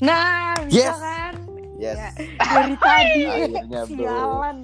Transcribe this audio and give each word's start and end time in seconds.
Nah, 0.00 0.56
bisa 0.64 0.76
Yes. 0.82 0.96
kan? 0.98 1.34
Yes. 1.76 1.96
Ya, 1.96 2.08
dari 2.36 2.74
tadi. 2.76 3.20
Akhirnya, 3.30 3.80
bro. 3.84 3.96
Sialan. 3.96 4.56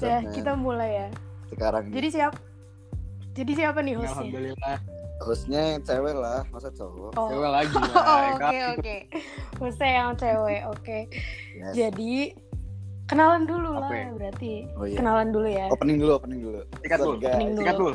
Ya, 0.00 0.16
kita 0.30 0.52
mulai 0.54 0.90
ya. 0.96 1.08
Sekarang 1.48 1.82
Jadi 1.88 2.08
siapa? 2.10 2.38
Jadi 3.30 3.52
siapa 3.54 3.78
nih 3.80 3.94
hostnya? 3.94 4.16
Alhamdulillah. 4.16 4.78
hostnya 5.20 5.60
yang 5.70 5.82
cewek 5.82 6.14
lah, 6.14 6.40
masa 6.48 6.72
cowok? 6.72 7.12
Oh, 7.12 7.28
Cewek 7.28 7.50
lagi 7.50 7.76
lah. 7.84 7.92
Oh, 8.00 8.18
ya 8.18 8.32
oke 8.32 8.40
kan? 8.40 8.52
oke. 8.72 8.96
Hostnya 9.58 9.90
yang 9.94 10.10
cewek, 10.14 10.60
oke. 10.66 10.98
Yes. 11.52 11.72
Jadi 11.74 12.12
kenalan 13.04 13.44
dulu 13.44 13.70
lah 13.74 13.90
ya? 13.90 14.08
berarti. 14.10 14.54
Oh 14.72 14.84
iya. 14.84 14.96
Kenalan 14.96 15.28
dulu 15.28 15.44
ya. 15.46 15.66
Opening 15.68 15.98
dulu, 15.98 16.12
opening 16.16 16.40
dulu. 16.40 16.60
Sikat 16.80 16.98
dulu. 16.98 17.16
guys. 17.18 17.28
Opening 17.30 17.48
dulu. 17.50 17.60
Sikat 17.60 17.76
dulu. 17.76 17.92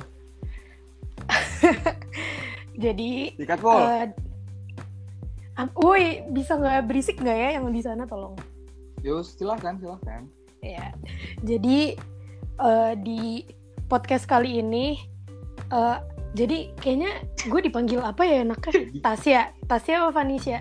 Jadi 2.86 3.12
Sikat 3.36 3.58
dulu. 3.60 3.74
eh 3.74 4.02
am- 4.06 4.25
woi, 5.80 6.24
bisa 6.36 6.60
nggak 6.60 6.84
berisik 6.88 7.20
nggak 7.20 7.38
ya 7.38 7.50
yang 7.60 7.72
di 7.72 7.80
sana 7.80 8.04
tolong? 8.04 8.36
Yus, 9.06 9.40
silahkan, 9.40 9.80
silahkan. 9.80 10.28
Ya. 10.60 10.92
Jadi 11.46 11.96
eh, 12.60 12.94
di 13.00 13.46
podcast 13.86 14.26
kali 14.28 14.60
ini 14.60 15.00
eh, 15.72 15.98
jadi 16.36 16.76
kayaknya 16.76 17.24
gue 17.48 17.62
dipanggil 17.72 18.04
apa 18.04 18.28
ya 18.28 18.44
enaknya? 18.44 18.74
Tasya, 19.06 19.42
Tasya 19.70 20.12
apa. 20.12 20.60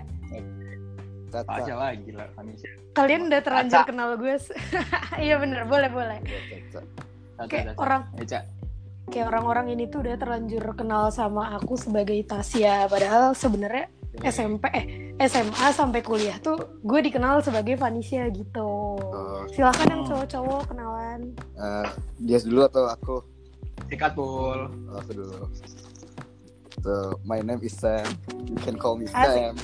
Aja 1.35 1.75
lagi 1.75 2.15
lah, 2.15 2.31
Vanessa. 2.31 2.63
Kalian 2.95 3.27
udah 3.27 3.41
terlanjur 3.43 3.83
Caca. 3.83 3.89
kenal 3.91 4.15
gue. 4.15 4.39
Iya 5.25 5.35
bener, 5.35 5.67
boleh 5.67 5.91
boleh. 5.91 6.17
Kayak 7.51 7.75
Caca. 7.75 7.81
orang 7.83 8.01
Eca. 8.15 8.39
kayak 9.11 9.27
orang-orang 9.29 9.75
ini 9.75 9.91
tuh 9.91 10.01
udah 10.01 10.15
terlanjur 10.15 10.63
kenal 10.73 11.11
sama 11.11 11.53
aku 11.59 11.75
sebagai 11.75 12.15
Tasya 12.25 12.87
padahal 12.87 13.35
sebenarnya 13.37 13.91
SMP 14.21 14.63
eh 14.69 14.85
SMA 15.21 15.67
sampai 15.71 15.99
kuliah 15.99 16.37
tuh 16.37 16.55
gue 16.79 16.99
dikenal 17.01 17.39
sebagai 17.39 17.75
Vanisha 17.75 18.27
gitu. 18.29 18.95
Oh, 18.95 19.43
Silakan 19.49 19.87
yang 19.89 20.01
Oh. 20.01 20.07
cowok-cowok 20.07 20.61
kenalan. 20.67 21.19
eh, 21.55 21.87
dia 22.19 22.37
dulu 22.39 22.61
atau 22.63 22.83
aku? 22.85 23.15
Sikat 23.85 24.11
bul. 24.13 24.71
Oh, 24.87 24.95
aku 24.95 25.11
dulu. 25.13 25.39
So, 26.79 26.91
my 27.21 27.39
name 27.39 27.59
is 27.61 27.73
Sam. 27.73 28.05
You 28.45 28.59
can 28.59 28.75
call 28.75 28.95
me 28.95 29.07
Asik. 29.07 29.25
Sam. 29.25 29.55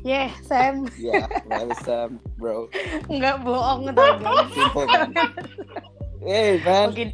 Yeah, 0.00 0.30
Sam. 0.42 0.86
Yeah, 0.96 1.26
my 1.44 1.60
name 1.60 1.70
is 1.70 1.80
Sam, 1.82 2.10
bro. 2.36 2.70
Nggak 3.10 3.42
bohong 3.42 3.90
tau 3.90 4.14
guys. 4.16 4.48
Simple 4.48 4.86
man. 4.86 5.10
Hey 6.18 6.58
man, 6.60 6.90
Oke, 6.90 7.04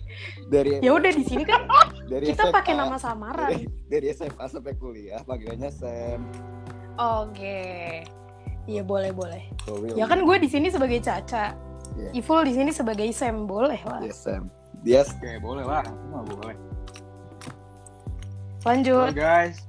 dari 0.48 0.80
ya 0.84 0.92
udah 0.92 1.12
di 1.12 1.24
sini 1.24 1.42
kan 1.46 1.64
dari 2.08 2.30
kita 2.32 2.50
SMA, 2.50 2.54
pakai 2.54 2.72
nama 2.76 2.96
samaran. 3.00 3.48
dari, 3.48 3.64
dari 3.88 4.06
SMA 4.12 4.44
sampai 4.48 4.72
kuliah 4.76 5.20
panggilannya 5.24 5.70
Sam. 5.72 6.20
Oke. 7.00 8.04
Iya 8.64 8.80
boleh 8.80 9.12
boleh. 9.12 9.44
Real. 9.68 9.96
Ya 9.96 10.04
kan 10.08 10.24
gue 10.24 10.36
di 10.40 10.48
sini 10.48 10.72
sebagai 10.72 11.00
Caca. 11.04 11.52
Iya. 11.94 12.10
Iful 12.16 12.48
di 12.48 12.52
sini 12.56 12.70
sebagai 12.72 13.06
Sam 13.12 13.44
boleh 13.44 13.80
lah. 13.84 14.00
Yes, 14.00 14.24
Sam. 14.24 14.48
Yes. 14.84 15.12
Oke, 15.16 15.36
boleh 15.40 15.64
lah. 15.64 15.84
Itu 15.84 16.06
mah 16.08 16.24
boleh. 16.24 16.56
Halo 18.64 18.80
Lanjut. 18.80 19.12
guys. 19.12 19.60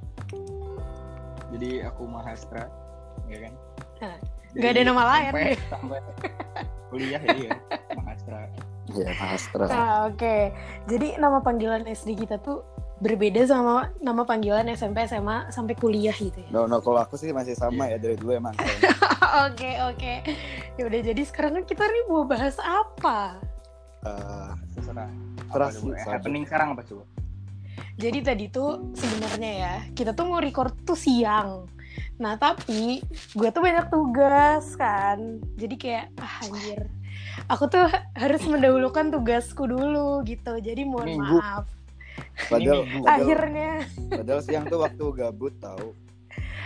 Jadi 1.52 1.84
aku 1.84 2.08
Mahastra, 2.08 2.72
ya 3.28 3.38
kan? 3.48 3.54
Nah, 4.00 4.16
Jadi 4.56 4.60
nggak 4.60 4.72
ada 4.72 4.82
nama 4.88 5.04
lain. 5.04 5.32
Sampai, 5.32 5.52
sampai 5.68 6.00
kuliah 6.88 7.20
ya 7.20 7.36
iya, 7.36 7.52
Mahastra. 7.96 8.48
Ya, 8.96 9.12
Mahastra. 9.20 9.66
Nah, 9.68 10.08
oke. 10.08 10.56
Jadi 10.88 11.20
nama 11.20 11.44
panggilan 11.44 11.84
SD 11.84 12.16
kita 12.26 12.40
tuh 12.40 12.64
berbeda 13.04 13.44
sama 13.44 13.92
nama 14.00 14.24
panggilan 14.24 14.72
SMP, 14.72 15.04
SMA 15.04 15.52
sampai 15.52 15.76
kuliah 15.76 16.16
gitu 16.16 16.40
ya. 16.40 16.48
No, 16.48 16.64
no, 16.64 16.80
kalau 16.80 17.04
aku 17.04 17.20
sih 17.20 17.36
masih 17.36 17.54
sama 17.60 17.92
ya 17.92 18.00
dari 18.00 18.16
dulu 18.16 18.40
emang. 18.40 18.56
Oke, 19.52 19.76
oke. 19.84 20.24
Ya 20.80 20.88
udah 20.88 21.02
jadi 21.12 21.22
sekarang 21.28 21.60
kan 21.60 21.64
kita 21.68 21.84
nih 21.84 22.08
mau 22.08 22.24
bahas 22.24 22.56
apa? 22.64 23.36
Eh, 24.08 24.52
Terserah. 24.80 25.12
Coba? 25.52 25.68
Eh, 25.76 26.08
happening 26.08 26.48
sekarang 26.48 26.72
apa 26.72 26.88
coba? 26.88 27.04
Jadi 28.00 28.20
tadi 28.24 28.46
tuh 28.48 28.96
sebenarnya 28.96 29.52
ya, 29.60 29.76
kita 29.92 30.16
tuh 30.16 30.24
mau 30.32 30.40
record 30.40 30.72
tuh 30.88 30.96
siang. 30.96 31.68
Nah, 32.16 32.40
tapi 32.40 33.04
gue 33.36 33.50
tuh 33.52 33.60
banyak 33.60 33.92
tugas 33.92 34.72
kan. 34.80 35.44
Jadi 35.60 35.76
kayak 35.76 36.16
ah 36.20 36.48
anjir. 36.48 36.88
Aku 37.46 37.66
tuh 37.66 37.86
harus 38.14 38.44
mendahulukan 38.44 39.10
tugasku 39.10 39.64
dulu 39.64 40.24
gitu. 40.24 40.58
Jadi 40.58 40.82
mohon 40.84 41.08
Minggu. 41.12 41.38
maaf. 41.38 41.66
padahal, 42.48 42.84
padahal, 42.86 43.12
Akhirnya 43.14 43.72
padahal 44.10 44.42
siang 44.42 44.66
tuh 44.66 44.80
waktu 44.82 45.04
gabut 45.14 45.54
tahu. 45.58 45.92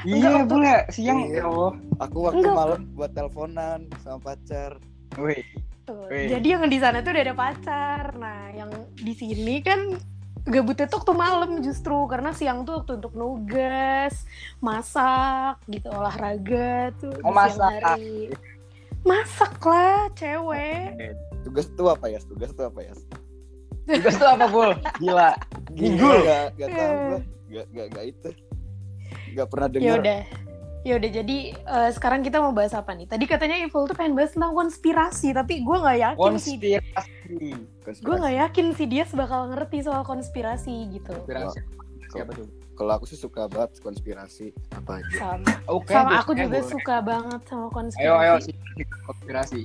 Enggak, 0.01 0.13
Iya, 0.15 0.29
waktu- 0.31 0.47
boleh. 0.47 0.77
Siang 0.89 1.19
Iya. 1.23 1.35
ya 1.35 1.43
Allah. 1.45 1.73
Aku 1.99 2.17
waktu 2.23 2.37
Enggak. 2.39 2.55
malam 2.55 2.81
buat 2.93 3.11
teleponan 3.11 3.79
sama 3.99 4.17
pacar. 4.23 4.71
Wih, 5.15 5.41
tuh. 5.83 6.05
Wih. 6.07 6.29
Jadi 6.29 6.47
yang 6.47 6.63
di 6.63 6.77
sana 6.77 6.99
tuh 6.99 7.11
udah 7.11 7.23
ada 7.23 7.35
pacar. 7.35 8.03
Nah, 8.15 8.41
yang 8.51 8.69
di 8.95 9.11
sini 9.11 9.59
kan 9.59 9.97
gabutnya 10.43 10.85
tuh 10.85 10.97
waktu 10.99 11.13
malam 11.13 11.51
justru 11.59 11.97
karena 12.07 12.29
siang 12.31 12.63
tuh 12.63 12.79
waktu 12.79 12.91
untuk 12.95 13.13
nugas, 13.13 14.25
masak 14.59 15.59
gitu, 15.67 15.89
olahraga 15.89 16.93
tuh 16.95 17.11
di 17.11 17.21
Oh, 17.21 17.29
siang 17.29 17.35
masak. 17.35 17.73
hari. 17.79 18.33
Masak 19.07 19.59
lah, 19.63 20.11
cewek. 20.13 21.15
Tugas 21.43 21.67
tuh 21.73 21.87
apa 21.87 22.05
ya? 22.11 22.19
Tugas 22.23 22.51
tuh 22.51 22.67
apa 22.67 22.79
ya? 22.83 22.93
tugas 23.89 24.15
tuh 24.21 24.27
apa, 24.29 24.45
Bul? 24.51 24.71
Gila. 25.01 25.33
Minggu. 25.73 26.09
Gak, 26.25 26.45
gak 26.59 26.69
tau 26.69 26.93
gue. 26.93 27.19
Gak, 27.49 27.65
gak, 27.73 27.87
gak 27.95 28.05
itu. 28.05 28.29
Gak 29.33 29.47
pernah 29.49 29.67
Ya 29.71 29.73
dengar. 29.73 29.97
udah. 30.03 30.21
Ya 30.79 30.93
udah 30.95 31.09
jadi 31.11 31.37
eh, 31.51 31.89
sekarang 31.91 32.23
kita 32.23 32.39
mau 32.39 32.55
bahas 32.55 32.71
apa 32.71 32.95
nih? 32.95 33.03
Tadi 33.03 33.25
katanya 33.27 33.59
Evil 33.59 33.83
tuh 33.83 33.95
pengen 33.99 34.15
bahas 34.15 34.31
tentang 34.31 34.55
konspirasi, 34.55 35.35
tapi 35.35 35.59
gue 35.59 35.75
nggak 35.75 35.99
yakin 35.99 36.33
sih. 36.39 36.55
Konspirasi. 36.55 37.99
Gue 37.99 38.15
nggak 38.15 38.35
yakin 38.47 38.65
sih 38.79 38.87
dia 38.87 39.03
bakal 39.11 39.51
ngerti 39.51 39.83
soal 39.83 40.07
konspirasi 40.07 40.87
gitu. 40.95 41.11
Konspirasi. 41.11 41.59
Siapa 42.15 42.31
tuh? 42.31 42.47
Kalau 42.79 42.95
aku 42.95 43.11
sih 43.11 43.19
suka 43.19 43.51
banget 43.51 43.75
konspirasi 43.83 44.55
apa 44.71 45.03
aja. 45.03 45.15
Sama, 45.19 45.51
Oke. 45.67 45.91
sama 45.91 46.23
aku 46.23 46.31
juga 46.31 46.63
boleh. 46.63 46.71
suka 46.71 46.95
banget 47.03 47.41
sama 47.51 47.67
konspirasi. 47.75 48.07
Ayo, 48.07 48.15
ayo, 48.15 48.33
sih. 48.39 48.55
konspirasi. 49.03 49.61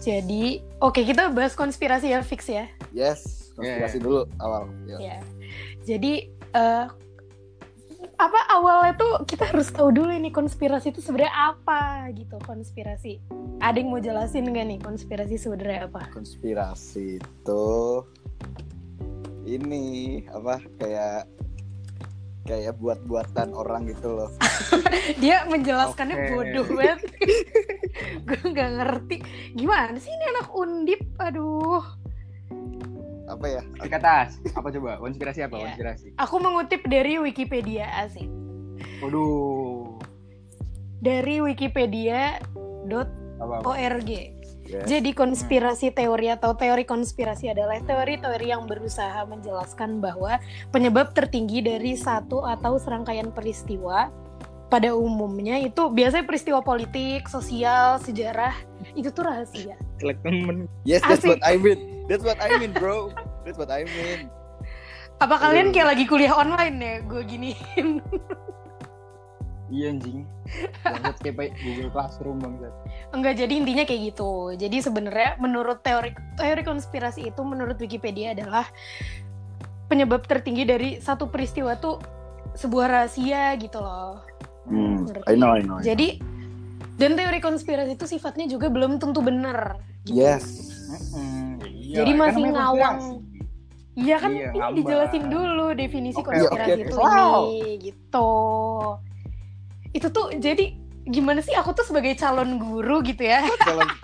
Jadi, 0.00 0.64
oke 0.80 1.04
kita 1.04 1.28
bahas 1.28 1.52
konspirasi 1.52 2.16
ya 2.16 2.24
fix 2.24 2.48
ya. 2.48 2.64
Yes, 2.96 3.52
konspirasi 3.52 4.00
Yeah. 4.00 4.04
dulu 4.08 4.20
awal. 4.40 4.64
Ya. 4.88 4.96
Ya. 4.96 5.16
Jadi 5.84 6.32
eh, 6.56 6.86
apa 8.18 8.40
awalnya 8.50 8.96
tuh 8.96 9.12
kita 9.28 9.52
harus 9.52 9.68
tahu 9.68 9.92
dulu 9.92 10.08
ini 10.08 10.32
konspirasi 10.32 10.90
itu 10.90 11.04
sebenarnya 11.04 11.52
apa 11.52 12.08
gitu 12.16 12.40
konspirasi. 12.48 13.20
Ada 13.60 13.76
yang 13.82 13.92
mau 13.92 14.00
jelasin 14.00 14.48
nggak 14.48 14.66
nih 14.72 14.78
konspirasi 14.80 15.36
sebenarnya 15.36 15.90
apa? 15.90 16.08
Konspirasi 16.16 17.20
itu 17.20 17.66
ini 19.44 20.22
apa 20.30 20.62
kayak 20.78 21.26
kayak 22.48 22.80
buat-buatan 22.80 23.52
orang 23.52 23.92
gitu 23.92 24.16
loh. 24.16 24.32
Dia 25.22 25.44
menjelaskannya 25.44 26.16
Oke. 26.16 26.32
bodoh 26.32 26.64
banget. 26.72 27.04
Gue 28.26 28.40
nggak 28.40 28.70
ngerti. 28.80 29.20
Gimana 29.52 30.00
sih 30.00 30.08
ini 30.08 30.24
anak 30.32 30.48
undip? 30.56 31.04
Aduh. 31.20 31.84
Apa 33.28 33.44
ya? 33.44 33.60
Sikat 33.84 34.00
tas. 34.00 34.40
Apa 34.56 34.72
coba? 34.72 34.96
Konspirasi 34.96 35.44
apa? 35.44 35.60
Konspirasi. 35.60 36.16
Aku 36.16 36.40
mengutip 36.40 36.80
dari 36.88 37.20
Wikipedia 37.20 37.84
asik. 38.00 38.24
Waduh. 39.04 40.00
Dari 41.04 41.44
wikipedia.org. 41.44 44.10
Yes. 44.68 44.84
Jadi 44.84 45.16
konspirasi 45.16 45.96
teori 45.96 46.28
atau 46.28 46.52
teori 46.52 46.84
konspirasi 46.84 47.48
adalah 47.48 47.80
teori-teori 47.80 48.52
yang 48.52 48.68
berusaha 48.68 49.24
menjelaskan 49.24 49.96
bahwa 50.04 50.36
penyebab 50.68 51.16
tertinggi 51.16 51.64
dari 51.64 51.96
satu 51.96 52.44
atau 52.44 52.76
serangkaian 52.76 53.32
peristiwa 53.32 54.12
pada 54.68 54.92
umumnya 54.92 55.56
itu 55.56 55.88
biasanya 55.88 56.28
peristiwa 56.28 56.60
politik, 56.60 57.24
sosial, 57.32 57.96
sejarah 58.04 58.52
itu 58.92 59.08
tuh 59.08 59.24
rahasia. 59.24 59.80
Selek 59.96 60.20
temen. 60.20 60.68
Yes, 60.84 61.00
that's 61.00 61.24
Asik. 61.24 61.40
what 61.40 61.42
I 61.42 61.56
mean. 61.56 62.04
That's 62.04 62.20
what 62.20 62.36
I 62.36 62.60
mean, 62.60 62.76
bro. 62.76 63.08
That's 63.48 63.56
what 63.56 63.72
I 63.72 63.88
mean. 63.88 64.28
Apa 65.18 65.40
kalian 65.40 65.72
kayak 65.72 65.96
lagi 65.96 66.04
kuliah 66.04 66.36
online 66.36 66.76
ya? 66.76 66.94
Gue 67.08 67.24
giniin. 67.24 68.04
Iya 69.68 69.92
anjing. 69.92 70.24
Bangsat 70.80 71.16
kayak 71.20 71.52
Google 71.60 71.90
Classroom 71.92 72.40
bangsat. 72.40 72.72
Enggak, 73.12 73.36
jadi 73.36 73.52
intinya 73.52 73.84
kayak 73.84 74.02
gitu. 74.14 74.56
Jadi 74.56 74.76
sebenarnya 74.80 75.36
menurut 75.36 75.84
teori 75.84 76.16
teori 76.40 76.62
konspirasi 76.64 77.28
itu 77.28 77.40
menurut 77.44 77.76
Wikipedia 77.76 78.32
adalah 78.32 78.64
penyebab 79.92 80.24
tertinggi 80.24 80.64
dari 80.64 80.90
satu 81.00 81.28
peristiwa 81.28 81.76
tuh 81.76 82.00
sebuah 82.56 82.86
rahasia 82.88 83.56
gitu 83.60 83.80
loh. 83.80 84.24
Hmm. 84.68 85.04
I 85.28 85.36
know, 85.36 85.52
I 85.52 85.60
know. 85.64 85.80
I 85.80 85.80
know. 85.80 85.84
Jadi 85.84 86.20
dan 86.98 87.14
teori 87.14 87.38
konspirasi 87.38 87.94
itu 87.94 88.04
sifatnya 88.08 88.48
juga 88.48 88.72
belum 88.72 88.96
tentu 88.98 89.20
benar. 89.20 89.78
Gitu. 90.08 90.16
yes. 90.18 90.44
Mm-mm, 90.88 91.60
iya, 91.68 92.00
Jadi 92.02 92.12
kan 92.16 92.20
masih 92.24 92.42
namanya 92.48 92.56
ngawang. 92.56 92.98
Iya 93.98 94.16
kan 94.22 94.30
Iya, 94.30 94.46
ini 94.46 94.58
ngambang. 94.62 94.76
dijelasin 94.78 95.24
dulu 95.26 95.66
definisi 95.74 96.20
Oke, 96.22 96.26
konspirasi 96.32 96.70
oke, 96.72 96.84
itu 96.86 96.94
oke. 96.96 97.02
Wow. 97.04 97.40
ini 97.44 97.60
gitu. 97.82 98.30
Itu 99.90 100.08
tuh 100.08 100.34
jadi 100.34 100.74
gimana 101.04 101.40
sih 101.40 101.52
aku 101.52 101.72
tuh 101.72 101.82
sebagai 101.82 102.12
calon 102.14 102.56
guru 102.56 103.00
gitu 103.00 103.22
ya. 103.22 103.44
Calon 103.60 103.88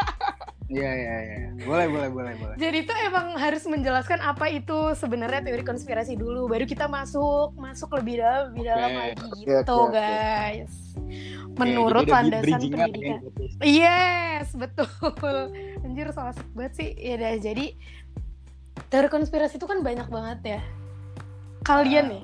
Iya 0.64 0.90
iya 0.90 1.16
iya. 1.20 1.36
Boleh 1.60 1.86
boleh 1.86 2.08
boleh 2.08 2.32
boleh. 2.34 2.56
Jadi 2.56 2.78
tuh 2.82 2.96
emang 2.98 3.36
harus 3.36 3.62
menjelaskan 3.62 4.18
apa 4.18 4.48
itu 4.48 4.96
sebenarnya 4.96 5.44
teori 5.44 5.60
konspirasi 5.60 6.16
dulu, 6.16 6.48
baru 6.48 6.64
kita 6.64 6.88
masuk 6.88 7.52
masuk 7.54 7.92
lebih 7.94 8.18
dalam 8.18 8.50
lebih 8.50 8.62
dalam 8.64 8.90
Oke, 8.90 8.98
lagi 8.98 9.22
oke, 9.22 9.38
gitu 9.44 9.76
oke. 9.76 9.92
guys. 9.92 10.74
Menurut 11.54 12.02
udah 12.02 12.16
landasan 12.16 12.42
bridging-nya 12.42 12.86
pendidikan. 12.90 13.18
putus. 13.22 13.52
Yes, 13.62 14.48
betul. 14.56 14.88
Anjir 15.84 16.06
asik 16.10 16.48
banget 16.50 16.72
sih. 16.74 16.88
Ya 16.96 17.12
udah 17.20 17.32
jadi 17.38 17.66
teori 18.88 19.08
konspirasi 19.12 19.60
itu 19.60 19.66
kan 19.68 19.78
banyak 19.78 20.08
banget 20.08 20.58
ya. 20.58 20.60
Kalian 21.62 22.04
Ah. 22.04 22.12
nih, 22.18 22.22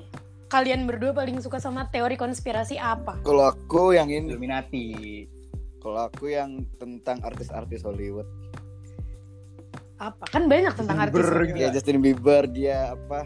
kalian 0.51 0.83
berdua 0.83 1.15
paling 1.15 1.39
suka 1.39 1.63
sama 1.63 1.87
teori 1.87 2.19
konspirasi 2.19 2.75
apa? 2.75 3.15
Kalau 3.23 3.55
aku 3.55 3.95
yang 3.95 4.11
ini, 4.11 4.35
Illuminati. 4.35 4.87
kalau 5.81 6.11
aku 6.11 6.29
yang 6.29 6.67
tentang 6.77 7.23
artis-artis 7.25 7.81
Hollywood. 7.87 8.27
Apa? 9.97 10.27
Kan 10.29 10.45
banyak 10.51 10.75
tentang 10.75 11.07
artis. 11.07 11.15
Bieber, 11.17 11.31
Hollywood. 11.41 11.57
Ya 11.57 11.69
Justin 11.71 12.03
Bieber 12.03 12.43
dia 12.51 12.93
apa? 12.93 13.25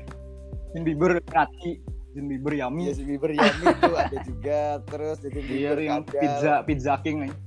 Justin 0.70 0.84
Bieber 0.86 1.10
Illuminati. 1.18 1.72
Justin 1.84 2.26
Bieber 2.32 2.54
Yummy. 2.56 2.84
Justin 2.94 3.08
Bieber 3.12 3.32
Yami 3.34 3.66
itu 3.74 3.92
ada 4.06 4.18
juga. 4.24 4.62
Terus 4.88 5.16
Justin 5.20 5.44
Dia 5.44 5.52
Bieber 5.52 5.80
yang 5.82 6.02
pizza 6.08 6.54
pizza 6.64 6.94
king 7.04 7.28
aja. 7.28 7.38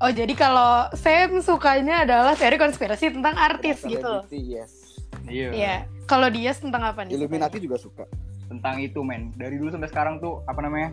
Oh, 0.00 0.08
jadi 0.08 0.32
kalau 0.32 0.88
Sam 0.96 1.44
sukanya 1.44 2.08
adalah 2.08 2.32
teori 2.32 2.56
konspirasi 2.56 3.12
tentang 3.12 3.36
artis 3.36 3.84
gitu 3.84 4.00
loh. 4.00 4.24
Celebrity, 4.24 4.56
Yes. 4.56 4.72
Iya. 5.28 5.48
Iya. 5.52 5.76
Kalau 6.08 6.32
dia 6.32 6.56
tentang 6.56 6.80
apa 6.80 7.04
nih? 7.04 7.12
Illuminati 7.12 7.60
juga 7.60 7.76
suka. 7.76 8.08
Tentang 8.50 8.82
itu 8.82 9.00
men. 9.06 9.30
Dari 9.38 9.54
dulu 9.56 9.70
sampai 9.70 9.88
sekarang 9.88 10.18
tuh 10.18 10.42
apa 10.50 10.58
namanya? 10.58 10.90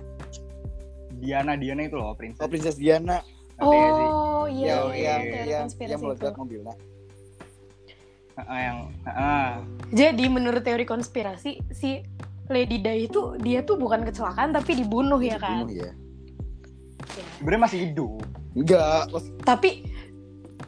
Diana 1.17 1.57
Diana 1.57 1.81
itu 1.89 1.97
loh 1.97 2.13
princess. 2.13 2.45
Oh 2.45 2.49
Princess 2.49 2.77
Diana? 2.77 3.17
Oh 3.57 4.45
iya, 4.45 4.85
yang 4.85 4.85
Yo, 4.85 4.93
iya, 4.93 5.65
yang 5.65 5.99
meledak 6.05 6.37
mobilnya. 6.37 6.77
Heeh, 8.37 8.59
yang 8.61 8.77
heeh. 9.01 9.49
Jadi 9.97 10.25
menurut 10.29 10.61
teori 10.61 10.85
konspirasi 10.85 11.57
si 11.73 12.05
Lady 12.47 12.77
Di 12.79 13.09
itu 13.09 13.33
dia 13.41 13.65
tuh 13.65 13.81
bukan 13.81 14.05
kecelakaan 14.05 14.53
tapi 14.53 14.77
dibunuh 14.77 15.17
ya 15.17 15.41
kan? 15.41 15.65
Dibunuh, 15.65 15.73
ya. 15.73 15.91
Sebenarnya 17.41 17.61
masih 17.65 17.79
hidup. 17.89 18.21
Enggak, 18.53 19.09
Tapi 19.41 19.69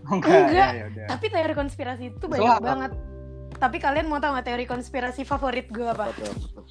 enggak. 0.10 0.34
Enggak. 0.50 0.70
Ya, 0.74 0.78
ya 0.82 0.86
udah. 0.90 1.06
tapi 1.14 1.26
teori 1.30 1.54
konspirasi 1.54 2.04
itu 2.10 2.26
banyak 2.26 2.42
Selamat. 2.42 2.66
banget. 2.66 2.92
Tapi 3.60 3.78
kalian 3.78 4.08
mau 4.08 4.18
tahu 4.18 4.32
nggak 4.34 4.48
teori 4.48 4.66
konspirasi 4.66 5.22
favorit 5.22 5.68
gue 5.68 5.84
apa? 5.84 6.08
apa 6.08 6.24
apa? 6.24 6.62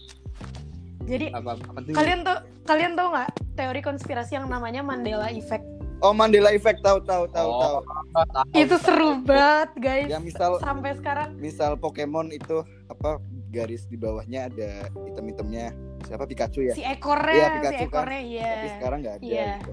Jadi 1.05 1.26
Apa 1.31 1.52
apa 1.55 1.79
tuh? 1.79 1.93
kalian 1.93 2.19
tuh 2.20 2.38
kalian 2.64 2.93
tahu 2.94 3.08
nggak 3.11 3.29
teori 3.55 3.81
konspirasi 3.81 4.32
yang 4.35 4.46
namanya 4.46 4.81
Mandela 4.81 5.29
Effect? 5.31 5.64
Oh 5.99 6.12
Mandela 6.12 6.49
Effect 6.49 6.81
tahu 6.81 7.00
tahu 7.02 7.29
tahu 7.29 7.49
Oh, 7.50 7.61
tahu. 7.61 7.76
tahu. 8.25 8.44
itu 8.55 8.76
seru 8.79 9.20
banget 9.20 9.70
guys. 9.76 10.08
Yang 10.08 10.25
misal 10.26 10.50
Sampai 10.58 10.94
sekarang 10.94 11.37
misal 11.37 11.76
Pokemon 11.76 12.31
itu 12.31 12.61
apa 12.87 13.20
garis 13.49 13.84
di 13.84 13.96
bawahnya 13.96 14.49
ada 14.49 14.70
item-itemnya 15.06 15.73
siapa 16.05 16.25
Pikachu 16.25 16.61
ya? 16.62 16.73
si 16.73 16.81
ekornya, 16.81 17.34
Iya, 17.34 17.46
si 17.46 17.56
Pikachu 17.58 17.76
kan. 17.82 17.88
ekornya 17.91 18.20
iya. 18.23 18.49
Tapi 18.50 18.69
sekarang 18.75 18.99
nggak 18.99 19.14
ada. 19.14 19.25
Iya. 19.25 19.49
gitu. 19.58 19.73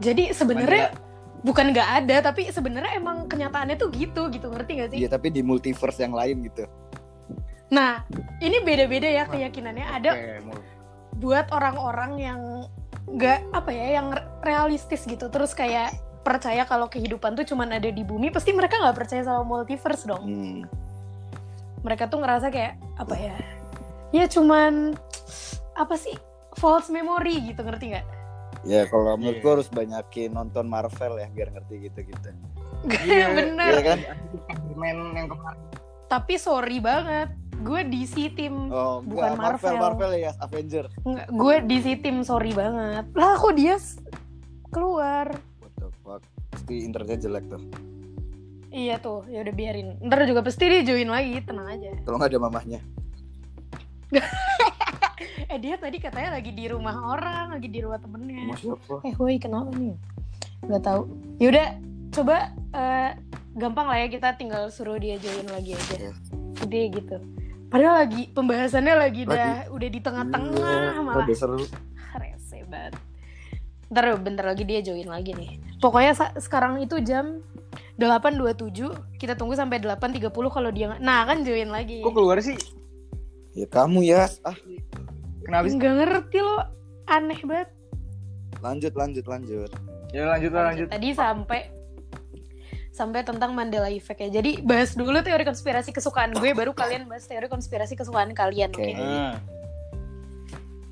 Jadi 0.00 0.24
sebenarnya 0.32 0.84
bukan 1.40 1.72
nggak 1.72 1.88
ada 2.04 2.16
tapi 2.32 2.48
sebenarnya 2.52 2.96
emang 3.00 3.24
kenyataannya 3.26 3.76
tuh 3.80 3.88
gitu 3.96 4.28
gitu 4.28 4.46
ngerti 4.52 4.72
gak 4.80 4.88
sih? 4.92 4.98
Iya 5.00 5.08
tapi 5.08 5.32
di 5.32 5.40
multiverse 5.40 6.00
yang 6.04 6.12
lain 6.12 6.44
gitu. 6.44 6.64
Nah 7.72 8.04
ini 8.42 8.60
beda-beda 8.60 9.08
ya 9.08 9.24
keyakinannya. 9.24 9.86
Ada 9.86 10.10
buat 11.16 11.52
orang-orang 11.52 12.12
yang 12.16 12.40
nggak 13.10 13.52
apa 13.52 13.70
ya 13.74 13.86
yang 14.00 14.14
realistis 14.40 15.02
gitu 15.04 15.26
terus 15.28 15.50
kayak 15.52 15.92
percaya 16.22 16.62
kalau 16.62 16.86
kehidupan 16.86 17.34
tuh 17.34 17.42
cuman 17.42 17.74
ada 17.80 17.90
di 17.90 18.04
bumi 18.06 18.30
pasti 18.30 18.54
mereka 18.54 18.78
nggak 18.78 18.96
percaya 18.96 19.24
sama 19.24 19.42
multiverse 19.42 20.04
dong 20.06 20.24
Hmm. 20.24 20.60
mereka 21.82 22.06
tuh 22.06 22.22
ngerasa 22.22 22.52
kayak 22.52 22.78
apa 23.00 23.14
ya 23.18 23.36
ya 24.14 24.24
cuman 24.30 24.94
apa 25.74 25.94
sih 25.96 26.14
false 26.54 26.92
memory 26.92 27.50
gitu 27.50 27.64
ngerti 27.66 27.96
nggak 27.96 28.06
Ya 28.62 28.84
kalau 28.86 29.14
menurutku 29.14 29.40
Iya. 29.42 29.54
harus 29.54 29.68
banyakin 29.68 30.30
nonton 30.30 30.64
Marvel 30.64 31.16
ya 31.16 31.28
biar 31.28 31.48
ngerti 31.50 31.74
gitu-gitu. 31.82 32.28
Iya, 33.02 33.26
bener 33.30 33.70
Iya 33.70 33.82
kan? 33.82 33.98
Spider-Man 34.38 34.96
yang 35.14 35.28
kemarin. 35.28 35.62
tapi 36.06 36.34
sorry 36.36 36.76
banget 36.76 37.30
gue 37.56 37.80
DC 37.84 38.14
tim 38.34 38.66
Oh, 38.68 38.98
Bukan 38.98 39.14
enggak, 39.30 39.38
Marvel, 39.38 39.70
Marvel. 39.70 39.82
Marvel 40.02 40.12
ya, 40.18 40.32
Avenger. 40.38 40.84
Nggak, 41.00 41.28
gue 41.30 41.54
DC 41.66 41.86
tim 41.98 42.16
sorry 42.20 42.50
banget 42.50 43.06
lah 43.12 43.32
kok 43.34 43.54
dia 43.54 43.76
keluar 44.68 45.30
What 45.58 45.72
the 45.76 45.88
fuck? 45.98 46.22
Pasti 46.50 46.82
internetnya 46.82 47.18
jelek 47.22 47.46
tuh. 47.48 47.62
iya 48.70 48.96
tuh 48.96 49.26
ya 49.26 49.40
udah 49.40 49.50
biarin 49.50 49.98
ntar 50.00 50.22
juga 50.24 50.40
pasti 50.40 50.62
dia 50.64 50.82
join 50.82 51.06
lagi 51.06 51.38
tenang 51.40 51.66
aja 51.68 51.90
Kalau 52.00 52.16
nggak 52.16 52.30
ada 52.30 52.40
mamahnya. 52.40 52.80
eh 55.46 55.58
dia 55.58 55.76
tadi 55.76 55.96
katanya 55.96 56.30
lagi 56.32 56.50
di 56.50 56.64
rumah 56.64 56.96
orang 57.08 57.52
lagi 57.52 57.68
di 57.68 57.80
rumah 57.80 57.96
temennya 57.96 58.56
siapa? 58.56 58.94
Eh, 59.02 59.14
woi, 59.14 59.36
kenapa 59.36 59.70
nih? 59.72 59.94
Gak 60.62 60.82
tahu. 60.82 61.02
Yaudah, 61.36 61.68
coba 62.10 62.36
eh, 62.70 63.10
gampang 63.52 63.86
lah 63.86 63.98
ya 63.98 64.08
kita 64.08 64.34
tinggal 64.34 64.68
suruh 64.68 64.96
dia 64.96 65.16
join 65.16 65.46
lagi 65.46 65.72
aja. 65.72 65.94
Iya. 65.98 66.12
Gede 66.58 66.82
gitu. 66.92 67.16
Padahal 67.66 68.02
lagi 68.02 68.26
pembahasannya 68.28 68.94
lagi, 68.94 69.22
Lagi. 69.22 69.30
dah 69.32 69.54
udah 69.70 69.88
di 69.88 70.00
tengah-tengah 70.00 70.74
Iya, 70.90 71.00
malah 71.00 71.22
Udah 71.22 71.36
seru. 71.36 71.62
rese 72.12 72.58
banget. 72.66 72.94
Ntar 73.88 74.04
bentar 74.18 74.44
lagi 74.44 74.62
dia 74.62 74.80
join 74.80 75.06
lagi 75.06 75.32
nih. 75.32 75.58
Pokoknya 75.78 76.12
sekarang 76.36 76.78
itu 76.78 76.98
jam 77.00 77.40
8.27 77.96 78.90
Kita 79.16 79.32
tunggu 79.32 79.54
sampai 79.54 79.78
8.30 79.78 80.28
kalau 80.46 80.70
dia 80.70 80.90
nggak- 80.90 81.00
Nah 81.00 81.22
kan 81.22 81.40
join 81.40 81.68
lagi 81.68 82.00
Kok 82.00 82.10
keluar 82.10 82.40
sih? 82.40 82.56
Ya 83.50 83.66
kamu 83.66 84.02
ya. 84.02 84.26
Ah, 84.42 84.54
Kenapa 85.44 85.64
sih? 85.68 85.76
Nggak 85.76 85.94
ngerti 86.04 86.38
lo 86.42 86.58
Aneh 87.10 87.40
banget 87.42 87.68
lanjut 88.60 88.92
lanjut 88.92 89.24
lanjut. 89.24 89.70
Ya 90.12 90.28
lanjut 90.28 90.50
lah 90.52 90.64
lanjut. 90.72 90.86
Tadi 90.92 91.08
sampai 91.16 91.60
sampai 92.90 93.24
tentang 93.24 93.56
Mandela 93.56 93.88
Effect 93.88 94.20
ya. 94.20 94.28
Jadi 94.40 94.60
bahas 94.60 94.92
dulu 94.92 95.22
teori 95.24 95.46
konspirasi 95.46 95.94
kesukaan 95.94 96.36
gue, 96.36 96.50
baru 96.52 96.76
kalian 96.76 97.08
bahas 97.08 97.24
teori 97.24 97.48
konspirasi 97.48 97.96
kesukaan 97.96 98.36
kalian. 98.36 98.70
Oke. 98.74 98.82
Oke. 98.82 98.92
Hmm. 98.98 99.32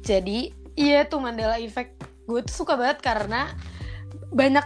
Jadi 0.01 0.55
iya 0.79 1.05
tuh 1.05 1.21
Mandela 1.21 1.61
Effect. 1.61 2.01
Gue 2.25 2.41
tuh 2.45 2.65
suka 2.65 2.77
banget 2.77 3.05
karena 3.05 3.53
banyak 4.33 4.65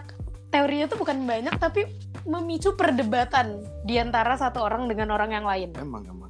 teorinya 0.54 0.86
tuh 0.86 0.98
bukan 1.00 1.24
banyak 1.24 1.54
tapi 1.58 1.88
memicu 2.22 2.78
perdebatan 2.78 3.66
di 3.82 3.98
antara 3.98 4.38
satu 4.38 4.62
orang 4.62 4.86
dengan 4.86 5.10
orang 5.10 5.34
yang 5.34 5.46
lain. 5.46 5.74
Emang 5.74 6.06
emang 6.06 6.06
emang. 6.06 6.21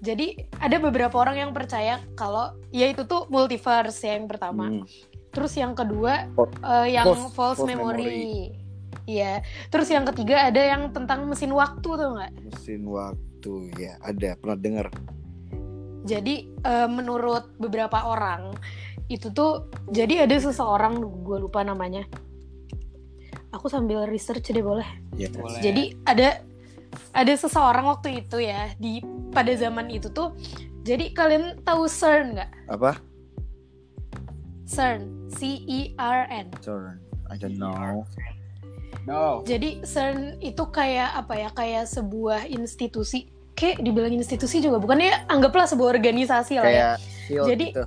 Jadi 0.00 0.48
ada 0.56 0.80
beberapa 0.80 1.12
orang 1.20 1.36
yang 1.36 1.52
percaya 1.52 2.00
kalau 2.16 2.56
ya 2.72 2.88
itu 2.88 3.04
tuh 3.04 3.28
multiverse 3.28 4.00
ya 4.00 4.16
yang 4.16 4.26
pertama. 4.32 4.72
Hmm. 4.72 4.84
Terus 5.30 5.52
yang 5.60 5.76
kedua 5.76 6.26
Fal- 6.32 6.56
eh, 6.64 6.88
yang 6.96 7.06
false- 7.06 7.32
false, 7.36 7.60
false 7.62 7.68
memory. 7.68 8.56
Iya. 9.04 9.44
Terus 9.68 9.92
yang 9.92 10.08
ketiga 10.08 10.48
ada 10.48 10.60
yang 10.60 10.88
tentang 10.96 11.28
mesin 11.28 11.52
waktu 11.52 11.84
tuh 11.84 12.08
nggak? 12.16 12.32
Mesin 12.48 12.82
waktu 12.88 13.52
ya 13.76 13.92
ada 14.00 14.40
pernah 14.40 14.58
dengar. 14.58 14.86
Jadi 16.08 16.48
eh, 16.48 16.88
menurut 16.88 17.52
beberapa 17.60 18.00
orang 18.08 18.56
itu 19.12 19.28
tuh 19.34 19.68
jadi 19.92 20.24
ada 20.24 20.36
seseorang 20.40 20.96
gue 21.02 21.38
lupa 21.44 21.60
namanya. 21.60 22.08
Aku 23.52 23.66
sambil 23.68 24.06
research 24.08 24.48
deh 24.48 24.62
boleh. 24.64 24.86
Ya. 25.18 25.28
Boleh. 25.28 25.60
Jadi 25.60 25.98
ada 26.06 26.40
ada 27.10 27.32
seseorang 27.34 27.86
waktu 27.86 28.22
itu 28.26 28.42
ya 28.42 28.70
di 28.78 29.02
pada 29.30 29.50
zaman 29.54 29.90
itu 29.90 30.10
tuh. 30.10 30.34
Jadi 30.82 31.12
kalian 31.12 31.60
tahu 31.62 31.84
CERN 31.86 32.38
nggak? 32.38 32.50
Apa? 32.72 32.96
CERN, 34.64 35.28
C 35.28 35.60
E 35.66 35.92
R 35.98 36.26
N. 36.30 36.48
Sorry, 36.62 36.96
I 37.28 37.36
don't 37.36 37.58
know. 37.58 38.06
No. 39.04 39.42
Jadi 39.44 39.82
CERN 39.82 40.40
itu 40.40 40.62
kayak 40.70 41.14
apa 41.14 41.34
ya? 41.36 41.48
Kayak 41.52 41.84
sebuah 41.90 42.48
institusi. 42.48 43.28
Kayak 43.58 43.84
dibilang 43.84 44.14
institusi 44.14 44.64
juga 44.64 44.80
bukan 44.80 45.04
ya? 45.04 45.26
Anggaplah 45.28 45.68
sebuah 45.68 46.00
organisasi 46.00 46.62
lah 46.62 46.70
ya. 46.70 46.90
Jadi- 47.28 47.76
gitu. 47.76 47.84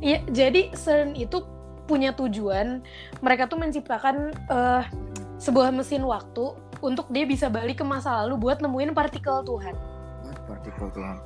Iya, 0.00 0.24
jadi 0.32 0.72
CERN 0.72 1.12
itu 1.12 1.44
punya 1.84 2.16
tujuan 2.16 2.80
mereka 3.20 3.50
tuh 3.50 3.60
menciptakan 3.60 4.32
eh, 4.32 4.82
sebuah 5.36 5.74
mesin 5.74 6.06
waktu 6.08 6.56
untuk 6.80 7.08
dia 7.08 7.24
bisa 7.24 7.46
balik 7.46 7.78
ke 7.78 7.84
masa 7.84 8.24
lalu 8.24 8.36
buat 8.40 8.58
nemuin 8.58 8.92
partikel 8.92 9.40
Tuhan. 9.42 9.74
Partikel 10.44 10.88
Tuhan? 10.90 11.16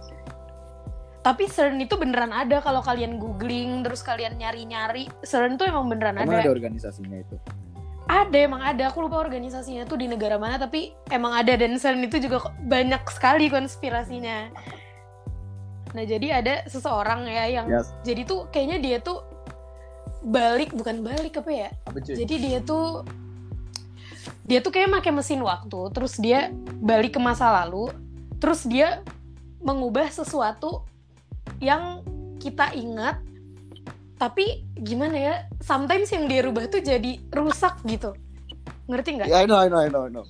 Tapi 1.20 1.48
CERN 1.48 1.80
itu 1.80 1.96
beneran 1.96 2.30
ada 2.30 2.60
kalau 2.60 2.84
kalian 2.84 3.16
googling 3.16 3.80
terus 3.80 4.04
kalian 4.04 4.36
nyari-nyari 4.36 5.08
CERN 5.24 5.56
tuh 5.56 5.64
emang 5.64 5.88
beneran 5.88 6.20
Emang 6.20 6.36
ada. 6.36 6.44
ada 6.44 6.52
organisasinya 6.52 7.16
itu? 7.16 7.36
Ada 8.04 8.36
emang 8.36 8.60
ada. 8.60 8.92
Aku 8.92 9.00
lupa 9.00 9.16
organisasinya 9.16 9.88
tuh 9.88 9.96
di 9.96 10.04
negara 10.04 10.36
mana 10.36 10.60
tapi 10.60 10.92
emang 11.08 11.32
ada 11.32 11.56
dan 11.56 11.80
CERN 11.80 12.04
itu 12.04 12.20
juga 12.20 12.52
banyak 12.60 13.00
sekali 13.08 13.48
konspirasinya. 13.48 14.52
Nah 15.96 16.04
jadi 16.04 16.44
ada 16.44 16.54
seseorang 16.68 17.24
ya 17.24 17.44
yang 17.48 17.66
Yes. 17.70 17.88
jadi 18.04 18.26
tuh 18.26 18.50
kayaknya 18.52 18.78
dia 18.82 18.96
tuh 19.00 19.24
balik 20.20 20.72
bukan 20.72 21.00
balik 21.00 21.36
apa 21.36 21.50
ya 21.52 21.68
Apa 21.84 22.00
cuy? 22.00 22.16
jadi 22.16 22.34
dia 22.36 22.58
tuh 22.60 23.04
dia 24.44 24.60
tuh 24.60 24.70
kayak 24.70 24.92
pakai 24.92 25.10
mesin 25.10 25.40
waktu 25.40 25.80
terus 25.90 26.16
dia 26.16 26.52
balik 26.78 27.12
ke 27.12 27.20
masa 27.20 27.48
lalu 27.54 27.88
terus 28.36 28.62
dia 28.62 29.00
mengubah 29.58 30.06
sesuatu 30.06 30.84
yang 31.58 32.04
kita 32.36 32.72
ingat 32.72 33.24
tapi 34.14 34.62
gimana 34.74 35.16
ya 35.16 35.34
sometimes 35.58 36.08
yang 36.08 36.24
dia 36.24 36.40
rubah 36.40 36.68
tuh 36.68 36.78
jadi 36.78 37.18
rusak 37.30 37.80
gitu 37.84 38.12
ngerti 38.84 39.16
nggak 39.16 39.26
Ya, 39.26 39.40
I 39.40 39.46
know, 39.46 39.56
I 39.56 39.66
know, 39.66 39.80
I 39.80 39.88
know, 39.88 40.04
I 40.04 40.10
know. 40.10 40.24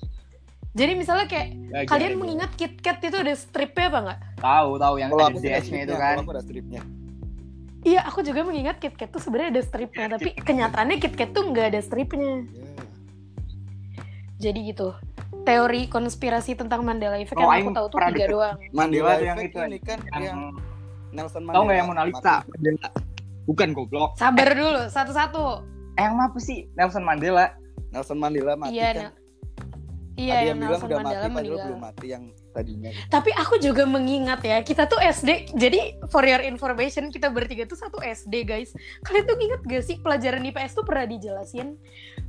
jadi 0.71 0.95
misalnya 0.95 1.27
kayak 1.27 1.47
Ya, 1.67 1.83
kalian 1.83 2.15
gimana, 2.15 2.21
mengingat 2.21 2.51
KitKat 2.55 2.97
itu 3.03 3.17
ada 3.17 3.33
stripnya 3.33 3.85
apa 3.85 3.99
nggak 4.01 4.19
Tahu 4.37 4.71
tahu 4.77 4.95
yang 4.95 5.09
Kalau 5.11 5.25
ada 5.25 5.35
DS-nya 5.37 5.81
itu 5.81 5.93
kan. 5.93 6.15
kalau 6.15 6.23
aku 6.23 6.31
ada 6.31 6.41
stripnya. 6.41 6.81
iya 7.83 7.99
aku 8.01 8.19
juga 8.21 8.41
mengingat 8.41 8.79
KitKat 8.79 9.09
tuh 9.09 9.19
sebenarnya 9.19 9.49
ada 9.51 9.63
stripnya 9.65 10.05
tapi 10.09 10.29
kenyataannya 10.47 10.97
KitKat 10.97 11.29
tuh 11.29 11.43
nggak 11.45 11.65
ada 11.69 11.81
stripnya 11.81 12.47
Ya. 12.47 12.63
Jadi 14.37 14.59
gitu 14.65 14.91
teori 15.41 15.85
konspirasi 15.85 16.53
tentang 16.53 16.81
Mandela 16.81 17.15
Effect 17.15 17.37
Oh, 17.37 17.47
yang 17.47 17.65
aku 17.65 17.71
tahu 17.71 17.87
tuh 17.87 17.99
tiga 18.01 18.11
deket- 18.11 18.31
doang 18.31 18.57
Mandela 18.71 19.11
tuh 19.13 19.25
yang 19.25 19.39
itu, 19.39 19.57
ini 19.59 19.79
kan 19.79 19.99
Yang 20.09 20.23
yang 20.25 20.39
Nelson 21.11 21.41
Mandela. 21.41 21.55
tahu 21.55 21.63
nggak 21.63 21.77
yang 21.77 21.87
Mona 21.87 22.03
Lisa? 22.03 22.35
Mandela. 22.45 22.87
Bukan 23.45 23.69
goblok. 23.71 24.09
sabar 24.15 24.49
dulu 24.51 24.81
satu-satu 24.87 25.43
Eh, 25.93 26.03
yang 26.03 26.17
apa 26.17 26.37
sih 26.37 26.67
Nelson 26.73 27.01
Mandela? 27.01 27.55
Nelson 27.89 28.17
Mandela 28.17 28.53
mati 28.55 28.73
iya 28.73 28.89
kan. 28.91 29.11
Iya 30.15 30.31
Ada 30.33 30.39
yang 30.41 30.45
yang 30.45 30.57
bilang 30.57 30.71
Nelson 30.71 30.85
udah 30.85 30.97
Mandela 30.97 31.05
mati 31.05 31.15
padahal 31.21 31.35
meninggal 31.37 31.65
belum 31.65 31.81
mati 31.81 32.05
yang 32.09 32.23
tadinya. 32.55 32.89
Tapi 33.11 33.35
aku 33.35 33.59
juga 33.59 33.83
mengingat 33.83 34.39
ya, 34.47 34.63
kita 34.63 34.87
tuh 34.87 35.03
SD. 35.03 35.51
Jadi 35.59 35.99
for 36.07 36.23
your 36.23 36.39
information, 36.39 37.11
kita 37.11 37.27
bertiga 37.27 37.67
tuh 37.67 37.75
satu 37.75 37.99
SD, 37.99 38.47
guys. 38.47 38.71
Kalian 39.03 39.27
tuh 39.27 39.35
ingat 39.35 39.61
gak 39.67 39.83
sih 39.83 39.99
pelajaran 39.99 40.39
di 40.39 40.55
PS 40.55 40.79
tuh 40.79 40.85
pernah 40.87 41.05
dijelasin 41.11 41.75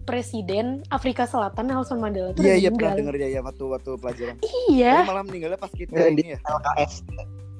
Presiden 0.02 0.82
Afrika 0.90 1.26
Selatan 1.26 1.66
Nelson 1.66 1.98
Mandela 1.98 2.30
tuh 2.30 2.46
Iya 2.46 2.54
iya 2.66 2.70
pernah 2.70 2.94
denger 2.94 3.14
ya, 3.18 3.28
ya 3.38 3.40
waktu 3.42 3.64
waktu 3.66 3.90
pelajaran. 3.98 4.34
Iya, 4.70 5.06
Tapi 5.06 5.10
malah 5.10 5.24
meninggalnya 5.26 5.58
pas 5.58 5.70
kita 5.70 5.94
Iya, 5.94 6.06
ini 6.10 6.24
ya, 6.34 6.38
LKS. 6.42 6.94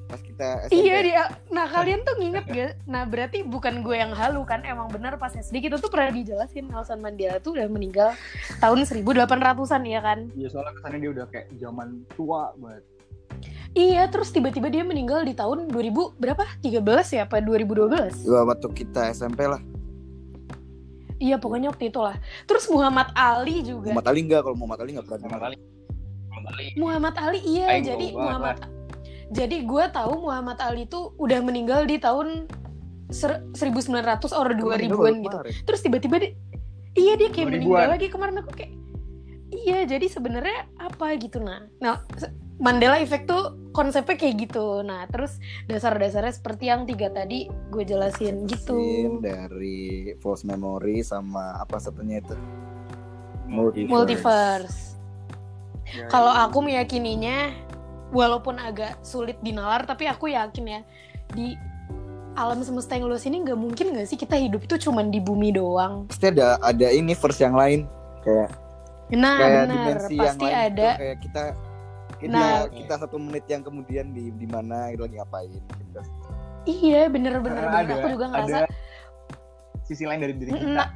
Pas 0.07 0.23
kita 0.23 0.71
SMP. 0.71 0.87
iya 0.87 0.97
dia. 1.03 1.23
Nah 1.51 1.67
kalian 1.75 2.01
tuh 2.07 2.15
nginget 2.17 2.45
gak? 2.47 2.71
Nah 2.87 3.03
berarti 3.03 3.43
bukan 3.43 3.83
gue 3.83 3.95
yang 3.99 4.15
halu 4.15 4.41
kan? 4.47 4.63
Emang 4.63 4.87
benar 4.87 5.19
pas 5.19 5.35
SD 5.35 5.59
kita 5.59 5.75
tuh 5.77 5.91
pernah 5.91 6.15
dijelasin 6.15 6.71
Nelson 6.71 7.03
Mandela 7.03 7.43
tuh 7.43 7.59
udah 7.59 7.67
meninggal 7.67 8.15
tahun 8.63 8.87
1800-an 8.87 9.83
ya 9.83 9.99
kan? 9.99 10.19
Iya 10.33 10.47
soalnya 10.47 10.73
kesannya 10.79 10.99
dia 11.03 11.11
udah 11.11 11.25
kayak 11.27 11.47
zaman 11.59 11.87
tua 12.15 12.55
banget. 12.57 12.83
Iya, 13.77 14.09
terus 14.09 14.33
tiba-tiba 14.33 14.73
dia 14.73 14.81
meninggal 14.81 15.21
di 15.21 15.37
tahun 15.37 15.69
2000 15.69 16.17
berapa? 16.17 16.41
13 16.65 16.81
ya 17.13 17.29
apa 17.29 17.37
2012? 17.37 18.25
Wah, 18.25 18.49
waktu 18.49 18.67
kita 18.73 19.13
SMP 19.13 19.45
lah. 19.45 19.61
Iya 21.21 21.37
pokoknya 21.37 21.69
waktu 21.69 21.93
itu 21.93 22.01
lah. 22.01 22.17
Terus 22.49 22.65
Muhammad 22.73 23.13
Ali 23.13 23.61
juga. 23.61 23.93
Muhammad 23.93 24.09
Ali 24.09 24.19
enggak 24.25 24.41
kalau 24.41 24.57
Muhammad 24.57 24.79
Ali 24.81 24.89
enggak 24.97 25.05
pernah 25.05 25.21
Muhammad. 25.21 25.45
Ali. 25.45 25.57
Muhammad 26.25 26.53
Ali. 26.57 26.67
Muhammad 26.77 27.15
Ali 27.21 27.39
iya 27.45 27.65
Aing 27.69 27.85
jadi 27.85 28.07
lupa, 28.13 28.21
Muhammad 28.21 28.57
jadi 29.31 29.63
gue 29.67 29.85
tahu 29.91 30.23
Muhammad 30.27 30.57
Ali 30.63 30.87
tuh 30.87 31.11
udah 31.19 31.39
meninggal 31.43 31.83
di 31.83 31.99
tahun 31.99 32.47
ser- 33.11 33.43
1900 33.55 34.31
or 34.31 34.47
2000-an 34.55 35.15
gitu. 35.23 35.37
Kemarin. 35.43 35.53
Terus 35.67 35.79
tiba-tiba 35.83 36.15
dia 36.23 36.31
iya 36.95 37.13
dia 37.19 37.29
kayak 37.29 37.47
2000-an. 37.51 37.55
meninggal 37.59 37.89
lagi 37.91 38.07
kemarin 38.09 38.35
aku 38.41 38.51
kayak 38.55 38.71
iya 39.53 39.79
jadi 39.87 40.05
sebenarnya 40.07 40.67
apa 40.79 41.15
gitu 41.19 41.39
nah. 41.43 41.67
Nah 41.79 42.03
Mandela 42.57 42.97
Effect 42.97 43.29
tuh 43.29 43.53
konsepnya 43.69 44.17
kayak 44.17 44.49
gitu. 44.49 44.81
Nah 44.81 45.05
terus 45.11 45.37
dasar-dasarnya 45.69 46.33
seperti 46.33 46.73
yang 46.73 46.89
tiga 46.89 47.13
tadi 47.13 47.45
gue 47.69 47.83
jelasin 47.85 48.49
gitu. 48.49 48.79
dari 49.21 50.17
false 50.17 50.41
memory 50.41 51.05
sama 51.05 51.61
apa 51.61 51.77
satunya 51.77 52.19
itu 52.23 52.33
Multiverse. 53.47 54.99
Ya, 55.87 56.03
Kalau 56.11 56.35
aku 56.35 56.59
meyakininya, 56.67 57.55
walaupun 58.09 58.55
agak 58.57 58.95
sulit 59.01 59.35
dinalar, 59.41 59.83
tapi 59.83 60.07
aku 60.07 60.31
yakin 60.31 60.65
ya 60.67 60.81
di 61.33 61.55
alam 62.33 62.61
semesta 62.61 62.93
yang 62.93 63.09
luas 63.09 63.25
ini 63.25 63.41
nggak 63.41 63.57
mungkin 63.57 63.97
nggak 63.97 64.07
sih 64.07 64.15
kita 64.15 64.37
hidup 64.37 64.63
tuh 64.69 64.77
cuman 64.77 65.09
di 65.09 65.17
bumi 65.17 65.49
doang. 65.51 66.05
pasti 66.05 66.29
ada 66.29 66.61
ada 66.61 66.87
ini 66.87 67.17
verse 67.17 67.41
yang 67.41 67.57
lain 67.57 67.89
kayak 68.21 68.49
Nah 69.07 69.39
kayak 69.39 69.61
benar, 69.63 69.71
dimensi 69.73 70.13
yang 70.13 70.35
pasti 70.35 70.45
lain 70.45 70.53
gitu, 70.53 70.67
ada. 70.67 70.89
kayak 70.99 71.17
kita 71.23 71.43
kita 72.17 72.33
Nah. 72.37 72.59
kita 72.67 72.93
satu 72.99 73.15
menit 73.17 73.45
yang 73.47 73.63
kemudian 73.63 74.11
di 74.11 74.29
di 74.31 74.45
mana 74.45 74.91
gitu 74.91 75.01
lagi 75.05 75.15
ngapain 75.17 75.49
gitu. 75.53 75.99
Iya 76.67 77.01
bener-bener 77.07 77.63
Karena 77.63 77.71
banget. 77.71 77.87
ada, 77.87 77.93
Aku 77.95 78.07
juga 78.11 78.25
ngerasa. 78.27 78.57
ada 78.59 78.67
sisi 79.81 80.03
lain 80.03 80.19
dari 80.19 80.33
diri 80.35 80.51
kita. 80.51 80.67
Nah, 80.67 80.89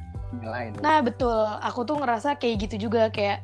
lain. 0.44 0.70
nah 0.78 0.98
betul. 1.00 1.32
Aku 1.64 1.80
tuh 1.82 1.96
ngerasa 1.96 2.36
kayak 2.36 2.56
gitu 2.68 2.86
juga 2.86 3.08
kayak 3.08 3.40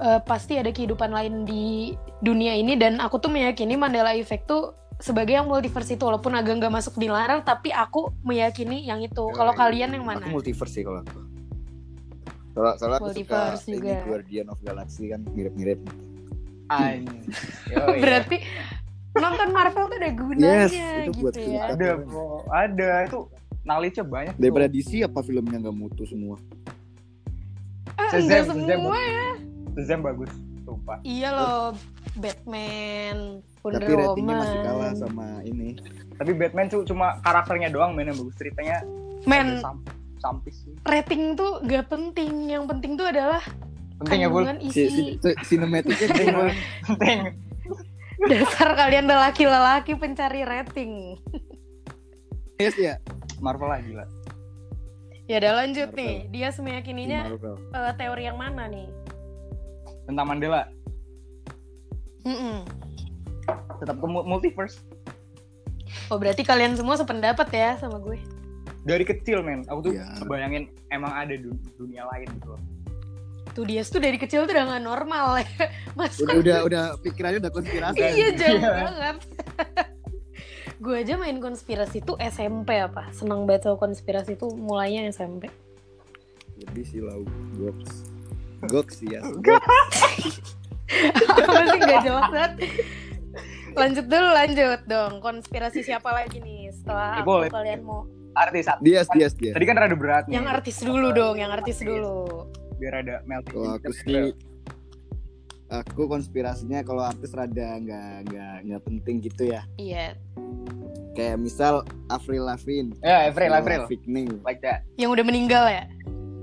eh, 0.00 0.20
pasti 0.24 0.58
ada 0.58 0.70
kehidupan 0.70 1.10
lain 1.10 1.44
di 1.46 1.94
dunia 2.24 2.56
ini 2.56 2.74
dan 2.74 2.98
aku 2.98 3.20
tuh 3.20 3.30
meyakini 3.30 3.76
Mandela 3.76 4.16
Effect 4.16 4.48
tuh 4.48 4.74
sebagai 5.02 5.34
yang 5.34 5.50
multiverse 5.50 5.98
itu 5.98 6.04
walaupun 6.06 6.32
agak 6.38 6.54
nggak 6.62 6.72
masuk 6.72 6.94
dilarang 6.96 7.42
tapi 7.42 7.74
aku 7.74 8.14
meyakini 8.22 8.86
yang 8.86 9.02
itu. 9.02 9.26
Kalau 9.34 9.52
Yoi. 9.52 9.60
kalian 9.60 9.90
yang 9.98 10.06
mana? 10.06 10.22
Aku 10.22 10.38
multiverse 10.38 10.74
sih 10.80 10.82
kalau 10.86 11.02
aku. 11.02 11.20
Soalnya, 12.54 12.74
soalnya 12.78 12.98
aku 13.02 13.06
suka 13.10 13.10
Multiverse 13.10 13.64
ini 13.66 13.76
juga. 13.76 13.94
Guardian 14.06 14.46
of 14.46 14.58
Galaxy 14.62 15.04
kan 15.10 15.20
mirip-mirip. 15.34 15.80
Berarti 18.02 18.36
nonton 19.14 19.48
Marvel 19.54 19.84
tuh 19.86 19.96
ada 20.00 20.10
gunanya 20.10 20.66
Yes, 20.66 20.72
itu 20.74 21.12
buat 21.22 21.34
gitu 21.38 21.54
ya. 21.54 21.70
kita. 21.70 21.74
ada, 21.78 21.88
bro. 22.02 22.42
ada 22.50 22.90
itu 23.06 23.20
knowledge-nya 23.62 24.04
banyak. 24.06 24.34
Daripada 24.38 24.66
tuh. 24.66 24.74
DC 24.74 24.90
apa 25.06 25.20
filmnya 25.22 25.58
nggak 25.60 25.76
mutu 25.76 26.02
semua. 26.06 26.36
Ah, 27.94 28.10
Shazam, 28.10 28.58
semua 28.66 28.98
Shazam 29.74 30.00
bagus. 30.00 30.30
Sumpah. 30.64 30.96
Iya 31.02 31.28
loh, 31.30 31.76
Batman, 32.16 33.44
Wonder 33.60 33.80
Tapi 33.80 33.92
ratingnya 33.92 34.34
masih 34.34 34.56
Woman. 34.56 34.66
kalah 34.66 34.92
sama 34.96 35.26
ini. 35.42 35.68
Tapi 36.14 36.32
Batman 36.32 36.66
tuh 36.66 36.80
cuma 36.84 37.20
karakternya 37.20 37.68
doang 37.68 37.92
main 37.92 38.06
yang 38.06 38.16
bagus 38.16 38.32
ceritanya 38.34 38.80
Men, 39.24 39.60
sam- 39.60 39.84
sampis 40.16 40.56
sih. 40.58 40.72
rating 40.82 41.34
tuh 41.34 41.60
gak 41.62 41.84
penting. 41.86 42.48
Yang 42.48 42.64
penting 42.70 42.92
tuh 42.94 43.06
adalah 43.06 43.44
Penting 43.94 44.20
ya, 44.20 44.28
Bul. 44.28 44.44
isi. 44.58 44.84
si, 44.84 45.02
si- 45.16 45.38
sinematiknya 45.44 46.08
Penting. 46.10 46.28
Penting. 46.88 47.18
Dasar 48.24 48.72
kalian 48.72 49.04
lelaki-lelaki 49.04 49.92
pencari 49.94 50.42
rating. 50.42 51.20
Yes 52.56 52.72
ya. 52.74 52.96
Marvel 53.36 53.68
lah 53.68 53.80
gila. 53.80 54.04
Ya 55.26 55.36
udah 55.38 55.52
lanjut 55.58 55.88
Marvel. 55.88 56.00
nih. 56.00 56.14
Dia 56.30 56.48
Di 56.48 56.54
semeyakininya 56.54 57.20
eh, 57.52 57.92
teori 57.94 58.22
yang 58.24 58.36
mana 58.36 58.64
nih? 58.64 58.88
Tentang 60.04 60.26
Mandela. 60.26 60.68
Mm-mm. 62.22 62.64
Tetap 63.78 63.96
ke 63.96 64.06
mu- 64.06 64.24
multiverse. 64.24 64.80
Oh 66.08 66.16
berarti 66.16 66.40
kalian 66.40 66.74
semua 66.74 66.96
sependapat 66.96 67.48
ya 67.48 67.76
sama 67.76 67.96
gue. 67.98 68.20
Dari 68.82 69.00
kecil, 69.02 69.40
men. 69.40 69.64
Aku 69.66 69.80
tuh 69.82 69.92
Iya. 69.92 70.04
bayangin 70.24 70.68
emang 70.88 71.10
ada 71.10 71.32
dun- 71.34 71.60
dunia 71.74 72.04
lain 72.06 72.28
gitu 72.30 72.48
loh. 72.50 72.60
Tuh 73.50 73.64
dia 73.64 73.80
tuh 73.80 73.98
dari 73.98 74.16
kecil 74.16 74.44
tuh 74.44 74.52
udah 74.52 74.66
gak 74.68 74.82
normal 74.82 75.38
ya. 75.38 75.48
Mas 75.96 76.18
Udah 76.18 76.36
udah 76.36 76.58
udah 76.64 76.84
pikirannya 77.00 77.38
udah 77.40 77.52
konspirasi. 77.52 78.00
iya 78.18 78.28
jauh 78.34 78.58
Iya. 78.58 78.70
banget. 78.82 79.16
gue 80.84 80.96
aja 80.98 81.14
main 81.16 81.38
konspirasi 81.38 82.02
tuh 82.02 82.16
SMP 82.18 82.76
apa? 82.76 83.08
Seneng 83.10 83.46
banget 83.46 83.72
konspirasi 83.74 84.36
tuh 84.36 84.52
mulainya 84.52 85.08
SMP. 85.08 85.48
Lebih 86.60 86.84
sih 86.84 87.00
lau 87.00 87.24
Gox. 87.56 88.04
Gox 88.66 88.88
sih 88.98 89.08
ya. 89.10 89.20
Apa 91.34 91.60
sih 91.66 91.78
gak 91.80 92.00
jelas 92.02 92.26
banget? 92.28 92.52
Lanjut 93.74 94.06
dulu, 94.06 94.28
lanjut 94.30 94.80
dong. 94.86 95.12
Konspirasi 95.18 95.82
siapa 95.82 96.08
lagi 96.08 96.38
nih 96.38 96.70
setelah 96.70 97.18
Ya, 97.18 97.22
aku 97.22 97.28
boleh. 97.28 97.48
kalian 97.50 97.80
mau? 97.82 98.06
Artis, 98.34 98.66
artis. 98.66 98.82
Dias 98.82 99.06
Dias 99.10 99.32
dia. 99.34 99.50
Tadi 99.54 99.66
kan 99.66 99.76
rada 99.76 99.94
berat 99.94 100.24
nih. 100.26 100.38
Yang 100.38 100.46
artis 100.50 100.76
dulu 100.78 101.08
dong, 101.10 101.36
yang 101.38 101.50
artis 101.50 101.78
dulu. 101.78 102.46
Biar 102.78 103.02
ada 103.02 103.22
melting. 103.24 103.54
Kalau 103.54 103.70
aku 103.74 103.90
sih 103.92 104.30
aku 105.64 106.06
konspirasinya 106.06 106.86
kalau 106.86 107.02
artis 107.02 107.34
rada 107.34 107.78
nggak 107.78 108.30
nggak 108.30 108.54
nggak 108.62 108.80
penting 108.84 109.16
gitu 109.20 109.42
ya. 109.48 109.62
Iya, 109.74 110.14
Kayak 111.14 111.38
misal 111.40 111.86
Avril 112.10 112.42
Lavigne. 112.42 112.90
Ya, 112.98 113.30
Avril, 113.30 113.50
Avril. 113.50 113.86
Lavigne. 113.86 114.38
Like 114.42 114.58
that. 114.62 114.82
yang 114.94 115.10
udah 115.10 115.22
meninggal 115.22 115.64
ya. 115.66 115.86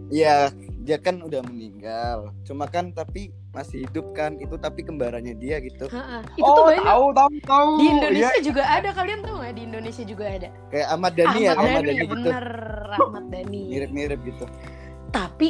Iya, 0.08 0.36
dia 0.82 0.98
kan 0.98 1.22
udah 1.22 1.46
meninggal. 1.46 2.34
Cuma 2.42 2.66
kan 2.66 2.90
tapi 2.90 3.30
masih 3.54 3.86
hidup 3.86 4.18
kan 4.18 4.34
itu 4.38 4.58
tapi 4.58 4.82
kembarannya 4.82 5.38
dia 5.38 5.62
gitu. 5.62 5.86
Ha-ha. 5.88 6.26
Itu 6.34 6.42
tuh 6.42 6.64
oh, 6.64 6.68
banyak. 6.68 6.86
tahu, 6.86 7.06
tahu, 7.14 7.30
tahu. 7.46 7.70
Di 7.78 7.86
Indonesia 7.88 8.34
Iya. 8.34 8.42
juga 8.42 8.64
ada, 8.66 8.90
kalian 8.92 9.20
tahu 9.22 9.36
nggak? 9.38 9.54
Di 9.54 9.64
Indonesia 9.64 10.04
juga 10.04 10.26
ada. 10.26 10.48
Kayak 10.74 10.88
Ahmad 10.90 11.14
Dhani 11.14 11.40
ya, 11.40 11.50
Ahmad 11.54 11.62
Ahmad 11.62 11.72
Dhani, 11.72 11.86
Dhani 11.86 12.02
gitu. 12.02 12.14
bener 12.18 12.46
Ahmad 12.98 13.26
Dhani. 13.30 13.62
Mirip-mirip 13.70 14.20
gitu. 14.26 14.46
Tapi 15.12 15.50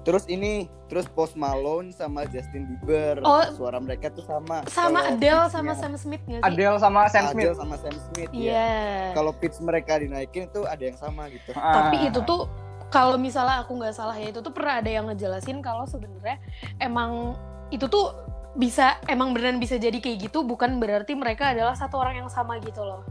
Terus 0.00 0.24
ini, 0.32 0.64
terus 0.88 1.04
Post 1.04 1.36
Malone 1.36 1.92
sama 1.92 2.24
Justin 2.24 2.64
Bieber. 2.64 3.20
Oh. 3.20 3.44
Suara 3.52 3.76
mereka 3.76 4.08
tuh 4.08 4.24
sama. 4.24 4.64
Sama 4.64 5.12
Adele 5.12 5.44
sama 5.52 5.76
Sam 5.76 5.92
Smith 6.00 6.24
nggak 6.24 6.40
sih? 6.40 6.48
Adele 6.48 6.76
sama 6.80 7.00
Sam 7.04 7.24
Smith. 7.28 7.44
Adele 7.44 7.56
sama 7.60 7.74
Sam 7.76 7.96
Smith. 8.08 8.30
ya. 8.32 8.48
Iya. 8.48 8.72
Kalau 9.12 9.36
pitch 9.36 9.60
mereka 9.60 10.00
dinaikin 10.00 10.48
tuh 10.48 10.64
ada 10.64 10.80
yang 10.80 10.96
sama 10.96 11.28
gitu. 11.28 11.52
Tapi 11.52 11.96
Ah. 12.00 12.08
itu 12.08 12.16
tuh 12.24 12.48
kalau 12.90 13.16
misalnya 13.16 13.62
aku 13.62 13.78
nggak 13.78 13.94
salah 13.94 14.18
ya 14.18 14.34
itu 14.34 14.42
tuh 14.42 14.50
pernah 14.50 14.82
ada 14.82 14.90
yang 14.90 15.06
ngejelasin 15.08 15.62
kalau 15.62 15.86
sebenarnya 15.86 16.42
emang 16.82 17.38
itu 17.70 17.86
tuh 17.86 18.12
bisa 18.58 18.98
emang 19.06 19.30
beneran 19.30 19.62
bisa 19.62 19.78
jadi 19.78 19.94
kayak 20.02 20.26
gitu 20.26 20.42
bukan 20.42 20.82
berarti 20.82 21.14
mereka 21.14 21.54
adalah 21.54 21.78
satu 21.78 22.02
orang 22.02 22.26
yang 22.26 22.30
sama 22.30 22.58
gitu 22.58 22.82
loh. 22.82 23.06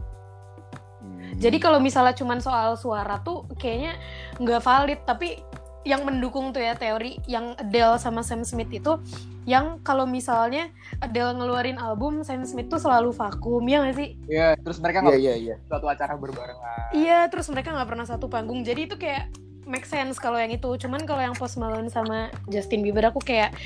Hmm. 1.00 1.32
Jadi 1.40 1.56
kalau 1.56 1.80
misalnya 1.80 2.12
cuman 2.12 2.44
soal 2.44 2.76
suara 2.76 3.24
tuh 3.24 3.48
kayaknya 3.56 3.96
nggak 4.36 4.60
valid 4.60 5.00
tapi 5.08 5.40
yang 5.80 6.04
mendukung 6.04 6.52
tuh 6.52 6.60
ya 6.60 6.76
teori 6.76 7.16
yang 7.24 7.56
Adele 7.56 7.96
sama 7.96 8.20
Sam 8.20 8.44
Smith 8.44 8.68
itu 8.68 9.00
yang 9.48 9.80
kalau 9.80 10.04
misalnya 10.04 10.68
Adele 11.00 11.32
ngeluarin 11.40 11.80
album 11.80 12.20
Sam 12.20 12.44
Smith 12.44 12.68
tuh 12.68 12.76
selalu 12.76 13.16
vakum 13.16 13.64
ya 13.64 13.80
nggak 13.80 13.96
sih? 13.96 14.08
Iya, 14.28 14.60
terus 14.60 14.76
mereka 14.76 15.00
Iya 15.00 15.04
nggak 15.08 15.20
iya 15.24 15.34
iya. 15.40 15.56
suatu 15.64 15.88
acara 15.88 16.14
berbarengan. 16.20 16.92
Iya, 16.92 17.18
terus 17.32 17.48
mereka 17.48 17.72
nggak 17.72 17.88
pernah 17.88 18.04
satu 18.04 18.28
panggung. 18.28 18.60
Jadi 18.60 18.92
itu 18.92 19.00
kayak 19.00 19.32
make 19.66 19.84
sense 19.88 20.16
kalau 20.20 20.36
yang 20.36 20.52
itu. 20.52 20.68
Cuman 20.80 21.04
kalau 21.08 21.20
yang 21.24 21.36
Post 21.36 21.56
Malone 21.60 21.88
sama 21.88 22.28
Justin 22.48 22.84
Bieber 22.84 23.08
aku 23.08 23.20
kayak 23.20 23.56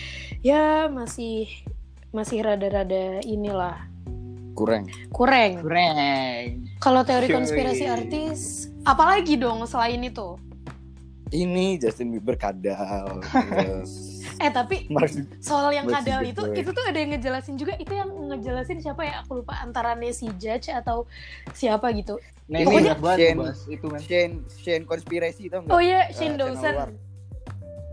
ya 0.40 0.86
masih 0.90 1.50
masih 2.14 2.46
rada-rada 2.46 3.18
inilah 3.26 3.90
Kurang. 4.54 4.86
kurang. 5.10 5.58
Kurang. 5.66 6.70
Kalau 6.78 7.02
teori 7.02 7.26
konspirasi 7.26 7.90
artis, 7.90 8.70
apalagi 8.86 9.34
dong 9.34 9.66
selain 9.66 9.98
itu? 9.98 10.38
Ini 11.34 11.82
Justin 11.82 12.14
Bieber 12.14 12.38
kadal. 12.38 13.18
Terus 13.18 13.90
Eh 14.40 14.50
tapi 14.50 14.76
soal 15.38 15.70
yang 15.70 15.86
kadal 15.86 16.20
itu, 16.22 16.42
ya. 16.50 16.56
itu 16.60 16.70
tuh 16.74 16.84
ada 16.84 16.98
yang 16.98 17.10
ngejelasin 17.14 17.54
juga. 17.54 17.74
Itu 17.78 17.92
yang 17.94 18.10
ngejelasin 18.10 18.78
siapa 18.82 19.02
ya? 19.06 19.22
Aku 19.22 19.42
lupa 19.42 19.58
antara 19.62 19.94
si 20.10 20.26
Judge 20.38 20.70
atau 20.70 21.06
siapa 21.54 21.90
gitu. 21.94 22.18
Nah, 22.44 22.60
ini 22.60 22.66
Pokoknya- 22.68 22.96
Shane- 23.16 23.72
itu 23.72 23.86
men. 23.88 24.00
Shane 24.04 24.34
Shane 24.60 24.84
konspirasi 24.84 25.48
tau 25.48 25.64
nggak? 25.64 25.72
Oh 25.72 25.80
iya, 25.80 26.08
Eh, 26.08 26.12
Shane 26.12 26.36
channel 26.36 26.52
Dawson. 26.52 26.92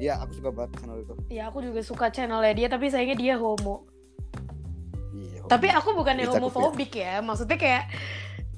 Iya, 0.01 0.13
aku 0.17 0.31
suka 0.33 0.49
banget 0.49 0.71
channel 0.81 0.97
itu. 0.99 1.13
Ya 1.29 1.43
aku 1.47 1.57
juga 1.61 1.81
suka 1.85 2.05
channelnya 2.09 2.53
dia, 2.57 2.67
tapi 2.67 2.89
sayangnya 2.89 3.15
dia 3.15 3.35
homo. 3.37 3.85
Iya. 5.13 5.45
Tapi 5.45 5.67
aku 5.69 5.93
bukan 5.93 6.15
yang 6.17 6.31
homofobik 6.33 6.91
ya. 6.95 7.21
Maksudnya 7.21 7.55
kayak 7.55 7.83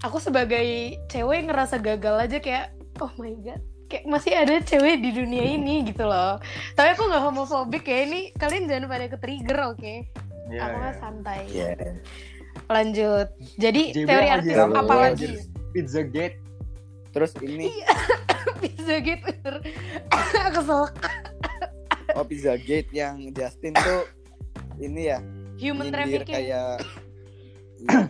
aku 0.01 0.17
sebagai 0.17 0.97
cewek 1.11 1.45
ngerasa 1.45 1.77
gagal 1.83 2.15
aja 2.25 2.37
kayak 2.39 2.71
oh 3.03 3.11
my 3.19 3.33
god. 3.43 3.61
Kayak 3.93 4.09
masih 4.09 4.33
ada 4.33 4.57
cewek 4.57 5.05
di 5.05 5.13
dunia 5.13 5.45
ini 5.53 5.85
gitu 5.85 6.01
loh. 6.01 6.41
Tapi 6.73 6.97
aku 6.97 7.05
nggak 7.13 7.23
homofobik 7.29 7.85
ya. 7.85 8.09
Ini 8.09 8.33
kalian 8.33 8.65
jangan 8.65 8.89
pada 8.89 9.05
ke 9.05 9.17
trigger 9.21 9.59
oke? 9.69 9.93
Iya, 10.49 10.59
aku 10.65 10.75
mah 10.81 10.89
iya. 10.89 10.97
santai. 10.97 11.39
Iya. 11.53 11.69
Lanjut. 12.73 13.27
Jadi 13.61 13.83
JB 13.93 14.09
teori 14.09 14.27
artis 14.33 14.57
apa 14.57 14.81
banget, 14.81 15.11
lagi? 15.13 15.27
Pizza 15.77 16.01
Gate. 16.01 16.41
Terus 17.13 17.37
ini 17.45 17.69
Bisa 18.65 18.97
gitu. 18.97 19.29
Kesel. 20.57 20.83
oh 22.17 22.25
Pizza 22.25 22.57
Gate 22.57 22.89
yang 22.89 23.29
Justin 23.29 23.77
tuh 23.77 24.09
ini 24.81 25.13
ya 25.13 25.21
Human 25.61 25.93
trafficking. 25.93 26.33
kayak 26.33 26.81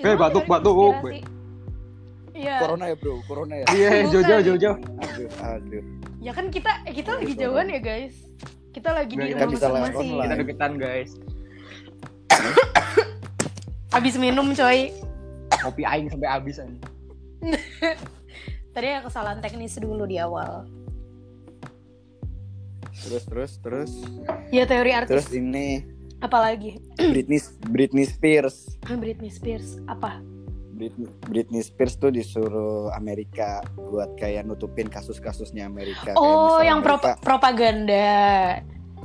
Iya, 0.00 0.16
Eh, 0.16 0.16
mah 0.16 0.32
Iya. 2.40 2.56
corona 2.58 2.84
ya 2.88 2.96
bro, 2.96 3.14
corona 3.28 3.54
ya. 3.54 3.66
Iya, 3.70 3.90
Bukan. 4.00 4.12
Jojo, 4.16 4.36
Jojo. 4.42 4.70
Aduh, 4.98 5.28
aduh. 5.44 5.82
Ya 6.20 6.32
kan 6.32 6.46
kita 6.48 6.70
eh, 6.84 6.92
kita 6.92 7.10
lagi 7.16 7.32
Corona. 7.32 7.42
jauhan 7.44 7.66
ya 7.68 7.80
guys. 7.80 8.14
Kita 8.70 8.88
lagi 8.90 9.12
di 9.12 9.18
Nggak, 9.18 9.28
rumah 9.28 9.36
kita 9.36 9.46
bisa 9.50 9.66
lewat 9.66 9.80
masing-masing. 9.92 10.08
Kita 10.22 10.34
deketan 10.36 10.72
guys. 10.76 11.10
Habis 13.94 14.14
minum 14.16 14.46
coy. 14.50 14.80
Kopi 15.60 15.82
aing 15.82 16.08
sampai 16.08 16.28
habis 16.30 16.56
anjing. 16.56 16.80
Tadi 18.72 18.86
ada 18.86 19.02
kesalahan 19.02 19.42
teknis 19.42 19.76
dulu 19.76 20.06
di 20.06 20.16
awal. 20.16 20.64
Terus 22.94 23.24
terus 23.26 23.52
terus 23.58 23.90
Ya 24.52 24.64
teori 24.64 24.92
terus 25.04 25.24
artis 25.24 25.32
ini 25.32 25.82
apalagi 26.20 26.76
Britney 26.96 27.40
Britney 27.66 28.04
Spears. 28.04 28.76
Britney 28.86 29.28
Spears 29.28 29.80
apa? 29.84 30.20
Britney, 30.80 31.04
Britney 31.22 31.60
Spears 31.60 31.94
tuh 31.94 32.08
disuruh 32.08 32.88
Amerika 32.90 33.60
buat 33.76 34.16
kayak 34.16 34.48
nutupin 34.48 34.88
kasus-kasusnya 34.88 35.62
Amerika. 35.62 36.16
Oh, 36.16 36.56
yang 36.58 36.80
pro- 36.80 36.96
Amerika- 36.96 37.20
propaganda. 37.20 38.08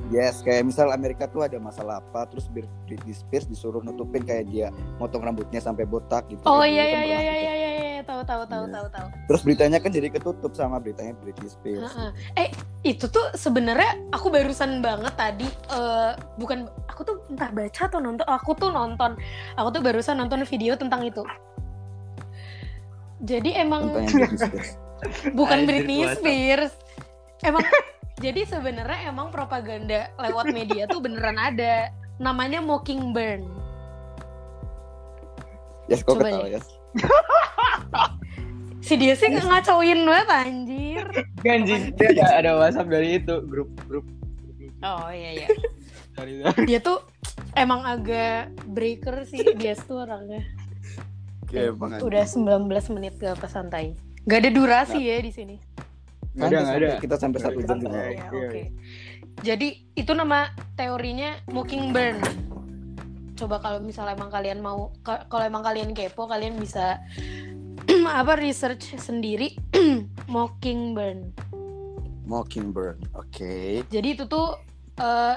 Yes, 0.07 0.39
kayak 0.39 0.63
misal 0.65 0.87
Amerika 0.89 1.25
tuh 1.25 1.41
ada 1.41 1.57
masalah 1.57 1.99
apa, 1.99 2.29
terus 2.29 2.45
Brit- 2.47 2.69
Britney 2.85 3.11
Spears 3.11 3.43
disuruh 3.43 3.81
nutupin 3.81 4.21
kayak 4.21 4.45
dia 4.45 4.67
motong 4.95 5.19
rambutnya 5.19 5.57
sampai 5.57 5.83
botak 5.83 6.29
gitu. 6.29 6.39
Oh 6.43 6.61
iya 6.61 6.85
dulu 6.85 6.93
iya 6.93 6.93
kan 6.93 7.01
iya 7.01 7.19
iya 7.19 7.19
gitu. 7.19 7.51
iya 7.57 7.69
iya 7.89 8.01
tahu 8.05 8.21
tahu 8.21 8.43
tahu 8.45 8.63
Iya. 8.63 8.73
tahu 8.75 8.87
tahu. 8.91 9.07
Terus 9.25 9.41
beritanya 9.41 9.77
kan 9.79 9.89
jadi 9.89 10.07
ketutup 10.07 10.51
sama 10.53 10.77
beritanya 10.77 11.17
Britney 11.17 11.49
Spears. 11.49 11.89
Heeh. 11.89 12.09
Eh 12.37 12.49
itu 12.85 13.09
tuh 13.09 13.33
sebenarnya 13.33 13.97
aku 14.13 14.29
barusan 14.29 14.77
banget 14.79 15.13
tadi 15.15 15.47
eh, 15.49 16.11
bukan 16.37 16.69
aku 16.85 17.01
tuh 17.01 17.15
entah 17.27 17.49
baca 17.49 17.81
atau 17.83 17.97
nonton 17.97 18.25
aku 18.29 18.53
tuh 18.53 18.69
nonton 18.69 19.17
aku 19.55 19.67
tuh 19.73 19.81
barusan 19.81 20.15
nonton 20.15 20.45
video 20.45 20.77
tentang 20.77 21.01
itu. 21.01 21.25
Jadi 23.23 23.55
emang 23.55 23.91
bukan 25.39 25.59
Britney. 25.63 26.03
Spears. 26.15 26.73
Emang 27.43 27.63
jadi 28.23 28.43
sebenarnya 28.47 29.11
emang 29.11 29.31
propaganda 29.31 30.11
lewat 30.19 30.51
media 30.51 30.87
tuh 30.89 30.99
beneran 30.99 31.39
ada. 31.39 31.91
Namanya 32.19 32.63
Mockingbird. 32.63 33.43
Yes, 35.85 36.01
kok 36.01 36.17
ketawa 36.17 36.49
yes. 36.49 36.65
Si 38.85 38.95
dia 39.01 39.17
sih 39.17 39.33
ngacauin 39.33 40.05
banget 40.05 40.29
anjir. 40.29 41.05
Anjing, 41.41 41.93
dia 41.97 42.09
ada, 42.15 42.25
ada 42.41 42.51
WhatsApp 42.57 42.89
dari 42.89 43.17
itu, 43.17 43.41
grup 43.49 43.69
grup 43.89 44.05
Oh 44.85 45.09
iya 45.09 45.29
iya. 45.41 45.47
dari 46.13 46.45
Dia 46.69 46.79
tuh 46.79 47.01
emang 47.57 47.81
agak 47.81 48.53
breaker 48.69 49.25
sih 49.25 49.41
dia 49.57 49.73
tuh 49.73 50.05
orangnya. 50.05 50.45
Oke, 51.45 51.61
Bang 51.77 51.93
Andi. 51.93 52.01
Udah 52.01 52.25
19 52.25 52.95
menit 52.97 53.13
gak 53.21 53.37
apa 53.37 53.47
santai. 53.47 53.93
Gak 54.25 54.41
ada 54.41 54.49
durasi 54.49 54.99
ya 55.05 55.21
di 55.21 55.29
sini. 55.29 55.55
Nggak 56.35 56.47
ada, 56.51 56.57
nggak 56.59 56.77
ada. 56.81 56.89
Kita 56.99 57.15
sampai 57.15 57.39
satu 57.39 57.59
jam 57.63 57.77
juga. 57.79 57.95
Ya, 57.95 58.09
iya, 58.11 58.27
Oke. 58.27 58.61
Jadi 59.45 59.67
itu 59.93 60.11
nama 60.11 60.51
teorinya 60.75 61.37
Mockingbird. 61.47 62.19
Coba 63.37 63.61
kalau 63.63 63.79
misalnya 63.79 64.17
emang 64.19 64.31
kalian 64.31 64.59
mau, 64.59 64.91
ka- 65.05 65.27
kalau 65.31 65.45
emang 65.47 65.63
kalian 65.63 65.95
kepo, 65.95 66.27
kalian 66.27 66.59
bisa 66.59 66.99
apa 68.19 68.33
research 68.35 68.97
sendiri 68.99 69.55
Mockingbird. 70.33 71.31
Mockingbird. 72.25 72.99
Oke. 73.13 73.85
Jadi 73.87 74.07
itu 74.17 74.25
tuh 74.25 74.57
eh, 74.97 75.35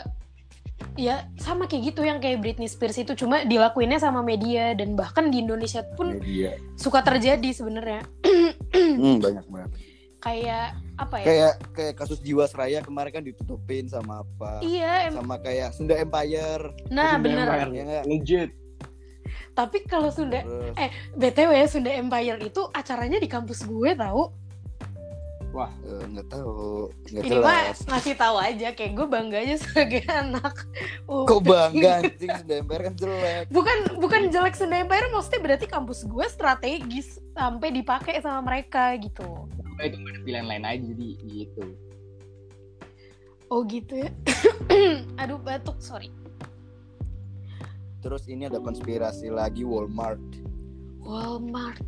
ya 0.99 1.31
sama 1.39 1.71
kayak 1.71 1.95
gitu 1.95 2.03
yang 2.03 2.19
kayak 2.19 2.43
Britney 2.43 2.67
Spears 2.67 2.99
itu 2.99 3.15
cuma 3.15 3.47
dilakuinnya 3.47 4.03
sama 4.03 4.19
media 4.19 4.75
dan 4.75 4.99
bahkan 4.99 5.31
di 5.31 5.39
Indonesia 5.39 5.87
pun 5.95 6.19
Media. 6.19 6.59
suka 6.75 7.07
terjadi 7.07 7.55
sebenarnya. 7.55 8.03
Hmm, 8.75 9.17
banyak 9.25 9.47
banget. 9.47 9.71
Kayak 10.19 10.75
apa 10.99 11.17
ya? 11.23 11.27
Kayak 11.31 11.53
kayak 11.71 11.95
kasus 11.95 12.19
Jiwasraya 12.19 12.83
kemarin 12.83 13.15
kan 13.15 13.23
ditutupin 13.23 13.87
sama 13.87 14.27
apa? 14.27 14.59
Iya, 14.67 15.07
em- 15.07 15.15
Sama 15.23 15.39
kayak 15.39 15.71
Sunda 15.71 15.95
Empire. 15.95 16.75
nah 16.91 17.15
Sunda 17.15 17.23
bener. 17.23 17.47
Empire. 17.47 17.71
Ya 17.79 18.01
legit. 18.03 18.51
Tapi 19.55 19.87
kalau 19.87 20.11
Sunda 20.11 20.43
Terus, 20.43 20.75
eh 20.75 20.91
BTW 21.15 21.53
Sunda 21.71 21.95
Empire 21.95 22.43
itu 22.43 22.63
acaranya 22.75 23.23
di 23.23 23.31
kampus 23.31 23.63
gue 23.63 23.95
tahu. 23.95 24.48
Eh, 25.57 26.05
nggak 26.13 26.29
tahu, 26.29 26.93
nggak 27.09 27.23
Ini 27.25 27.37
mah 27.41 27.73
ngasih 27.75 28.15
tahu 28.15 28.37
aja 28.37 28.69
kayak 28.77 28.93
gue 28.95 29.07
bangga 29.09 29.39
aja 29.41 29.57
sebagai 29.59 30.03
anak. 30.23 30.55
UP. 31.09 31.27
Kok 31.27 31.41
bangga 31.43 31.91
anjing 32.05 32.31
Sunda 32.37 32.55
Empire 32.61 32.83
kan 32.87 32.95
jelek. 32.95 33.45
Bukan 33.49 33.79
bukan 33.99 34.21
jelek 34.29 34.55
Sunda 34.55 34.77
Empire 34.79 35.09
maksudnya 35.09 35.41
berarti 35.43 35.67
kampus 35.67 36.05
gue 36.05 36.27
strategis 36.29 37.19
sampai 37.33 37.69
dipakai 37.73 38.21
sama 38.21 38.45
mereka 38.45 38.95
gitu. 39.01 39.49
Nah, 39.79 39.85
itu 39.87 39.97
nggak 39.97 40.13
ada 40.15 40.21
pilihan 40.23 40.47
lain 40.47 40.65
aja 40.67 40.83
jadi 40.85 41.09
gitu. 41.25 41.65
Oh 43.49 43.65
gitu 43.65 43.95
ya. 44.05 44.11
Aduh 45.25 45.41
batuk, 45.41 45.81
sorry. 45.81 46.13
Terus 47.99 48.29
ini 48.29 48.47
ada 48.47 48.61
konspirasi 48.61 49.33
lagi 49.33 49.65
Walmart. 49.65 50.21
Walmart. 51.03 51.81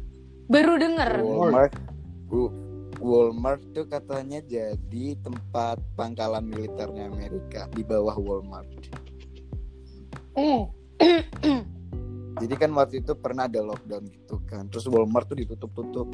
Baru 0.50 0.74
denger. 0.80 1.20
Walmart. 1.22 1.76
Bu- 2.26 2.69
Walmart 3.00 3.64
tuh 3.72 3.88
katanya 3.88 4.44
jadi 4.44 5.16
tempat 5.24 5.80
pangkalan 5.96 6.46
militernya 6.46 7.08
Amerika 7.08 7.66
di 7.72 7.82
bawah 7.82 8.14
Walmart. 8.16 8.68
Hmm. 10.36 10.68
Jadi 12.40 12.54
kan 12.56 12.72
waktu 12.72 13.04
itu 13.04 13.12
pernah 13.16 13.44
ada 13.44 13.60
lockdown 13.60 14.04
gitu 14.08 14.40
kan. 14.48 14.68
Terus 14.68 14.86
Walmart 14.88 15.28
tuh 15.28 15.38
ditutup-tutup. 15.40 16.08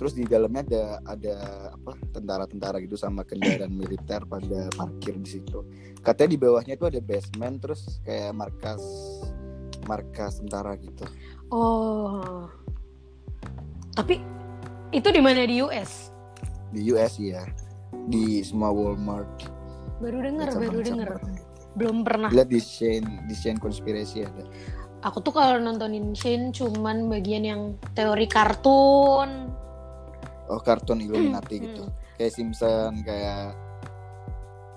terus 0.00 0.16
di 0.16 0.24
dalamnya 0.24 0.64
ada 0.64 0.84
ada 1.12 1.36
apa 1.76 1.92
tentara-tentara 2.16 2.80
gitu 2.80 2.96
sama 2.96 3.20
kendaraan 3.20 3.68
militer 3.68 4.24
pada 4.24 4.72
parkir 4.72 5.12
di 5.20 5.28
situ 5.36 5.60
katanya 6.00 6.30
di 6.32 6.38
bawahnya 6.40 6.72
itu 6.80 6.88
ada 6.88 7.04
basement 7.04 7.60
terus 7.60 8.00
kayak 8.00 8.32
markas 8.32 8.80
markas 9.84 10.40
tentara 10.40 10.72
gitu 10.80 11.04
Oh. 11.50 12.46
Tapi 13.98 14.22
itu 14.90 15.08
di 15.08 15.20
mana 15.20 15.42
di 15.42 15.60
US? 15.60 16.10
di 16.70 16.86
US 16.90 17.18
ya 17.18 17.42
di 18.06 18.42
semua 18.42 18.70
Walmart 18.70 19.50
Baru 20.00 20.24
dengar, 20.24 20.48
baru 20.50 20.80
dengar. 20.80 21.20
Belum 21.76 22.00
pernah. 22.00 22.32
lihat 22.32 22.48
di 22.48 22.56
Shane 22.56 23.26
di 23.26 23.34
Shane 23.34 23.58
konspirasi 23.58 24.24
ada 24.24 24.44
Aku 25.00 25.20
tuh 25.20 25.32
kalau 25.32 25.56
nontonin 25.56 26.12
Shane 26.12 26.50
cuman 26.50 27.08
bagian 27.08 27.42
yang 27.42 27.60
teori 27.92 28.26
kartun. 28.26 29.48
oh 30.46 30.60
kartun 30.60 30.98
Illuminati 30.98 31.56
Hmm. 31.56 31.64
gitu 31.66 31.84
kayak 32.16 32.32
Simpson 32.32 32.92
kayak 33.02 33.54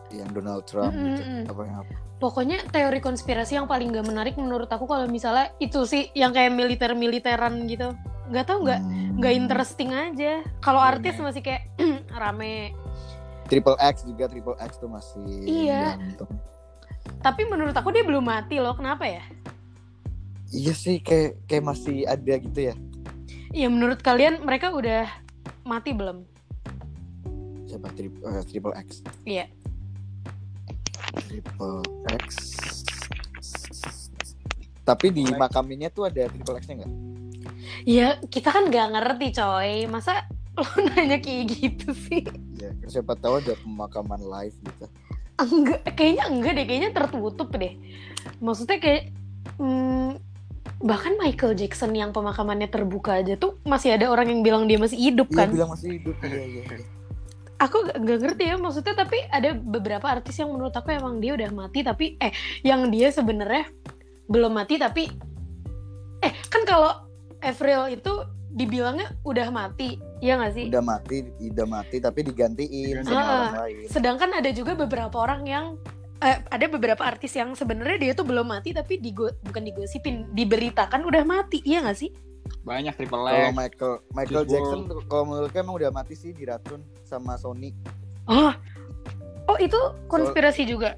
yang 0.09 0.29
Donald 0.29 0.63
Trump 0.63 0.93
Mm, 0.93 1.05
gitu 1.09 1.21
apa 1.49 1.61
yang 1.63 1.77
apa 1.79 1.93
Pokoknya 2.19 2.63
teori 2.69 2.99
konspirasi 2.99 3.57
yang 3.57 3.67
paling 3.67 3.91
gak 3.91 4.07
menarik 4.07 4.39
menurut 4.39 4.71
aku 4.71 4.87
kalau 4.87 5.03
misalnya 5.05 5.51
itu 5.59 5.83
sih 5.83 6.07
yang 6.13 6.31
kayak 6.31 6.55
militer-militeran 6.55 7.67
gitu. 7.67 7.91
Nggak 8.25 8.45
tahu 8.45 8.59
nggak 8.63 8.79
Hmm. 8.79 9.11
nggak 9.17 9.33
interesting 9.35 9.89
aja. 9.91 10.31
Kalau 10.59 10.79
Iya, 10.79 10.89
artis 10.89 11.15
iya. 11.15 11.23
masih 11.23 11.41
kayak 11.41 11.61
rame. 12.21 12.71
Triple 13.43 13.77
X 13.77 13.95
juga 14.03 14.25
Triple 14.25 14.57
X 14.57 14.71
tuh 14.77 14.87
masih 14.87 15.25
Iya. 15.43 15.97
gantung. 15.97 16.31
Tapi 17.19 17.41
menurut 17.45 17.73
aku 17.73 17.91
dia 17.91 18.01
belum 18.01 18.23
mati 18.23 18.57
loh. 18.57 18.73
Kenapa 18.73 19.03
ya? 19.03 19.23
Iya 20.49 20.71
sih 20.71 20.97
kayak 20.97 21.43
kayak 21.45 21.65
masih 21.65 22.05
ada 22.05 22.33
gitu 22.37 22.59
ya. 22.63 22.75
Ya 23.49 23.67
menurut 23.67 23.99
kalian 23.99 24.41
mereka 24.41 24.69
udah 24.69 25.05
mati 25.63 25.91
belum? 25.91 26.23
Siapa 27.65 27.89
Tri- 27.91 28.13
eh, 28.13 28.43
Triple 28.43 28.75
X? 28.75 28.87
Iya. 29.23 29.45
Triple 31.23 31.81
X. 32.15 32.25
Tapi 34.83 35.07
di 35.09 35.23
makaminnya 35.29 35.87
tuh 35.87 36.05
ada 36.05 36.27
Triple 36.27 36.59
X-nya 36.59 36.75
nggak? 36.77 36.93
Ya 37.83 38.19
kita 38.31 38.49
kan 38.49 38.71
nggak 38.71 38.87
ngerti 38.95 39.27
coy. 39.35 39.87
Masa 39.87 40.27
lo 40.55 40.63
nanya 40.93 41.19
kayak 41.19 41.43
gitu 41.49 41.91
sih? 41.91 42.23
Ya, 42.59 42.69
siapa 42.87 43.17
tahu 43.17 43.41
ada 43.43 43.57
pemakaman 43.59 44.21
live 44.21 44.55
gitu. 44.63 44.85
Enggak, 45.33 45.81
kayaknya 45.97 46.23
enggak 46.29 46.51
deh, 46.55 46.65
kayaknya 46.69 46.89
tertutup 46.93 47.49
deh. 47.57 47.73
Maksudnya 48.37 48.77
kayak 48.77 49.09
hmm, 49.57 50.21
bahkan 50.83 51.17
Michael 51.17 51.57
Jackson 51.57 51.91
yang 51.97 52.13
pemakamannya 52.13 52.69
terbuka 52.69 53.19
aja 53.19 53.33
tuh 53.35 53.57
masih 53.65 53.97
ada 53.97 54.07
orang 54.11 54.29
yang 54.29 54.41
bilang 54.45 54.63
dia 54.69 54.77
masih 54.77 54.99
hidup 54.99 55.27
Iya 55.33 55.37
kan. 55.41 55.47
bilang 55.51 55.69
masih 55.73 55.89
hidup. 55.99 56.15
Iya 56.21 56.43
iya. 56.43 56.63
iya. 56.69 56.87
Aku 57.63 57.79
nggak 57.87 58.19
ngerti 58.19 58.43
ya 58.51 58.55
maksudnya 58.59 58.91
tapi 58.93 59.17
ada 59.31 59.55
beberapa 59.55 60.03
artis 60.11 60.35
yang 60.35 60.51
menurut 60.51 60.75
aku 60.75 60.91
emang 60.91 61.23
dia 61.23 61.31
udah 61.33 61.49
mati 61.55 61.79
tapi 61.79 62.19
eh 62.19 62.35
yang 62.61 62.91
dia 62.91 63.07
sebenarnya 63.07 63.71
belum 64.27 64.51
mati 64.51 64.75
tapi 64.75 65.07
eh 66.19 66.33
kan 66.51 66.67
kalau 66.67 66.91
Avril 67.43 67.91
itu 67.91 68.13
dibilangnya 68.53 69.11
udah 69.25 69.49
mati, 69.49 69.97
ya 70.21 70.37
nggak 70.39 70.53
sih? 70.53 70.65
Udah 70.69 70.83
mati, 70.85 71.17
udah 71.41 71.67
mati 71.67 71.97
tapi 71.97 72.23
digantiin 72.23 73.01
sama 73.03 73.17
Ah, 73.17 73.25
orang 73.25 73.55
lain. 73.67 73.85
Sedangkan 73.89 74.29
ada 74.31 74.49
juga 74.53 74.77
beberapa 74.77 75.17
orang 75.19 75.41
yang 75.43 75.65
eh, 76.21 76.39
ada 76.47 76.65
beberapa 76.71 77.03
artis 77.03 77.35
yang 77.35 77.51
sebenarnya 77.51 77.97
dia 77.99 78.11
tuh 78.15 78.23
belum 78.23 78.47
mati 78.47 78.71
tapi 78.71 79.01
digo, 79.01 79.27
bukan 79.43 79.65
digosipin, 79.65 80.29
diberitakan 80.31 81.03
udah 81.03 81.25
mati, 81.27 81.59
iya 81.65 81.83
nggak 81.83 81.97
sih? 81.97 82.13
Banyak 82.63 82.95
triple 82.95 83.19
Kalau 83.19 83.51
X. 83.51 83.55
Michael 83.57 83.93
Michael 84.15 84.43
Pitbull. 84.47 84.51
Jackson 84.55 84.79
kalau 85.11 85.23
menurutku 85.27 85.57
emang 85.59 85.75
udah 85.75 85.91
mati 85.91 86.15
sih 86.15 86.31
diracun 86.31 86.79
sama 87.03 87.35
Sony. 87.35 87.75
Oh, 88.29 88.55
oh 89.51 89.57
itu 89.59 89.75
konspirasi 90.07 90.63
juga. 90.63 90.95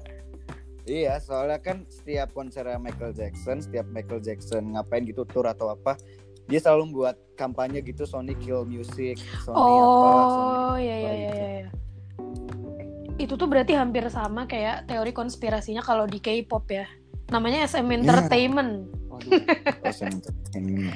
Iya, 0.86 1.18
soalnya 1.18 1.58
kan 1.58 1.82
setiap 1.90 2.30
konser 2.30 2.62
Michael 2.78 3.10
Jackson, 3.10 3.58
setiap 3.58 3.90
Michael 3.90 4.22
Jackson 4.22 4.78
ngapain 4.78 5.02
gitu 5.02 5.26
tour 5.26 5.42
atau 5.50 5.74
apa, 5.74 5.98
dia 6.46 6.60
selalu 6.62 6.94
buat 6.94 7.16
kampanye 7.34 7.82
gitu 7.82 8.06
Sony 8.06 8.38
Kill 8.38 8.62
Music, 8.64 9.18
Sony 9.42 9.54
apa, 9.54 10.22
Sony 10.30 10.56
Oh, 10.56 10.74
iya 10.78 10.96
iya 10.96 11.10
apa 11.10 11.14
iya 11.14 11.30
gitu. 11.30 11.36
iya. 11.36 11.68
Itu 13.16 13.32
tuh 13.34 13.48
berarti 13.48 13.72
hampir 13.74 14.04
sama 14.12 14.46
kayak 14.46 14.86
teori 14.86 15.10
konspirasinya 15.10 15.82
kalau 15.82 16.06
di 16.06 16.22
K-pop 16.22 16.68
ya. 16.70 16.86
Namanya 17.32 17.66
SM 17.66 17.88
Entertainment. 17.90 18.86
Waduh. 19.10 19.42
Oh, 19.82 20.06
Entertainment. 20.06 20.94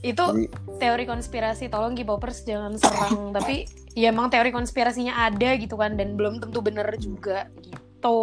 Itu 0.00 0.24
Jadi, 0.32 0.44
teori 0.80 1.04
konspirasi 1.04 1.68
tolong 1.68 1.92
K-popers 1.92 2.48
jangan 2.48 2.72
serang 2.80 3.36
tapi 3.36 3.68
ya 3.92 4.08
emang 4.08 4.32
teori 4.32 4.48
konspirasinya 4.48 5.28
ada 5.28 5.54
gitu 5.60 5.76
kan 5.76 5.94
dan 6.00 6.16
belum 6.16 6.40
tentu 6.40 6.64
bener 6.64 6.88
juga 6.96 7.52
gitu 7.60 8.20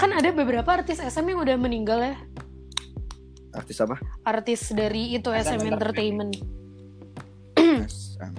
kan 0.00 0.10
ada 0.10 0.32
beberapa 0.32 0.66
artis 0.72 1.04
SM 1.04 1.28
yang 1.28 1.44
udah 1.44 1.56
meninggal 1.60 2.00
ya 2.00 2.16
artis 3.54 3.78
apa? 3.78 3.96
artis 4.24 4.60
dari 4.70 5.14
itu 5.14 5.30
SM, 5.30 5.56
SM 5.56 5.66
Entertainment 5.68 6.32
SM. 7.54 8.32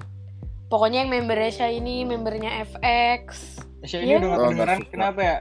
pokoknya 0.68 1.04
yang 1.04 1.12
membernya 1.12 1.52
Shiny 1.52 2.04
membernya 2.04 2.64
FX 2.66 3.24
Asia 3.80 4.02
Iya. 4.02 4.18
ini 4.18 4.20
udah 4.20 4.28
gak 4.28 4.36
Oh, 4.36 4.44
kedengeran 4.46 4.80
kenapa 4.90 5.22
ya? 5.22 5.38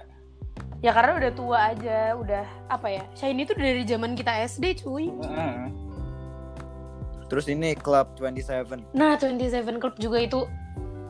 ya 0.81 0.91
karena 0.93 1.13
udah 1.17 1.33
tua 1.33 1.59
aja 1.71 1.99
udah 2.15 2.45
apa 2.69 2.89
ya 2.89 3.03
Shiny 3.15 3.43
itu 3.43 3.53
dari 3.53 3.83
zaman 3.83 4.13
kita 4.13 4.33
SD 4.47 4.65
cuy 4.81 5.09
Heeh. 5.11 5.57
Terus 7.25 7.49
ini 7.49 7.73
Club 7.75 8.15
27 8.15 8.95
nah 8.95 9.17
27 9.17 9.81
Club 9.81 9.97
juga 9.97 10.19
itu 10.21 10.41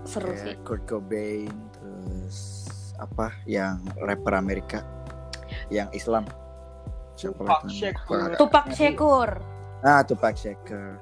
seru 0.04 0.30
sih 0.32 0.52
kayak 0.52 0.62
Kurt 0.62 0.84
Cobain, 0.84 1.50
terus 1.74 2.38
apa 2.96 3.34
yang 3.44 3.80
rapper 3.98 4.32
Amerika 4.32 4.84
yang 5.68 5.88
Islam. 5.90 6.22
Siapa 7.14 7.38
Tupac 8.36 8.66
lagi? 8.66 8.74
Ah, 9.80 10.00
Tupac 10.02 10.34
Shakur. 10.34 10.98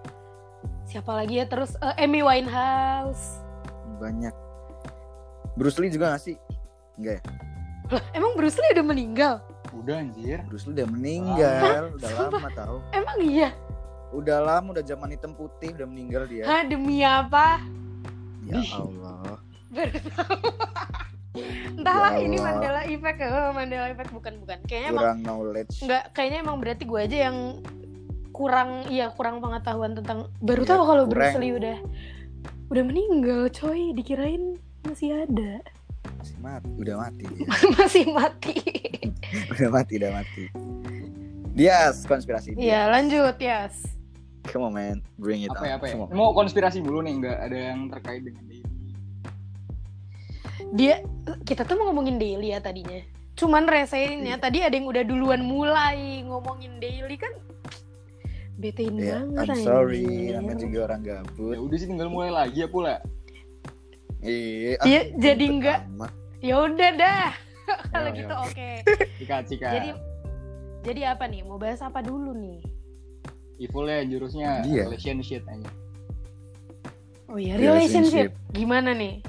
siapa 0.82 1.12
lagi 1.14 1.40
ya 1.40 1.46
terus 1.46 1.72
eh, 1.78 1.94
Amy 1.98 2.20
Winehouse 2.20 3.40
Banyak. 3.96 4.34
Bruce 5.54 5.78
Lee 5.78 5.88
juga 5.88 6.12
gak 6.12 6.22
sih? 6.22 6.36
Enggak 6.94 7.14
ya? 7.16 7.22
Lah, 7.88 8.02
emang 8.12 8.32
Bruce 8.34 8.56
Lee 8.56 8.72
udah 8.72 8.84
meninggal 8.84 9.34
Udah 9.72 9.94
anjir. 9.98 10.44
Bruce 10.44 10.66
Lee 10.66 10.74
udah 10.74 10.88
meninggal, 10.90 11.82
udah 11.94 12.08
Sumpah. 12.10 12.38
lama 12.38 12.50
tahu. 12.52 12.76
emang 12.92 13.18
iya 13.18 13.50
Udah 14.12 14.38
lama, 14.38 14.76
udah 14.76 14.84
zaman 14.84 15.08
hitam 15.08 15.32
putih, 15.32 15.72
udah 15.72 15.88
meninggal 15.88 16.28
dia. 16.28 16.44
Hah 16.44 16.62
demi 16.62 17.00
apa 17.00 17.64
Ya. 18.42 18.60
Allah. 18.74 19.40
Baru 19.70 19.98
tahu. 20.04 20.36
Entahlah 21.72 22.12
Ya 22.14 22.22
ini. 22.22 22.36
Mandela 22.36 22.82
Effect 22.84 23.18
oh, 23.24 23.50
Mandela 23.50 23.86
Effect 23.88 24.10
bukan 24.10 24.34
bukan. 24.38 24.58
Kayaknya 24.64 24.88
emang 24.88 25.02
Kurang 25.02 25.18
knowledge. 25.22 25.74
enggak 25.80 26.04
kayaknya 26.12 26.38
emang 26.40 26.56
berarti 26.58 26.84
gue 26.84 27.00
aja 27.00 27.18
yang 27.26 27.36
kurang 28.30 28.70
iya 28.88 29.06
kurang 29.10 29.38
pengetahuan 29.38 29.92
tentang 29.92 30.18
baru 30.38 30.62
Iya, 30.62 30.70
tahu 30.70 30.82
kalau. 30.82 31.04
Bruce 31.04 31.36
Lee 31.36 31.52
udah 31.52 31.78
udah 32.68 32.82
meninggal 32.82 33.48
coy 33.50 33.92
dikirain 33.92 34.56
masih 34.82 35.24
ada 35.24 35.60
Masih 36.16 36.36
mati, 36.38 36.68
udah 36.74 36.96
mati 36.98 37.24
dia. 37.28 37.46
masih 37.76 38.04
mati 38.08 38.54
udah 39.52 39.68
mati, 39.70 39.92
udah 39.96 40.10
mati. 40.12 40.44
Dia 41.52 41.76
konspirasi 42.02 42.56
dia. 42.56 42.60
Iya 42.62 42.80
lanjut 42.88 43.36
Yas 43.36 43.76
Come 44.44 44.66
on 44.66 44.72
man, 44.72 44.98
bring 45.16 45.40
it 45.40 45.50
Apa 45.50 45.60
on. 45.60 45.66
ya 45.66 45.74
apa 45.78 45.86
ya? 45.86 45.94
Mau 46.10 46.32
konspirasi 46.32 46.80
dulu 46.80 46.98
nih 47.00 47.14
nggak 47.14 47.38
ada 47.42 47.58
yang 47.70 47.86
terkait 47.88 48.20
dengan 48.20 48.42
dia. 48.44 48.61
Dia 50.72 51.04
kita 51.42 51.62
tuh 51.62 51.76
mau 51.76 51.86
ngomongin 51.86 52.16
daily 52.16 52.48
ya 52.48 52.58
tadinya 52.58 52.98
cuman 53.32 53.64
resenya 53.64 54.16
Iya. 54.30 54.36
tadi 54.38 54.58
ada 54.60 54.72
yang 54.72 54.84
udah 54.86 55.02
duluan 55.02 55.40
mulai 55.40 56.20
ngomongin 56.22 56.76
daily 56.78 57.14
kan 57.14 57.32
betein 58.54 58.94
Ya, 58.94 59.20
banget 59.20 59.46
I'm 59.50 59.60
sorry, 59.60 60.04
namanya 60.30 60.58
juga 60.60 60.78
orang 60.86 61.00
Ya 61.02 61.18
gabut. 61.18 61.56
udah 61.58 61.76
sih 61.76 61.88
tinggal 61.88 62.06
mulai 62.06 62.30
lagi 62.30 62.58
ya 62.58 62.68
pula. 62.68 63.02
Iya, 64.18 64.78
Iya, 64.80 65.00
jadi 65.12 65.34
ribet 65.42 65.56
nggak- 65.58 65.82
amat. 65.90 66.12
ya 66.38 66.54
udah 66.60 66.90
dah 66.94 67.28
kalau 67.92 68.08
Ya, 68.08 68.14
gitu 68.14 68.30
ya. 68.30 68.38
oke 68.38 68.70
sikat. 69.18 69.42
jadi 69.72 69.90
jadi 70.82 71.00
apa 71.10 71.24
nih 71.26 71.42
mau 71.42 71.56
bahas 71.56 71.78
apa 71.78 72.00
dulu 72.00 72.30
nih 72.32 72.62
Evil 73.58 73.86
ya 73.86 74.00
jurusnya 74.04 74.48
Iya. 74.62 74.82
relationship 74.86 75.42
aja. 75.44 75.70
oh 77.26 77.36
ya 77.36 77.54
Relationship. 77.54 78.30
relationship 78.30 78.30
gimana 78.52 78.90
nih 78.92 79.22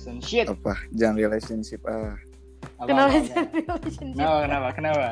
Relationship. 0.00 0.48
Apa? 0.48 0.74
Jangan 0.96 1.16
relationship 1.20 1.80
ah. 1.84 2.16
Apa, 2.80 2.88
kenapa 2.88 3.08
apa, 3.12 3.20
apa? 3.20 3.44
relationship 3.52 4.16
Kenapa 4.16 4.38
kenapa 4.40 4.68
kenapa? 4.72 5.08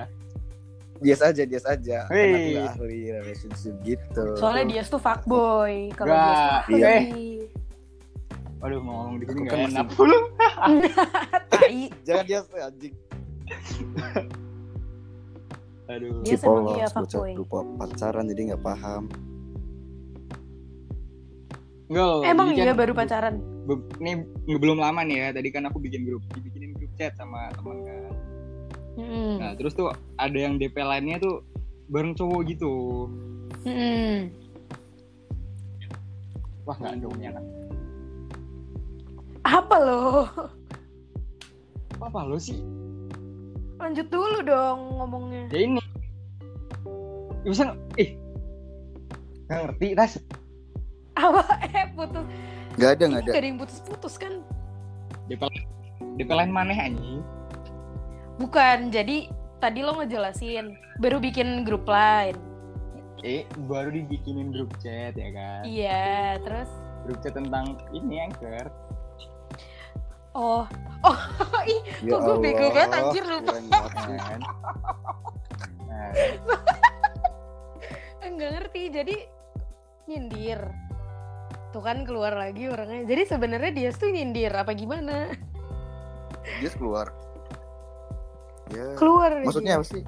Bias 0.99 1.21
aja, 1.21 1.43
bias 1.45 1.67
aja. 1.69 1.99
Kan 2.09 2.17
aku 2.17 2.17
Wih. 2.17 2.57
nggak 2.57 2.73
ahli 2.73 3.01
relationship 3.13 3.75
gitu. 3.85 4.25
soalnya 4.41 4.65
dia 4.73 4.83
tuh 4.89 4.97
fuckboy 4.97 5.93
kalau 5.93 6.17
dia 6.17 6.33
tuh 6.33 6.73
Iya. 6.73 6.97
Waduh 8.59 8.81
mau 8.81 8.95
ngomong 9.05 9.17
di 9.21 9.25
sini 9.29 9.41
kan 9.45 9.59
enak. 9.69 9.87
tai 11.53 11.81
Jangan 12.09 12.25
dia 12.25 12.41
anjing. 12.49 12.95
Aduh. 15.93 16.25
Dia 16.25 16.33
iya, 16.33 16.37
bocah 16.41 16.91
fuckboy. 16.97 17.33
lupa 17.37 17.61
pacaran 17.77 18.25
jadi 18.25 18.41
nggak 18.57 18.63
paham. 18.65 19.05
Enggak. 21.93 22.17
Emang 22.25 22.49
jadi 22.57 22.57
iya 22.57 22.65
kan 22.73 22.77
baru 22.81 22.93
pacaran? 22.97 23.58
Ini 24.01 24.13
belum 24.47 24.79
lama 24.81 25.05
nih 25.05 25.17
ya. 25.17 25.29
Tadi 25.37 25.49
kan 25.53 25.69
aku 25.69 25.83
bikin 25.83 26.09
grup, 26.09 26.25
dibikinin 26.33 26.73
grup 26.73 26.93
chat 26.97 27.13
sama 27.19 27.53
teman 27.53 27.85
kan. 27.85 28.03
Mm-mm. 28.99 29.33
Nah, 29.39 29.53
terus 29.55 29.77
tuh 29.77 29.95
ada 30.19 30.35
yang 30.35 30.59
DP 30.59 30.75
lainnya 30.83 31.23
tuh 31.23 31.45
bareng 31.93 32.17
cowok 32.17 32.41
gitu. 32.49 33.07
Mm-mm. 33.63 34.33
Wah, 36.67 36.77
nggak 36.77 37.01
cowoknya 37.01 37.31
kan. 37.37 37.45
Apa 39.49 39.77
loh? 39.81 40.29
Apa 41.99 42.21
lo 42.29 42.37
sih? 42.37 42.61
Lanjut 43.79 44.07
dulu 44.11 44.39
dong 44.45 44.79
ngomongnya. 44.99 45.49
Ya 45.55 45.61
ini. 45.65 45.83
Ya, 47.47 47.49
bisa 47.49 47.65
eh 47.97 48.19
nggak 49.49 49.61
ngerti 49.65 49.87
tas 49.97 50.21
Apa? 51.17 51.43
Eh 51.73 51.87
putus. 51.97 52.27
Nggak 52.79 52.91
ada, 52.95 53.05
nggak 53.11 53.23
ada. 53.27 53.31
gak 53.35 53.41
ada 53.43 53.49
yang 53.51 53.59
putus-putus 53.59 54.15
kan? 54.15 54.35
DP 55.27 55.43
DP 56.15 56.31
lain 56.31 56.55
mana 56.55 56.71
anjing? 56.71 57.27
Bukan, 58.39 58.95
jadi 58.95 59.27
tadi 59.59 59.83
lo 59.83 59.99
ngejelasin 59.99 60.79
baru 61.03 61.19
bikin 61.19 61.67
grup 61.67 61.91
lain. 61.91 62.39
Eh, 63.27 63.43
baru 63.67 63.91
dibikinin 63.91 64.55
grup 64.55 64.71
chat 64.79 65.19
ya 65.19 65.31
kan? 65.35 65.67
Iya, 65.67 66.39
terus 66.47 66.71
Grup 67.03 67.19
chat 67.19 67.35
tentang 67.35 67.75
ini 67.91 68.23
anchor. 68.23 68.71
oh 70.39 70.63
oh 71.03 71.19
ih 71.67 71.83
Ya 72.07 72.15
kok 72.15 72.21
gue 72.23 72.37
bego 72.39 72.71
banget 72.71 72.95
anjir 72.95 73.25
lupa. 73.27 73.59
Kan? 73.59 74.41
Nah, 75.83 76.11
Enggak 78.29 78.51
ngerti. 78.55 78.83
Jadi 78.95 79.17
nyindir. 80.07 80.63
Tuh 81.69 81.83
kan 81.85 82.03
keluar 82.09 82.33
lagi 82.33 82.69
orangnya. 82.69 83.05
Jadi 83.05 83.23
sebenarnya 83.29 83.71
dia 83.73 83.91
tuh 83.93 84.09
nyindir 84.09 84.53
apa 84.57 84.73
gimana? 84.73 85.33
Dia 86.65 86.71
keluar. 86.73 87.13
Ya. 88.73 88.97
Keluar. 88.97 89.45
Maksudnya 89.45 89.77
dia. 89.77 89.81
apa 89.81 89.87
sih? 89.87 90.03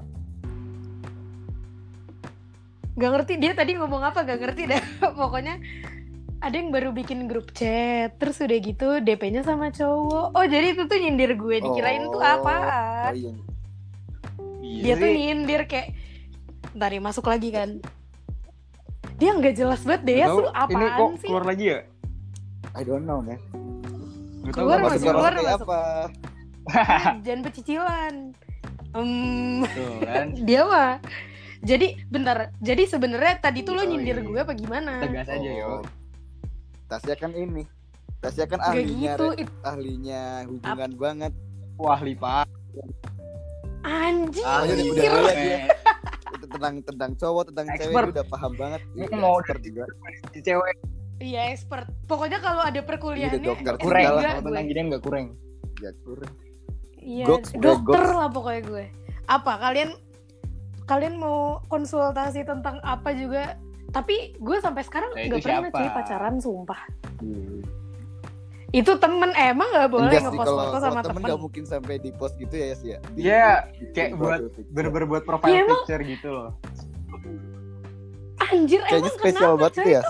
Gak 2.97 3.11
ngerti 3.17 3.33
dia 3.39 3.53
tadi 3.53 3.77
ngomong 3.77 4.01
apa 4.01 4.25
gak 4.25 4.39
ngerti 4.41 4.63
dah. 4.69 4.83
Pokoknya 5.21 5.61
ada 6.41 6.55
yang 6.57 6.73
baru 6.73 6.89
bikin 6.89 7.29
grup 7.29 7.53
chat 7.53 8.17
terus 8.17 8.41
udah 8.41 8.57
gitu 8.57 8.97
DP-nya 8.97 9.45
sama 9.45 9.69
cowok. 9.69 10.33
Oh 10.33 10.45
jadi 10.49 10.73
itu 10.73 10.89
tuh 10.89 10.97
nyindir 10.97 11.37
gue 11.37 11.61
dikirain 11.61 12.09
tuh 12.09 12.17
Oh, 12.17 12.25
apaan? 12.25 13.13
Oh, 13.13 13.17
iya. 13.17 13.33
iya 14.65 14.81
dia 14.81 14.93
tuh 14.97 15.09
nyindir 15.09 15.61
kayak 15.69 15.93
ntar 16.73 16.89
ya 16.89 17.01
masuk 17.03 17.27
lagi 17.27 17.51
kan 17.51 17.83
dia 19.21 19.31
nggak 19.31 19.53
jelas 19.53 19.81
banget 19.85 20.01
deh 20.01 20.15
ya 20.17 20.27
tahu, 20.27 20.37
tuh 20.39 20.47
apaan 20.51 20.73
ini 20.73 20.87
kok 20.89 21.09
sih 21.15 21.27
keluar 21.29 21.45
lagi 21.45 21.65
ya? 21.67 21.79
I 22.71 22.81
don't 22.81 23.05
know, 23.05 23.21
man. 23.21 23.37
Tahu 24.41 24.49
Keluar, 24.51 24.77
apa 24.79 24.87
masuk 24.89 25.05
keluar, 25.05 25.33
masuk. 25.35 25.61
apa? 25.61 25.79
jangan 27.25 27.41
pecicilan 27.43 28.13
kan, 28.91 30.27
dia 30.47 30.61
mah 30.63 30.97
jadi 31.61 31.87
bentar 32.07 32.37
jadi 32.59 32.83
sebenarnya 32.85 33.39
tadi 33.39 33.61
tuh 33.61 33.73
lo 33.73 33.81
Oh, 33.81 33.87
nyindir 33.87 34.17
iya. 34.17 34.25
gue 34.25 34.39
apa 34.41 34.53
gimana 34.53 34.99
tegas 34.99 35.29
aja 35.29 35.45
yo. 35.47 35.79
Oh. 35.79 35.81
Tasya 36.87 37.15
kan 37.15 37.31
ini. 37.31 37.63
Tasya 38.19 38.45
kan 38.45 38.59
Gak 38.59 38.67
ahlinya 38.73 39.11
gitu 39.15 39.25
re- 39.31 39.61
ahlinya 39.63 40.21
hubungan 40.43 40.91
banget. 40.97 41.33
Wah, 41.77 42.01
lipat. 42.01 42.47
anjing 43.81 44.45
Ah, 44.45 44.61
udah, 44.61 45.70
tentang 46.61 46.75
tentang 46.85 47.11
cowok, 47.17 47.43
tentang 47.49 47.67
cewek 47.73 47.89
Expert. 47.89 48.05
dia 48.05 48.13
udah 48.21 48.27
paham 48.29 48.53
banget. 48.53 48.81
Udah 48.93 49.17
mau 49.17 49.33
expert 49.41 49.61
juga. 49.65 49.83
Si 50.29 50.39
cewek 50.45 50.75
iya 51.21 51.41
expert 51.53 51.85
pokoknya 52.09 52.41
kalau 52.41 52.61
ada 52.65 52.81
Ini 52.81 52.89
perkuliahannya 52.89 53.41
udah 53.41 53.49
dokter 53.49 53.73
S3 53.77 53.81
kurang. 53.81 54.01
Enggak 54.01 54.21
Kalau 54.21 54.45
tentang 54.45 54.65
ginian 54.69 54.85
nggak 54.93 55.03
kurang. 55.05 55.25
Ya, 55.81 55.91
kurang. 56.05 56.33
Iya, 57.01 57.25
gue, 57.25 57.37
dokter 57.57 58.01
goks. 58.05 58.17
lah 58.21 58.29
pokoknya 58.29 58.61
gue. 58.69 58.85
Apa 59.25 59.53
kalian 59.57 59.89
kalian 60.85 61.15
mau 61.17 61.65
konsultasi 61.65 62.45
tentang 62.45 62.77
apa 62.85 63.09
juga? 63.17 63.57
Tapi 63.89 64.37
gue 64.37 64.57
sampai 64.61 64.85
sekarang 64.85 65.09
nggak 65.17 65.41
pernah 65.41 65.73
cuy 65.73 65.89
pacaran 65.89 66.35
sumpah. 66.37 66.81
Hmm. 67.17 67.80
Itu 68.71 68.95
temen 68.95 69.31
emang 69.33 69.67
nggak 69.69 69.89
boleh 69.89 70.07
ngepost 70.13 70.47
foto 70.47 70.77
sama 70.79 70.99
temen 70.99 71.05
temen. 71.11 71.27
nggak 71.27 71.39
mungkin 71.39 71.63
sampai 71.65 71.95
di 71.97 72.11
post 72.11 72.35
gitu 72.35 72.53
ya 72.53 72.71
sih 72.73 72.89
ya. 72.89 72.99
Iya, 73.13 73.45
di- 73.69 73.91
kayak 73.91 74.09
di- 74.09 74.17
buat 74.17 74.39
Bener-bener 74.69 75.07
buat 75.07 75.23
profile 75.23 75.51
Iya, 75.51 75.59
emang- 75.61 75.81
picture 75.81 76.03
gitu 76.05 76.27
loh. 76.29 76.49
Anjir 78.43 78.79
Kayaknya 78.81 78.97
emang 79.01 79.13
spesial 79.13 79.35
kenapa 79.45 79.59
banget 79.59 79.73
coy? 79.73 79.77
tuh 79.77 79.91
ya. 79.91 80.01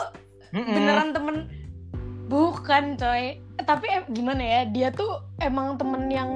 Beneran 0.53 1.09
temen 1.11 1.35
bukan 2.27 2.83
coy. 2.95 3.23
Tapi 3.59 3.85
em- 3.87 4.09
gimana 4.09 4.41
ya? 4.41 4.61
Dia 4.67 4.89
tuh 4.91 5.11
emang 5.37 5.75
temen 5.75 6.05
yang 6.07 6.29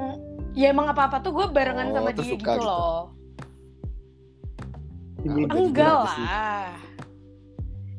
ya 0.52 0.66
emang 0.68 0.86
apa-apa 0.88 1.20
tuh 1.20 1.30
gue 1.32 1.46
barengan 1.48 1.88
Oh, 1.88 1.94
sama 1.94 2.10
dia 2.10 2.22
gitu 2.24 2.36
gitu. 2.36 2.60
loh. 2.60 3.14
Nah, 5.20 5.34
Enggak 5.52 5.94
lah. 6.04 6.70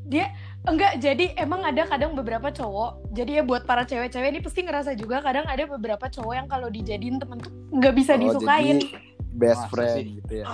Dia 0.05 0.31
enggak 0.67 0.99
jadi 0.99 1.31
emang 1.35 1.63
ada 1.63 1.83
kadang 1.83 2.11
beberapa 2.11 2.47
cowok. 2.47 3.11
Jadi 3.11 3.39
ya 3.39 3.43
buat 3.43 3.63
para 3.63 3.83
cewek-cewek 3.83 4.29
ini 4.29 4.39
pasti 4.39 4.61
ngerasa 4.61 4.91
juga 4.93 5.19
kadang 5.19 5.43
ada 5.43 5.63
beberapa 5.65 6.05
cowok 6.05 6.33
yang 6.35 6.47
kalau 6.47 6.67
dijadiin 6.67 7.17
temen 7.17 7.39
tuh 7.39 7.51
nggak 7.71 7.93
bisa 7.93 8.13
Oh, 8.13 8.19
disukain. 8.19 8.77
jadi 8.77 8.87
best 9.33 9.63
Masa 9.63 9.71
friend 9.71 9.95
sih? 9.95 10.07
gitu 10.17 10.33
ya. 10.35 10.45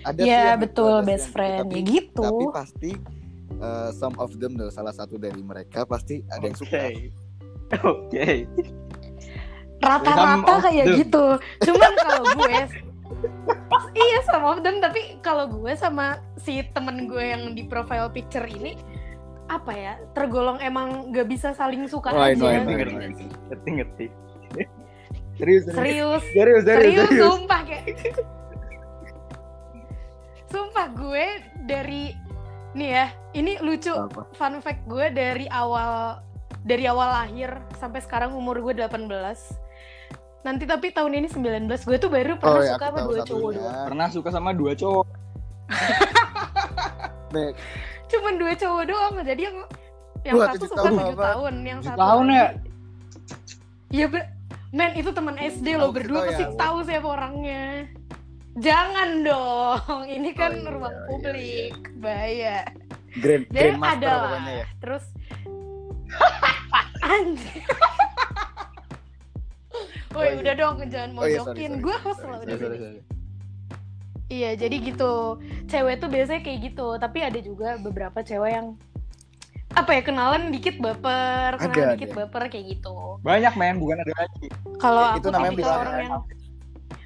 Ada 0.00 0.18
Iya, 0.18 0.24
sih 0.24 0.30
yang 0.30 0.48
gitu, 0.50 0.64
betul, 0.64 0.94
ada 0.94 1.04
best 1.04 1.20
yang 1.20 1.32
friend. 1.32 1.58
Tapi, 1.60 1.74
Ya 1.74 1.82
gitu. 1.84 2.22
Tapi 2.24 2.44
pasti 2.50 2.90
uh, 3.58 3.90
some 3.92 4.16
of 4.16 4.30
them 4.36 4.52
salah 4.68 4.92
satu 4.92 5.14
dari 5.16 5.40
mereka 5.40 5.84
pasti 5.84 6.24
ada 6.28 6.44
yang 6.44 6.56
suka. 6.56 6.78
Oke. 6.80 7.12
Oke. 7.84 8.28
Rata-rata 9.78 10.54
kayak 10.64 10.86
them. 10.86 10.98
gitu. 10.98 11.24
Cuman 11.62 11.92
kalau 11.96 12.24
gue 12.34 12.54
Iya 13.92 14.18
sama 14.24 14.52
of 14.52 14.60
them 14.62 14.78
tapi 14.78 15.18
kalau 15.20 15.48
gue 15.48 15.72
sama 15.74 16.20
si 16.36 16.60
temen 16.70 17.08
gue 17.08 17.24
yang 17.24 17.52
di 17.52 17.64
profile 17.64 18.12
picture 18.12 18.44
ini 18.44 18.76
apa 19.48 19.72
ya 19.72 19.94
tergolong 20.12 20.60
emang 20.60 21.08
nggak 21.08 21.24
bisa 21.26 21.56
saling 21.56 21.88
suka 21.88 22.12
Oh, 22.12 22.20
aja 22.20 22.36
ngerti, 22.36 22.68
ngerti. 22.68 22.92
I 22.92 23.08
know. 23.08 23.48
Ngerti, 23.48 23.70
ngerti. 23.80 24.06
Serius, 25.38 25.62
serius. 25.70 25.72
serius 25.72 26.22
Serius, 26.34 26.62
serius, 26.62 26.64
serius 26.66 27.08
serius. 27.08 27.24
sumpah 27.24 27.60
kayak 27.62 27.84
sumpah 30.48 30.86
gue 30.90 31.24
dari 31.64 32.04
nih 32.74 32.90
ya 32.90 33.06
ini 33.32 33.52
lucu 33.60 33.92
Apa? 33.92 34.26
fun 34.34 34.58
fact 34.58 34.84
gue 34.84 35.06
dari 35.08 35.46
awal 35.48 36.20
dari 36.64 36.84
awal 36.84 37.08
lahir 37.08 37.54
sampai 37.76 38.00
sekarang 38.00 38.34
umur 38.34 38.58
gue 38.60 38.74
18 38.76 38.90
nanti 40.40 40.64
tapi 40.64 40.90
tahun 40.90 41.12
ini 41.14 41.28
19 41.28 41.66
gue 41.68 41.98
tuh 41.98 42.08
baru 42.08 42.32
pernah 42.36 42.56
Oh, 42.56 42.62
ya, 42.62 42.74
suka 42.74 42.86
sama 42.86 43.00
dua 43.04 43.20
cowok 43.22 43.50
doang 43.52 43.84
Pernah 43.84 44.06
suka 44.08 44.28
sama 44.30 44.50
dua 44.52 44.72
cowok. 44.72 45.06
Cuman 48.08 48.34
dua 48.36 48.52
cowok 48.54 48.84
doang 48.84 49.14
jadi 49.20 49.42
yang 49.44 49.56
yang 50.24 50.34
Wah, 50.34 50.46
satu 50.50 50.64
suka 50.66 50.82
tujuh 50.84 51.14
apa? 51.14 51.24
tahun 51.32 51.54
yang 51.62 51.80
satu 51.80 51.96
tahun 51.96 52.24
ya? 52.28 52.46
iya 53.88 54.06
ber- 54.06 54.30
men 54.68 54.92
itu 54.94 55.10
teman 55.10 55.36
SD 55.36 55.66
lo 55.74 55.88
berdua 55.88 56.26
pasti 56.26 56.44
ya. 56.44 56.52
tahu 56.54 56.76
siapa 56.82 57.08
orangnya 57.08 57.88
jangan 58.54 59.08
dong 59.22 60.02
ini 60.06 60.30
kan 60.32 60.52
Oh, 60.52 60.58
iya, 60.58 60.68
ruang 60.68 60.92
iya, 60.92 61.06
publik 61.06 61.72
bahaya 61.96 62.56
Grand, 63.16 63.44
jadi 63.48 63.70
Grandmaster 63.72 64.04
ada 64.04 64.12
lah 64.28 64.42
ya. 64.46 64.64
terus 64.78 65.04
anjir 67.08 67.62
Oh, 67.64 67.97
Woi 70.18 70.26
iya. 70.28 70.36
udah 70.42 70.54
dong 70.58 70.76
jangan 70.90 71.10
Oh, 71.14 71.24
iya, 71.24 71.40
sorry, 71.40 71.64
gue 71.78 71.96
host 72.02 72.18
sorry, 72.18 72.28
loh 72.28 72.38
Sorry, 72.42 72.78
sorry. 72.78 73.00
Iya 74.28 74.50
jadi 74.60 74.76
gitu 74.82 75.40
cewek 75.64 75.94
tuh 76.04 76.08
biasanya 76.10 76.40
kayak 76.44 76.58
gitu 76.60 76.86
tapi 77.00 77.18
ada 77.24 77.38
juga 77.40 77.80
beberapa 77.80 78.18
cewek 78.20 78.50
yang 78.52 78.66
apa 79.72 79.90
ya 79.94 80.02
kenalan 80.02 80.50
dikit 80.50 80.76
baper 80.76 81.56
kenalan 81.56 81.86
Ada, 81.86 81.94
dikit 81.94 82.10
ada. 82.10 82.18
baper 82.26 82.42
kayak 82.50 82.66
gitu 82.76 82.94
Banyak 83.22 83.54
men, 83.54 83.78
bukan 83.78 83.96
ada 84.00 84.12
lagi. 84.18 84.46
kalau 84.76 85.00
Ya, 85.00 85.08
aku 85.14 85.18
itu 85.22 85.28
namanya 85.30 85.54
bilang 85.54 85.78
orang 85.80 85.96
yang 85.96 86.12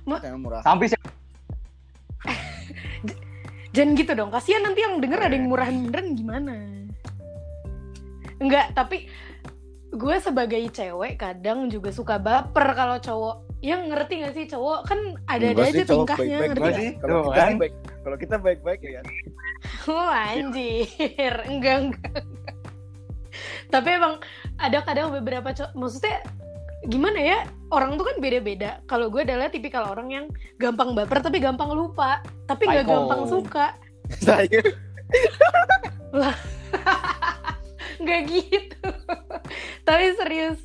Yang 0.02 0.38
murah. 0.42 0.60
Sampai 0.66 0.86
sih. 0.90 0.98
jangan 3.74 3.90
gitu 3.96 4.12
dong 4.12 4.28
kasihan 4.28 4.62
nanti 4.62 4.84
yang 4.84 5.00
denger 5.00 5.20
ada 5.20 5.34
yang 5.34 5.48
murahan 5.48 5.74
beneran 5.88 6.06
gimana 6.12 6.54
enggak 8.36 8.74
tapi 8.74 9.06
gue 9.92 10.16
sebagai 10.24 10.62
cewek 10.72 11.20
kadang 11.20 11.68
juga 11.68 11.92
suka 11.92 12.16
baper 12.16 12.72
kalau 12.72 12.96
cowok 12.96 13.36
yang 13.62 13.92
ngerti 13.92 14.24
gak 14.24 14.34
sih 14.34 14.48
cowok 14.48 14.88
kan 14.88 14.98
ada 15.28 15.52
ada 15.52 15.62
aja 15.68 15.84
tingkahnya 15.84 16.36
ngerti 16.50 16.64
gak? 16.64 17.04
Kalau 17.04 17.22
kita 17.28 17.36
kan? 17.38 17.52
baik, 17.60 17.74
kalau 18.02 18.16
kita 18.18 18.36
baik-baik 18.40 18.80
ya 18.82 18.92
kan. 18.98 19.06
Oh 19.86 20.10
anjir, 20.10 21.34
enggak 21.46 21.76
enggak. 21.86 22.22
Tapi 23.70 23.88
emang 23.94 24.18
ada 24.58 24.78
kadang 24.82 25.14
beberapa 25.14 25.54
cowok, 25.54 25.72
maksudnya 25.78 26.18
gimana 26.90 27.18
ya? 27.22 27.38
Orang 27.70 27.94
tuh 27.94 28.10
kan 28.10 28.18
beda-beda. 28.18 28.82
Kalau 28.90 29.06
gue 29.06 29.22
adalah 29.22 29.54
tipikal 29.54 29.86
orang 29.86 30.10
yang 30.10 30.26
gampang 30.58 30.98
baper 30.98 31.22
tapi 31.22 31.38
gampang 31.38 31.70
lupa, 31.70 32.18
tapi 32.50 32.66
nggak 32.66 32.82
Psycho. 32.82 32.94
gampang 32.98 33.22
suka. 33.30 33.66
Saya 34.26 34.60
nggak 38.02 38.22
gitu 38.28 38.88
tapi 39.86 40.14
serius 40.18 40.58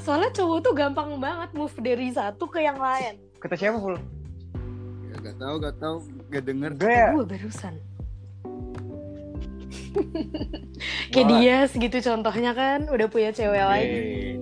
soalnya 0.00 0.30
cowok 0.32 0.58
tuh 0.64 0.72
gampang 0.72 1.16
banget 1.16 1.50
move 1.52 1.74
dari 1.80 2.08
satu 2.12 2.48
ke 2.48 2.60
yang 2.60 2.76
lain 2.76 3.20
Kata 3.42 3.58
siapa, 3.58 3.74
Ful? 3.82 3.98
Ya, 5.10 5.18
gak 5.18 5.34
tahu, 5.42 5.54
gak 5.58 5.76
tahu, 5.82 5.96
gak 6.30 6.46
denger. 6.46 6.70
Gue 6.78 6.94
ya. 6.94 7.10
gue 7.10 7.26
barusan 7.26 7.74
kayak 11.12 11.26
dia 11.36 11.56
segitu 11.68 12.00
contohnya 12.00 12.56
kan 12.56 12.88
udah 12.88 13.06
punya 13.12 13.30
cewek 13.34 13.60
lagi 13.60 14.40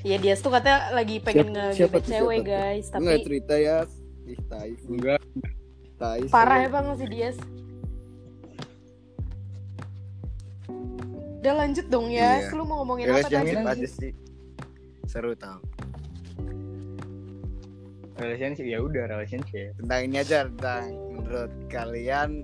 ya 0.00 0.16
dia 0.16 0.34
tuh 0.38 0.54
katanya 0.54 0.94
lagi 0.94 1.18
pengen 1.20 1.50
Siapa- 1.52 1.60
ngegebet 1.74 1.76
siapa 1.76 1.98
cewek 2.08 2.40
siapa 2.40 2.50
guys 2.56 2.86
tapi 2.88 3.02
nggak 3.04 3.20
cerita 3.26 3.54
ya? 3.58 3.78
Ih, 4.26 4.40
tai. 4.50 4.72
Enggak. 4.90 5.20
Tai. 5.96 6.20
parah 6.30 6.58
ya 6.58 6.66
sih. 6.66 6.72
bang 6.72 6.86
si 6.94 7.06
Dias 7.10 7.36
udah 11.46 11.62
lanjut 11.62 11.86
dong 11.86 12.10
ya 12.10 12.42
Iya. 12.42 12.58
lu 12.58 12.66
mau 12.66 12.82
ngomongin 12.82 13.06
apa 13.06 13.22
Relationship 13.22 13.58
tadi 13.62 13.78
aja 13.78 13.88
sih. 13.88 14.12
Seru 15.06 15.30
tau. 15.32 15.62
Relationship 18.16 18.66
ya 18.66 18.78
udah 18.82 19.04
relationship. 19.06 19.70
Tentang 19.78 20.00
ini 20.02 20.16
aja 20.18 20.50
tentang 20.50 20.84
menurut 21.12 21.52
kalian 21.68 22.42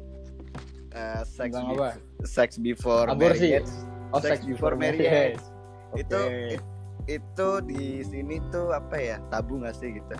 eh, 0.92 1.22
sex, 1.24 1.50
Tentang 1.50 1.66
be- 1.66 1.82
apa? 1.82 1.90
sex 2.22 2.48
before 2.56 3.10
Aborsi. 3.10 3.58
marriage. 3.58 3.72
Oh, 4.12 4.20
sex, 4.20 4.44
before 4.44 4.78
marriage. 4.78 5.40
Oke. 5.90 5.98
Itu 5.98 6.20
it- 6.52 6.66
itu 7.10 7.48
di 7.66 7.84
sini 8.04 8.38
tuh 8.48 8.70
apa 8.70 8.94
ya? 8.94 9.16
Tabu 9.26 9.58
gak 9.58 9.74
sih 9.74 9.90
gitu? 9.90 10.14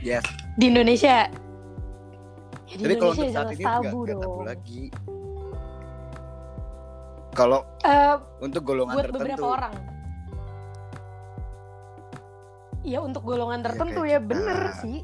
Yes. 0.00 0.24
di 0.56 0.68
Indonesia 0.68 1.24
ya, 1.24 1.28
di 2.66 2.80
Tapi 2.82 2.94
kalau 2.96 3.12
Indonesia 3.12 3.20
untuk 3.22 3.32
saat 3.34 3.48
ini 3.50 3.62
tabu 3.62 3.80
nggak 3.98 4.08
nggak 4.10 4.20
tabu 4.26 4.42
lagi. 4.42 4.82
Kalau 7.30 7.62
Eh, 7.82 8.16
untuk 8.42 8.62
golongan 8.66 8.94
buat 8.96 9.06
tertentu, 9.08 9.22
beberapa 9.24 9.46
orang 9.46 9.74
Iya 12.80 12.98
untuk 13.04 13.22
golongan 13.22 13.60
Iya, 13.60 13.66
tertentu 13.70 14.00
ya 14.08 14.18
kita. 14.18 14.28
bener 14.32 14.60
sih. 14.80 14.98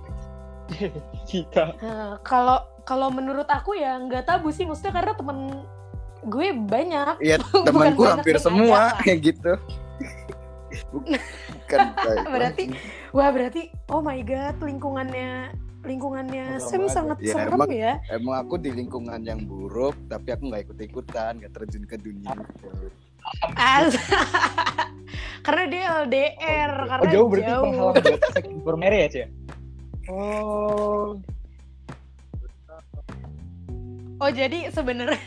Kita. 1.30 1.64
Nah, 1.78 2.18
Kalau 2.24 2.64
kalau 2.86 3.10
menurut 3.10 3.46
aku 3.46 3.74
ya 3.76 3.98
nggak 3.98 4.26
tabu 4.26 4.48
sih, 4.54 4.62
maksudnya 4.64 4.94
karena 4.94 5.12
temen 5.12 5.38
gue 6.24 6.46
banyak. 6.56 7.14
Iya 7.20 7.36
temanku 7.68 8.02
hampir 8.02 8.40
semua 8.40 8.96
kayak 9.04 9.34
gitu. 9.34 9.52
Bukan 10.92 11.78
Berarti-. 12.28 12.68
Wah 13.16 13.28
berarti 13.32 13.72
oh 13.88 14.04
my 14.04 14.20
god 14.20 14.60
lingkungannya 14.60 15.52
lingkungannya 15.86 16.58
Sam 16.58 16.84
sangat 16.86 17.18
Ya, 17.20 17.32
serem 17.32 17.54
emang- 17.56 17.70
ya. 17.70 17.92
emang 18.10 18.36
aku 18.36 18.54
di 18.56 18.70
lingkungan 18.70 19.22
yang 19.22 19.40
buruk, 19.40 19.94
tapi 20.06 20.28
aku 20.28 20.42
nggak 20.46 20.62
ikut 20.64 20.78
ikutan, 20.82 21.38
nggak 21.38 21.52
terjun 21.52 21.82
ke 21.82 21.96
dunia. 21.96 22.34
itu. 22.34 22.68
As 23.52 23.94
karena 25.46 25.64
dia 25.66 25.82
LDR, 26.00 26.70
karena 26.84 27.02
Oh 27.02 27.08
jauh 27.08 27.26
berarti 27.28 27.46
jauh. 27.48 27.64
penghalang 27.64 28.60
buat 28.60 28.76
marriage 28.82 29.16
ya? 29.16 29.26
Oh. 30.06 31.18
Oh 34.16 34.30
jadi 34.32 34.70
sebenarnya 34.70 35.20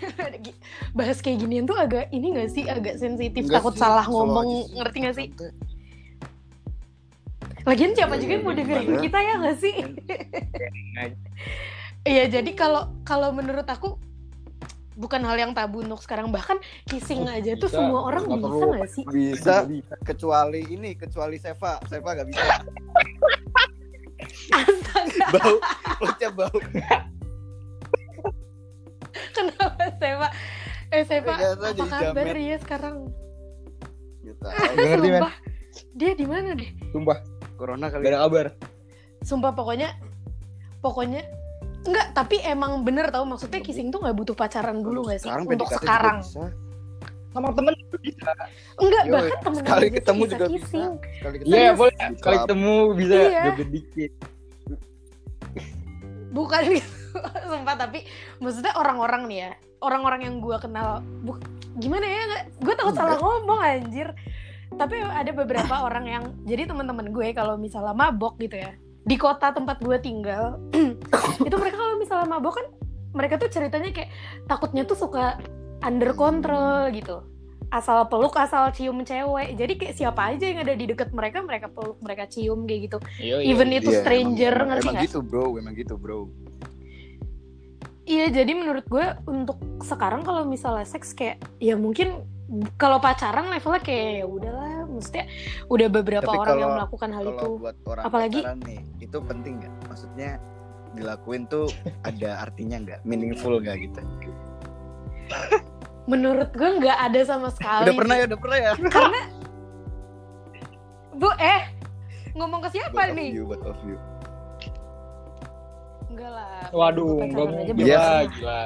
bahas 0.97 1.19
kayak 1.19 1.39
ginian 1.39 1.63
tuh 1.63 1.77
agak 1.77 2.09
ini 2.09 2.33
gak 2.33 2.49
sih 2.49 2.65
agak 2.65 2.97
sensitif 2.97 3.45
Enggak 3.45 3.61
takut 3.61 3.73
sih, 3.73 3.79
salah 3.79 4.01
ngomong 4.03 4.47
ngerti 4.73 4.97
gak 4.99 5.15
sih? 5.15 5.27
Santai. 5.29 5.53
Lagian 7.69 7.93
siapa 7.93 8.13
Iya, 8.13 8.19
juga 8.19 8.31
yang 8.31 8.41
iya, 8.41 8.47
mau 8.47 8.55
dengerin 8.55 8.81
gimana? 8.83 9.01
kita 9.03 9.19
ya 9.19 9.33
gak 9.37 9.57
sih? 9.57 9.75
Iya 12.01 12.31
jadi 12.31 12.51
kalau 12.53 12.95
kalau 13.03 13.29
menurut 13.29 13.67
aku 13.67 13.99
bukan 14.95 15.19
hal 15.21 15.35
yang 15.37 15.51
tabu 15.51 15.79
untuk 15.79 15.99
sekarang 15.99 16.27
bahkan 16.27 16.55
kissing 16.83 17.21
Oh, 17.21 17.29
aja 17.29 17.53
tuh 17.53 17.67
bisa. 17.67 17.75
semua 17.77 18.01
orang 18.01 18.23
Nggak 18.25 18.39
bisa 18.39 18.49
perlu. 18.49 18.71
gak 18.73 18.89
sih? 18.89 19.03
Bisa 19.05 19.55
kecuali 20.01 20.61
ini, 20.65 20.95
kecuali 20.95 21.35
Seva. 21.37 21.77
Seva 21.85 22.09
nggak 22.09 22.27
bisa. 22.27 22.41
Astaga 24.49 25.25
Bau, 25.29 25.55
perutnya 25.99 26.29
bau. 26.31 26.57
kenapa 29.35 29.83
Seva? 29.93 30.27
Eh 30.89 31.03
Seva 31.03 31.33
Biasa 31.35 31.53
apa 31.53 31.67
jadi 31.69 31.83
kabar 31.85 32.25
jamet. 32.25 32.35
ya 32.41 32.57
sekarang? 32.57 32.95
Gak 34.39 34.53
ngerti 34.73 35.09
men. 35.09 35.19
Sumpah 35.19 35.33
dia 35.93 36.11
di 36.13 36.25
mana 36.25 36.49
deh? 36.55 36.69
Sumpah. 36.89 37.17
Corona 37.59 37.85
Gak 37.85 37.99
kali. 37.99 38.07
ada 38.07 38.19
kabar. 38.21 38.47
Sumpah 39.19 39.51
pokoknya 39.51 39.99
pokoknya 40.79 41.27
enggak 41.81 42.07
tapi 42.13 42.39
emang 42.41 42.81
bener 42.81 43.07
tau 43.09 43.23
maksudnya 43.23 43.59
kissing 43.59 43.87
tuh 43.89 43.99
nggak 43.99 44.15
butuh 44.15 44.31
pacaran 44.33 44.79
dulu 44.79 45.03
gak 45.05 45.19
sih 45.19 45.27
Sekarang 45.27 45.43
untuk 45.45 45.67
sekarang. 45.69 46.17
Sama 47.29 47.51
temen 47.51 47.75
bisa. 47.99 48.31
enggak 48.75 49.03
Yoi, 49.03 49.11
bahkan 49.11 49.37
temen 49.41 49.59
sekali 49.61 49.87
ketemu 49.91 50.21
juga 50.25 50.35
bisa. 50.39 50.53
kissing 50.55 50.89
Sekali 51.13 51.35
ketemu 51.37 51.51
Iya 51.53 51.71
boleh. 51.73 51.95
Kali 51.99 52.15
club. 52.17 52.39
ketemu 52.41 52.73
bisa 52.95 53.15
Iya. 53.21 53.43
dikit. 53.59 54.11
bukan 56.29 56.61
gitu 56.69 56.89
sumpah 57.49 57.75
tapi 57.75 58.05
maksudnya 58.37 58.73
orang-orang 58.75 59.25
nih 59.25 59.39
ya 59.39 59.51
orang-orang 59.79 60.21
yang 60.23 60.35
gue 60.37 60.57
kenal 60.57 61.01
bu- 61.19 61.41
gimana 61.75 62.05
ya 62.05 62.21
gue 62.53 62.73
takut 62.75 62.93
salah 62.93 63.17
ngomong 63.17 63.57
anjir 63.57 64.13
tapi 64.77 64.99
ada 65.01 65.31
beberapa 65.33 65.75
orang 65.87 66.05
yang 66.05 66.23
jadi 66.45 66.69
teman-teman 66.69 67.09
gue 67.09 67.33
kalau 67.33 67.57
misalnya 67.57 67.95
mabok 67.95 68.37
gitu 68.37 68.59
ya 68.59 68.75
di 69.07 69.15
kota 69.15 69.49
tempat 69.55 69.81
gue 69.81 69.97
tinggal 69.97 70.59
itu 71.47 71.55
mereka 71.55 71.77
kalau 71.79 71.95
misalnya 71.97 72.27
mabok 72.29 72.61
kan 72.61 72.67
mereka 73.09 73.41
tuh 73.41 73.49
ceritanya 73.49 73.89
kayak 73.89 74.13
takutnya 74.45 74.85
tuh 74.85 74.93
suka 74.93 75.41
under 75.81 76.13
control 76.13 76.93
gitu. 76.93 77.25
Asal 77.69 78.09
peluk 78.09 78.33
asal 78.37 78.73
cium 78.73 79.05
cewek. 79.05 79.53
Jadi 79.53 79.73
kayak 79.77 79.93
siapa 79.97 80.33
aja 80.33 80.45
yang 80.45 80.61
ada 80.65 80.73
di 80.73 80.85
deket 80.89 81.13
mereka 81.13 81.41
mereka 81.41 81.69
peluk 81.69 81.97
mereka 82.01 82.25
cium 82.29 82.65
kayak 82.65 82.89
gitu. 82.89 82.97
Iya 83.21 83.45
even 83.45 83.69
itu 83.73 83.93
Iya, 83.93 84.01
stranger 84.01 84.53
emang, 84.53 84.67
ngerti 84.73 84.85
emang 84.85 84.93
nggak? 84.93 85.05
gitu 85.09 85.19
bro, 85.21 85.45
emang 85.57 85.73
gitu 85.77 85.95
bro. 85.97 86.29
Iya, 88.09 88.25
jadi 88.33 88.51
menurut 88.57 88.89
gue 88.89 89.05
untuk 89.29 89.61
sekarang 89.85 90.25
kalau 90.25 90.41
misalnya 90.41 90.81
seks 90.81 91.13
kayak 91.13 91.45
ya 91.61 91.77
mungkin 91.77 92.25
kalau 92.75 92.97
pacaran 92.97 93.45
levelnya 93.47 93.79
kayak 93.79 94.11
ya 94.15 94.25
udahlah, 94.25 94.73
maksudnya 94.85 95.25
udah 95.67 95.87
beberapa 95.87 96.25
Tapi 96.25 96.37
orang 96.37 96.49
yang 96.49 96.59
kalau- 96.59 96.77
melakukan 96.81 97.09
hal 97.13 97.23
itu. 97.27 97.47
Buat 97.57 97.77
orang 97.85 98.03
Apalagi- 98.03 98.41
pacaran 98.41 98.59
nih, 98.65 98.79
itu 98.99 99.17
penting 99.21 99.53
nggak? 99.59 99.73
Maksudnya 99.85 100.29
dilakuin 100.89 101.43
tuh 101.45 101.69
ada 102.01 102.29
artinya 102.41 102.77
nggak? 102.79 102.99
Meaningful 103.03 103.61
nggak 103.61 103.77
gitu? 103.79 104.01
Menurut 106.05 106.49
gue 106.51 106.69
nggak 106.81 106.97
ada 107.05 107.19
sama 107.21 107.53
sekali. 107.53 107.85
Udah 107.85 107.95
pernah 107.95 108.15
ya, 108.17 108.25
udah 108.25 108.39
pernah 108.41 108.57
ya. 108.57 108.71
Karena 108.89 109.21
Bu, 111.13 111.29
eh 111.37 111.61
ngomong 112.33 112.63
ke 112.63 112.69
siapa 112.71 112.95
Both 112.95 113.11
of 113.11 113.17
nih? 113.19 113.29
you, 113.29 113.43
both 113.45 113.65
of 113.67 113.77
you. 113.83 113.97
Enggak 116.09 116.31
lah. 116.33 116.65
Waduh, 116.71 117.21
enggak 117.21 117.45
aja 117.45 117.53
mau 117.69 117.77
pernah. 117.77 118.21
gila. 118.25 118.61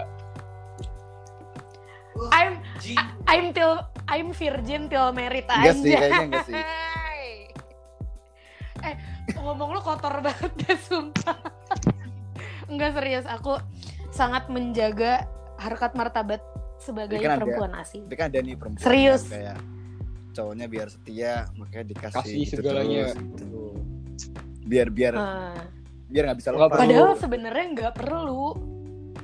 I'm 2.30 2.54
I'm 3.26 3.46
till 3.52 3.80
I'm 4.06 4.30
virgin 4.32 4.86
till 4.86 5.10
married 5.12 5.46
Enggak 5.46 5.64
aja. 5.66 5.72
sih, 5.76 5.92
kayaknya 5.92 6.24
enggak 6.24 6.46
sih. 6.46 6.56
eh, 8.84 8.96
ngomong 9.36 9.70
lu 9.72 9.80
kotor 9.80 10.20
banget 10.20 10.52
deh, 10.60 10.78
sumpah. 10.78 11.38
Enggak 12.66 12.92
serius, 12.94 13.26
aku 13.26 13.58
sangat 14.10 14.48
menjaga 14.48 15.26
harkat 15.56 15.94
martabat 15.94 16.42
sebagai 16.78 17.18
kan 17.18 17.34
ada- 17.34 17.40
perempuan 17.42 17.72
asing. 17.76 18.04
Tapi 18.06 18.16
kan 18.16 18.28
ada 18.28 18.40
nih 18.40 18.56
perempuan 18.56 18.84
Serius. 18.84 19.22
yang 19.24 19.34
kayak 19.34 19.58
cowoknya 20.34 20.66
biar 20.68 20.88
setia, 20.90 21.34
makanya 21.56 21.86
dikasih 21.88 22.18
Kasih 22.20 22.38
gitu 22.44 22.56
segalanya. 22.60 23.04
terus, 23.10 23.24
gitu. 23.38 23.62
Biar 24.64 24.88
biar 24.90 25.14
Ah. 25.16 25.56
biar 26.06 26.24
nggak 26.28 26.40
bisa 26.40 26.50
lepas. 26.52 26.78
Padahal 26.78 27.14
sebenarnya 27.16 27.66
nggak 27.72 27.94
perlu. 27.96 28.73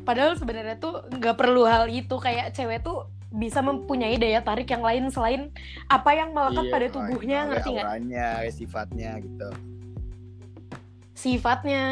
Padahal 0.10 0.34
sebenarnya 0.34 0.82
tuh 0.82 1.06
nggak 1.06 1.38
perlu 1.38 1.70
hal 1.70 1.86
itu 1.86 2.18
kayak 2.18 2.58
cewek 2.58 2.82
tuh 2.82 3.06
bisa 3.30 3.62
mempunyai 3.62 4.18
daya 4.18 4.42
tarik 4.42 4.66
yang 4.74 4.82
lain 4.82 5.14
selain 5.14 5.54
apa 5.86 6.18
yang 6.18 6.34
melekat 6.34 6.66
Iya, 6.66 6.74
pada 6.74 6.88
tubuhnya 6.90 7.38
iya, 7.38 7.46
ngerti 7.46 7.70
nggak? 7.78 7.86
auranya, 7.86 8.50
sifatnya 8.50 9.12
gitu. 9.22 9.50
Sifatnya 11.14 11.84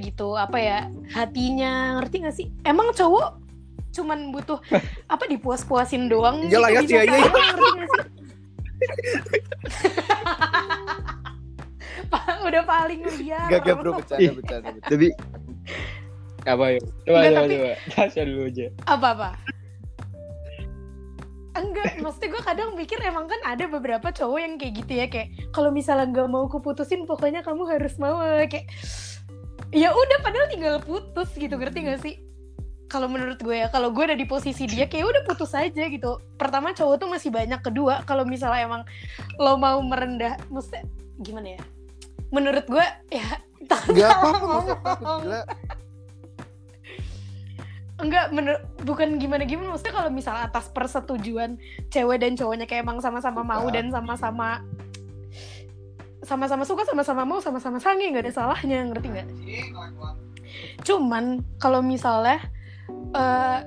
gitu 0.00 0.40
apa 0.40 0.56
ya 0.56 0.88
hatinya 1.12 2.00
ngerti 2.00 2.16
nggak 2.24 2.36
sih? 2.40 2.48
Emang 2.64 2.96
cowok 2.96 3.44
cuman 3.92 4.32
butuh 4.32 4.56
apa 5.12 5.28
dipuas-puasin 5.28 6.08
doang? 6.08 6.48
Iya 6.48 6.56
lah, 6.56 6.72
gitu 6.80 6.96
ya, 6.96 7.04
iya, 7.04 7.12
iya. 7.12 7.28
sih? 7.28 7.28
Udah 12.48 12.62
paling 12.64 13.04
liar. 13.20 13.52
Gak 13.52 13.60
gak 13.68 13.76
bro, 13.84 14.00
bercanda. 14.00 14.32
bercanda. 14.32 14.70
Tapi 14.80 15.12
apa 16.46 16.64
ya? 16.70 16.80
Coba 17.02 17.18
Enggak, 17.18 17.26
coba 17.28 17.42
tapi- 17.42 17.56
coba. 17.56 17.72
Tasya 17.92 18.22
dulu 18.24 18.42
aja. 18.46 18.66
apa 18.86 19.08
apa 19.12 19.28
enggak 21.56 22.04
maksudnya 22.04 22.28
gue 22.30 22.42
kadang 22.44 22.68
mikir 22.76 22.98
emang 23.00 23.24
kan 23.24 23.40
ada 23.42 23.64
beberapa 23.66 24.12
cowok 24.12 24.38
yang 24.38 24.54
kayak 24.54 24.72
gitu 24.76 24.92
ya 24.92 25.06
kayak 25.08 25.28
kalau 25.50 25.72
misalnya 25.72 26.04
nggak 26.06 26.28
mau 26.28 26.44
keputusin 26.46 27.08
pokoknya 27.08 27.40
kamu 27.40 27.64
harus 27.64 27.96
mau 27.96 28.20
kayak 28.44 28.68
ya 29.72 29.88
udah 29.88 30.18
padahal 30.20 30.46
tinggal 30.46 30.76
putus 30.78 31.32
gitu 31.32 31.56
ngerti 31.56 31.80
gak 31.82 32.00
sih? 32.00 32.20
Kalau 32.86 33.10
menurut 33.10 33.40
gue 33.40 33.56
ya 33.56 33.66
kalau 33.66 33.90
gue 33.90 34.04
ada 34.04 34.14
di 34.14 34.22
posisi 34.22 34.62
dia 34.62 34.86
kayak 34.86 35.10
udah 35.10 35.22
putus 35.26 35.50
aja 35.52 35.90
gitu. 35.90 36.22
Pertama 36.38 36.70
cowok 36.70 37.02
tuh 37.02 37.08
masih 37.10 37.34
banyak. 37.34 37.58
Kedua 37.58 38.06
kalau 38.06 38.22
misalnya 38.22 38.62
emang 38.62 38.82
lo 39.40 39.58
mau 39.58 39.82
merendah 39.82 40.38
mesti 40.52 40.84
gimana 41.18 41.58
ya? 41.58 41.62
Menurut 42.30 42.62
gue 42.62 42.86
ya 43.10 43.26
Gak 43.96 44.12
apa-apa 44.12 45.42
enggak 47.96 48.28
menurut 48.28 48.60
bukan 48.84 49.16
gimana 49.16 49.48
gimana 49.48 49.72
maksudnya 49.72 49.94
kalau 49.96 50.10
misalnya 50.12 50.52
atas 50.52 50.68
persetujuan 50.68 51.56
cewek 51.88 52.20
dan 52.20 52.36
cowoknya 52.36 52.68
kayak 52.68 52.84
emang 52.84 53.00
sama-sama 53.00 53.40
mau 53.40 53.64
dan 53.72 53.88
sama-sama 53.88 54.60
sama-sama 56.20 56.62
suka 56.68 56.84
sama-sama 56.84 57.22
mau 57.24 57.40
sama-sama 57.40 57.80
sange 57.80 58.12
nggak 58.12 58.28
ada 58.28 58.32
salahnya 58.34 58.84
ngerti 58.92 59.08
nggak 59.08 59.28
cuman 60.84 61.40
kalau 61.56 61.80
misalnya 61.80 62.36
eh 63.16 63.60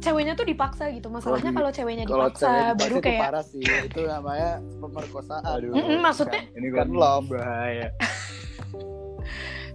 ceweknya 0.00 0.38
tuh 0.38 0.46
dipaksa 0.46 0.88
gitu 0.94 1.10
masalahnya 1.10 1.50
kalau 1.52 1.70
ceweknya 1.74 2.04
dipaksa 2.06 2.46
cewek 2.46 2.78
baru 2.78 2.94
itu 2.94 3.02
kayak 3.02 3.22
parah 3.26 3.44
sih. 3.44 3.64
Itu 3.64 4.06
namanya 4.06 4.62
pemerkosaan. 4.78 5.42
Aduh. 5.42 5.72
Maksudnya 5.74 6.46
Ini 6.54 6.68
Bukan 6.70 6.78
kan 6.78 6.88
love. 6.94 7.26
bahaya. 7.26 7.88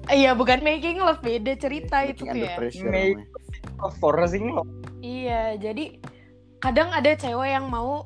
iya 0.22 0.32
bukan 0.34 0.60
making 0.66 0.98
love 1.00 1.22
beda 1.24 1.54
cerita 1.56 2.04
itu 2.04 2.26
tuh 2.26 2.36
ya 2.36 2.58
Make-. 2.58 3.31
Forcing 3.98 4.54
lo. 4.54 4.64
Iya, 5.02 5.58
jadi 5.58 5.98
kadang 6.62 6.94
ada 6.94 7.18
cewek 7.18 7.50
yang 7.50 7.66
mau, 7.68 8.06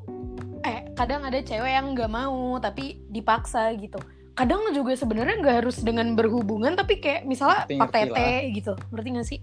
eh 0.63 0.87
kadang 0.95 1.27
ada 1.27 1.35
cewek 1.43 1.67
yang 1.67 1.91
nggak 1.91 2.07
mau 2.07 2.55
tapi 2.63 3.03
dipaksa 3.11 3.75
gitu. 3.75 3.99
Kadang 4.35 4.71
juga 4.75 4.95
sebenarnya 4.95 5.39
nggak 5.39 5.55
harus 5.63 5.79
dengan 5.83 6.15
berhubungan 6.15 6.75
tapi 6.75 6.99
kayak 6.99 7.23
misalnya 7.27 7.67
Ngerti, 7.67 7.75
pak 7.79 7.87
ngerti 7.87 7.99
tete 8.11 8.29
gitu, 8.51 8.73
ngerti 8.91 9.07
gak 9.11 9.27
sih? 9.27 9.39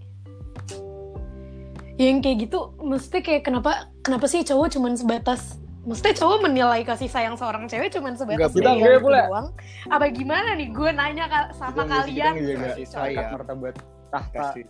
Yang 2.01 2.17
kayak 2.25 2.37
gitu, 2.49 2.59
mesti 2.81 3.17
kayak 3.21 3.43
kenapa 3.45 3.71
kenapa 4.01 4.25
sih 4.25 4.41
cowok 4.41 4.67
cuman 4.73 4.93
sebatas 4.97 5.61
Mesti 5.83 6.15
cowok 6.15 6.47
menilai 6.47 6.79
kasih 6.87 7.11
sayang 7.11 7.35
seorang 7.35 7.67
cewek 7.67 7.91
cuman 7.91 8.15
sebatas 8.15 8.55
enggak 8.55 8.79
gitu 8.79 9.03
pula. 9.03 9.27
doang. 9.27 9.47
Apa 9.91 10.07
gimana 10.15 10.55
nih? 10.55 10.71
Gue 10.71 10.95
nanya 10.95 11.27
sama 11.51 11.83
Kita 11.83 12.07
kalian. 12.07 12.33
kasih 12.39 12.87
sayang. 12.87 13.35
martabat 13.35 13.75
tahta. 14.07 14.55
kasih 14.55 14.63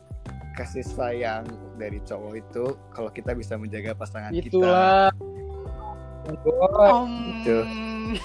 kasih 0.54 0.86
sayang 0.86 1.44
dari 1.76 1.98
cowok 2.06 2.34
itu 2.38 2.66
kalau 2.94 3.10
kita 3.10 3.34
bisa 3.34 3.58
menjaga 3.58 3.98
pasangan 3.98 4.30
Itulah. 4.32 5.10
Om. 6.24 7.12
Gitu. 7.44 7.58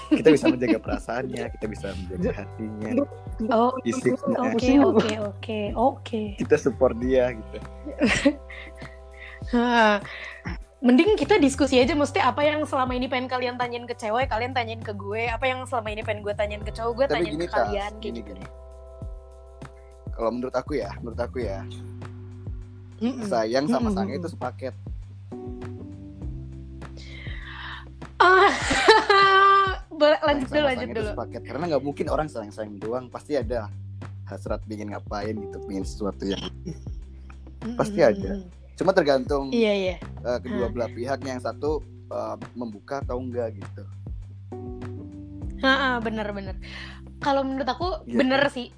kita 0.07 0.15
kita 0.23 0.29
bisa 0.31 0.45
menjaga 0.47 0.77
perasaannya 0.79 1.43
kita 1.59 1.65
bisa 1.67 1.87
menjaga 1.91 2.31
hatinya 2.31 3.03
Oh, 3.51 3.71
fisiknya 3.83 4.35
oke 4.35 4.71
oke 4.83 5.13
oke 5.19 5.59
oke. 5.75 6.21
kita 6.35 6.55
support 6.59 6.95
dia 6.99 7.31
gitu. 7.31 7.57
Mending 10.83 11.15
kita 11.15 11.39
diskusi 11.39 11.79
aja 11.79 11.95
mesti 11.95 12.19
apa 12.19 12.43
yang 12.43 12.63
selama 12.67 12.95
ini 12.95 13.07
pengen 13.07 13.31
kalian 13.31 13.55
tanyain 13.55 13.87
ke 13.87 13.95
cewek, 13.95 14.27
kalian 14.31 14.51
tanyain 14.51 14.83
ke 14.83 14.91
gue, 14.91 15.27
apa 15.27 15.43
yang 15.47 15.63
selama 15.67 15.91
ini 15.91 16.03
pengen 16.03 16.23
gue 16.23 16.35
tanyain 16.35 16.63
ke 16.63 16.71
cowok, 16.71 17.03
gue 17.03 17.05
tapi 17.07 17.15
tanyain 17.19 17.35
gini 17.35 17.47
ke 17.47 17.51
kalian 17.51 17.91
gini 17.99 18.19
gitu. 18.23 18.31
gini 18.35 18.43
kalau 20.19 20.35
menurut 20.35 20.51
aku 20.51 20.75
ya 20.75 20.91
menurut 20.99 21.15
aku 21.23 21.47
ya 21.47 21.63
Mm-mm. 22.99 23.25
sayang 23.25 23.65
sama 23.65 23.89
sange 23.89 24.15
itu 24.15 24.27
sepaket 24.27 24.75
Ah, 28.17 28.51
boleh 29.91 30.19
lanjut 30.21 30.47
dulu, 30.49 30.65
lanjut 30.65 30.87
itu 30.87 30.95
dulu. 30.97 31.09
sepaket 31.09 31.41
karena 31.41 31.63
nggak 31.65 31.81
mungkin 31.81 32.05
orang 32.07 32.27
sayang 32.27 32.51
sayang 32.51 32.75
doang 32.75 33.07
pasti 33.07 33.33
ada 33.33 33.71
hasrat 34.25 34.59
ingin 34.67 34.91
ngapain 34.91 35.33
gitu 35.33 35.55
pengen 35.63 35.81
sesuatu 35.81 36.23
yang 36.23 36.43
pasti 37.75 37.99
ada. 37.99 38.43
cuma 38.73 38.91
tergantung 38.91 39.49
Iya 39.49 39.73
iya. 39.73 39.95
eh, 39.99 40.37
kedua 40.37 40.67
belah 40.67 40.87
pihaknya 40.89 41.35
yang 41.35 41.43
satu 41.43 41.79
eh, 42.05 42.35
membuka 42.53 42.99
atau 42.99 43.19
enggak 43.19 43.55
gitu 43.55 43.83
Ah, 45.59 45.99
bener-bener. 45.99 46.55
Kalau 47.19 47.43
menurut 47.43 47.67
aku 47.67 48.03
Iya. 48.05 48.15
bener 48.15 48.47
sih. 48.47 48.71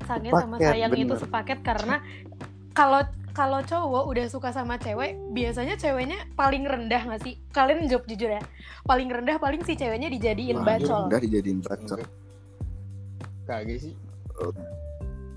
Sange 0.00 0.30
sama 0.30 0.54
sayang 0.56 0.94
itu 0.94 1.10
bener. 1.10 1.18
sepaket 1.20 1.58
karena 1.60 1.98
kalau 2.70 3.02
kalau 3.38 3.62
cowok 3.62 4.04
udah 4.10 4.26
suka 4.26 4.50
sama 4.50 4.74
cewek, 4.82 5.14
biasanya 5.30 5.78
ceweknya 5.78 6.26
paling 6.34 6.66
rendah 6.66 7.06
nggak 7.06 7.22
sih? 7.22 7.38
Kalian 7.54 7.86
jawab 7.86 8.10
jujur 8.10 8.34
ya. 8.34 8.42
Paling 8.82 9.06
rendah 9.06 9.38
paling 9.38 9.62
si 9.62 9.78
ceweknya 9.78 10.10
dijadiin 10.10 10.58
Wah, 10.58 10.74
bacol. 10.74 11.06
enggak 11.06 11.22
dijadiin 11.22 11.62
bacol 11.62 12.02
Kagak 13.46 13.78
sih. 13.78 13.94
Oh. 14.42 14.50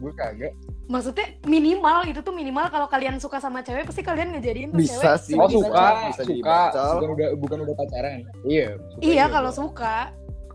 Gue 0.02 0.10
kagak. 0.18 0.58
Maksudnya 0.90 1.38
minimal 1.46 2.10
itu 2.10 2.26
tuh 2.26 2.34
minimal 2.34 2.74
kalau 2.74 2.90
kalian 2.90 3.22
suka 3.22 3.38
sama 3.38 3.62
cewek 3.62 3.86
pasti 3.86 4.02
kalian 4.02 4.34
ngejadiin 4.34 4.74
tuh 4.74 4.82
Bisa 4.82 5.14
cewek 5.14 5.22
sih, 5.22 5.34
Oh 5.38 5.46
sebagai 5.46 5.62
suka, 5.62 5.78
bacol. 5.78 6.02
Bisa 6.10 6.22
jadi 6.26 6.34
suka. 6.34 6.50
bacol. 6.50 6.90
Bukan 6.98 7.10
udah 7.14 7.30
bukan 7.38 7.58
udah 7.70 7.76
pacaran. 7.78 8.18
Iya. 8.42 8.68
suka 8.82 9.02
Iya 9.06 9.26
kalau 9.30 9.52
suka. 9.54 9.98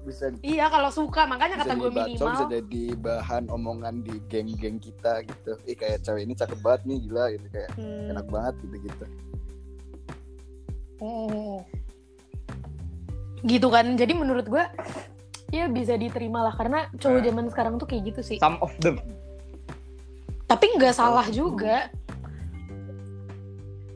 Bisa 0.06 0.30
Iya 0.40 0.66
kalau 0.66 0.88
suka 0.88 1.26
makanya 1.26 1.58
kata 1.58 1.74
gue 1.74 1.90
minimal. 1.90 2.30
bisa 2.30 2.44
jadi 2.48 2.84
bahan 2.96 3.44
omongan 3.48 4.00
di 4.00 4.22
geng-geng 4.24 4.78
kita 4.78 5.20
gitu 5.22 5.58
ih 5.64 5.74
kayak 5.74 6.00
cewek 6.00 6.22
ini 6.22 6.32
cakep 6.32 6.58
banget 6.60 6.80
nih 6.84 6.98
gila 7.02 7.24
gitu 7.30 7.46
kayak 7.50 7.70
Hmm. 7.74 8.10
enak 8.10 8.26
banget 8.26 8.54
gitu 8.62 8.76
gitu 8.80 9.04
Oh. 10.96 11.60
Gitu 13.42 13.68
kan. 13.68 13.84
Jadi 13.94 14.12
menurut 14.12 14.46
gue 14.46 14.64
ya 15.50 15.68
bisa 15.68 15.92
diterima 15.94 16.40
lah 16.40 16.50
karena 16.50 16.88
cowok 16.94 17.20
Nah. 17.20 17.26
zaman 17.26 17.44
sekarang 17.46 17.74
tuh 17.76 17.84
kayak 17.84 18.02
gitu 18.08 18.20
sih. 18.24 18.38
Some 18.38 18.56
of 18.58 18.72
them. 18.80 18.96
Tapi 20.46 20.72
nggak 20.72 20.94
salah 20.94 21.28
juga. 21.28 21.92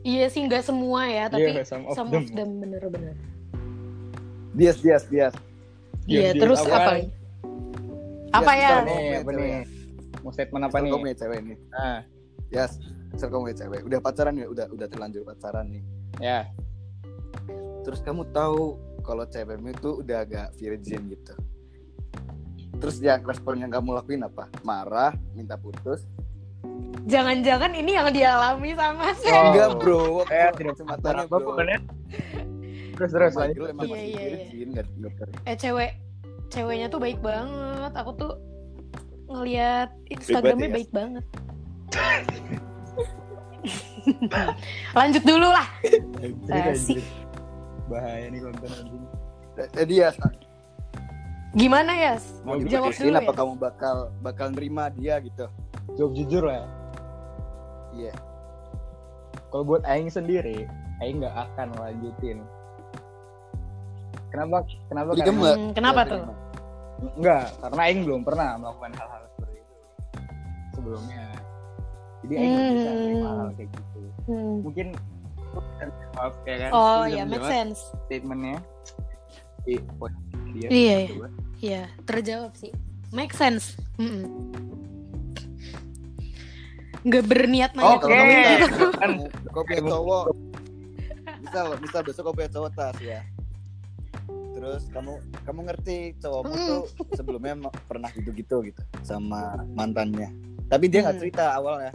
Iya 0.01 0.25
sih 0.27 0.41
nggak 0.41 0.61
semua 0.61 1.05
ya, 1.05 1.25
tapi 1.25 1.45
Iya, 1.47 1.61
some 1.61 1.85
of 1.85 1.93
some 1.93 2.09
them. 2.09 2.21
of 2.21 2.29
them 2.31 2.49
bener-bener. 2.57 3.13
bias 4.51 4.77
bias 4.77 5.07
bias 5.07 5.31
Iya, 6.03 6.31
Diam-diam 6.31 6.41
terus 6.41 6.59
apa? 6.61 6.69
apa 6.71 6.91
lagi? 6.91 7.07
Apa 8.31 8.51
ya? 8.53 8.69
Nih, 8.79 8.95
Mau 9.11 9.11
apa 9.13 9.23
punya 9.27 9.37
nih? 9.37 9.63
Mau 10.17 10.31
statement 10.31 10.63
apa 10.63 10.77
nih? 10.77 10.89
kamu 10.89 11.01
punya 11.01 11.17
cewek 11.17 11.39
nih 11.41 11.57
Nah, 11.69 11.99
Yes, 12.47 12.71
misal 13.09 13.27
kamu 13.27 13.41
punya 13.45 13.57
cewek, 13.57 13.81
udah 13.81 13.99
pacaran 13.99 14.33
ya, 14.33 14.45
udah 14.45 14.65
udah 14.69 14.87
terlanjur 14.87 15.21
pacaran 15.23 15.65
nih. 15.67 15.83
ya. 16.19 16.39
Terus 17.81 17.99
kamu 17.99 18.27
tahu 18.29 18.75
kalau 19.01 19.25
cewekmu 19.25 19.71
itu 19.71 19.89
udah 19.97 20.17
agak 20.21 20.47
virgin 20.55 21.09
gitu. 21.09 21.33
Terus 22.77 22.97
yang 22.99 23.21
respon 23.21 23.57
yang 23.57 23.69
kamu 23.69 23.93
lakuin 23.95 24.21
apa? 24.21 24.49
Marah, 24.61 25.13
minta 25.31 25.55
putus? 25.55 26.05
Jangan-jangan 27.03 27.73
ini 27.73 27.91
yang 27.91 28.09
dialami 28.09 28.73
sama 28.73 29.09
Sam. 29.15 29.31
Oh. 29.31 29.43
Enggak 29.47 29.69
bro, 29.75 30.01
Eh, 30.27 30.49
tidak 30.51 30.73
kesempatannya 30.75 31.23
apa 31.23 31.29
bro. 31.31 31.47
bukan 31.47 31.65
ya? 31.67 31.79
Terus 32.95 33.11
terus 33.11 33.33
lanjut. 33.35 33.69
Emang 33.71 33.85
Iya, 33.87 33.95
masih 33.95 34.09
iya, 34.09 34.27
iya. 34.27 34.83
Eh 35.47 35.55
cewek, 35.57 35.91
ceweknya 36.51 36.87
tuh 36.91 36.99
baik 36.99 37.19
banget. 37.23 37.91
Aku 37.95 38.11
tuh 38.17 38.33
ngelihat 39.31 39.89
Instagramnya 40.11 40.69
ya? 40.69 40.75
baik 40.75 40.89
banget. 40.91 41.25
Lanjut 44.97 45.23
dulu 45.23 45.47
lah. 45.47 45.67
Asik. 46.49 47.03
Bahaya 47.87 48.27
nih 48.31 48.39
konten 48.41 48.69
anjing. 48.71 49.03
Jadi 49.75 49.93
ya, 49.99 50.09
Gimana 51.51 51.91
ya? 51.91 52.15
mau 52.47 52.55
Jawab 52.63 52.95
dulu 52.95 53.17
apa 53.19 53.27
ya. 53.27 53.35
kamu 53.35 53.53
bakal 53.59 53.95
bakal 54.23 54.47
nerima 54.55 54.87
dia 54.95 55.19
gitu? 55.19 55.45
Jawab 55.99 56.11
jujur 56.15 56.43
lah. 56.47 56.63
Iya. 57.91 58.15
Kalau 59.51 59.67
buat 59.67 59.83
Aing 59.83 60.07
sendiri, 60.07 60.63
Aing 61.03 61.19
nggak 61.19 61.35
akan 61.35 61.75
lanjutin. 61.75 62.39
Kenapa? 64.31 64.57
Kenapa? 64.87 65.09
Karena- 65.13 65.53
Hmm, 65.53 65.71
kenapa 65.71 66.01
nggak 66.01 66.07
tuh? 66.07 66.23
Enggak, 67.17 67.45
karena 67.59 67.81
Aing 67.83 68.01
belum 68.05 68.21
pernah 68.21 68.49
melakukan 68.55 68.91
hal-hal 68.93 69.23
seperti 69.27 69.57
itu 69.57 69.75
sebelumnya. 70.71 71.23
Jadi 72.21 72.33
Aing 72.33 72.51
nggak 72.51 72.71
bisa 72.71 72.89
Hmm. 72.89 73.01
terima 73.01 73.29
hal 73.29 73.49
kayak 73.51 73.69
gitu. 73.69 73.99
Hmm. 74.23 74.55
Mungkin 74.63 74.87
maaf 76.15 76.35
ya 76.45 76.55
kan. 76.57 76.69
Oh 76.71 77.01
bisa 77.03 77.11
ya, 77.11 77.23
make 77.23 77.27
menjawab 77.35 77.51
sense. 77.51 77.79
Statementnya. 78.05 78.57
Di 79.61 79.73
posisi 79.95 80.35
dia. 80.55 80.67
Iya, 80.67 80.95
iya. 80.97 81.27
Iya, 81.61 81.83
terjawab 82.03 82.53
sih. 82.55 82.71
Make 83.11 83.35
sense. 83.35 83.75
Mm-mm. 83.97 84.25
Nggak 87.01 87.25
berniat 87.25 87.71
nanya 87.73 87.97
gitu. 87.97 88.07
kamu, 88.93 89.25
kamu 89.49 89.63
punya 89.65 89.81
cowok, 89.83 90.25
misal, 91.41 91.65
misal 91.81 92.01
besok 92.05 92.29
punya 92.31 92.49
cowok 92.49 92.69
tas 92.71 92.97
ya. 93.01 93.19
Terus 94.61 94.85
kamu 94.87 95.13
kamu 95.41 95.59
ngerti 95.65 95.97
cowokmu 96.21 96.53
Hmm. 96.53 96.67
tuh 96.67 96.83
sebelumnya 97.17 97.57
ma- 97.59 97.73
pernah 97.83 98.13
gitu-gitu 98.13 98.61
gitu 98.63 98.81
sama 99.01 99.57
mantannya. 99.67 100.29
Tapi 100.69 100.85
dia 100.85 101.01
nggak 101.01 101.17
Hmm. 101.17 101.23
cerita 101.25 101.43
awalnya. 101.51 101.89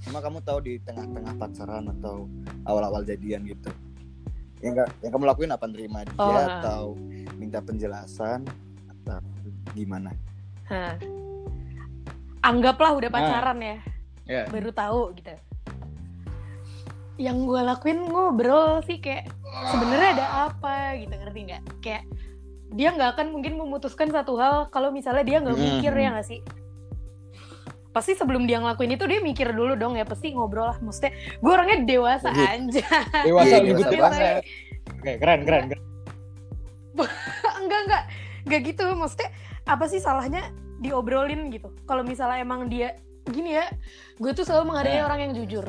Cuma 0.00 0.22
kamu 0.22 0.38
tahu 0.40 0.58
di 0.62 0.78
tengah-tengah 0.78 1.34
pacaran 1.34 1.90
atau 1.90 2.30
awal-awal 2.62 3.02
jadian 3.02 3.42
gitu. 3.42 3.66
Yang 4.62 4.72
nggak 4.78 4.88
yang 5.00 5.10
kamu 5.10 5.24
lakuin 5.26 5.50
apa 5.50 5.66
nerima 5.66 6.06
dia 6.06 6.14
Oh. 6.16 6.38
atau 6.38 6.82
minta 7.34 7.58
penjelasan 7.58 8.46
atau 8.86 9.18
gimana? 9.74 10.14
Hah. 10.64 10.94
Anggaplah 12.40 12.94
udah 12.94 13.08
Nah. 13.08 13.16
pacaran 13.18 13.58
ya, 13.58 13.76
Ya. 14.24 14.42
baru 14.46 14.70
tahu 14.70 15.18
gitu. 15.18 15.34
yang 17.14 17.46
gue 17.46 17.62
lakuin 17.62 18.02
ngobrol 18.02 18.82
sih 18.82 18.98
kayak 18.98 19.30
sebenarnya 19.64 20.10
ada 20.12 20.26
apa 20.46 20.74
gitu 20.96 21.14
ngerti 21.14 21.40
nggak 21.44 21.62
kayak 21.78 22.02
dia 22.70 22.88
nggak 22.90 23.10
akan 23.14 23.26
mungkin 23.30 23.54
memutuskan 23.54 24.08
satu 24.08 24.34
hal 24.34 24.66
kalau 24.68 24.90
misalnya 24.90 25.22
dia 25.22 25.38
nggak 25.38 25.54
Hmm. 25.54 25.64
mikir 25.78 25.92
ya 25.92 26.08
nggak 26.10 26.26
sih 26.26 26.40
pasti 27.90 28.12
sebelum 28.12 28.42
dia 28.42 28.58
ngelakuin 28.58 28.90
itu 28.90 29.06
dia 29.06 29.22
mikir 29.22 29.54
dulu 29.54 29.74
dong 29.74 29.94
ya 29.94 30.02
pasti 30.02 30.34
ngobrol 30.34 30.66
lah 30.66 30.78
maksudnya 30.78 31.14
gue 31.14 31.46
orangnya 31.48 31.78
dewasa 31.80 32.28
Iya. 32.28 32.46
aja 32.52 32.86
Dewasa 33.22 33.54
dewasa 33.60 33.88
dewasa. 33.88 34.10
banget. 34.10 34.42
Oke, 34.90 35.12
keren, 35.14 35.40
keren, 35.44 35.64
keren. 35.68 35.82
enggak 37.62 37.80
enggak 37.86 38.02
enggak 38.44 38.60
gitu 38.64 38.84
maksudnya 38.92 39.30
apa 39.64 39.84
sih 39.86 39.98
salahnya 39.98 40.50
diobrolin 40.76 41.48
gitu 41.48 41.70
kalau 41.84 42.02
misalnya 42.02 42.38
emang 42.38 42.66
dia 42.66 42.98
gini 43.24 43.54
ya 43.54 43.70
gue 44.16 44.30
tuh 44.32 44.42
selalu 44.42 44.68
menghargai 44.68 44.98
Nah. 44.98 45.06
orang 45.06 45.20
yang 45.22 45.32
jujur 45.36 45.64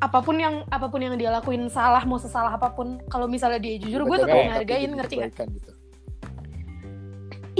apa 0.00 0.18
pun 0.24 0.36
yang 0.40 0.64
apa 0.72 0.88
pun 0.88 1.00
yang 1.04 1.14
dia 1.20 1.28
lakuin 1.28 1.68
salah 1.68 2.00
mau 2.08 2.16
sesalah 2.16 2.56
apa 2.56 2.72
pun 2.72 3.00
kalau 3.12 3.28
misalnya 3.28 3.60
dia 3.60 3.76
jujur 3.76 4.08
gue 4.08 4.16
tetap 4.16 4.32
ngehargain 4.32 4.88
jadi 4.88 4.96
ngerti 4.96 5.14
kebaikan 5.20 5.46
gitu. 5.52 5.70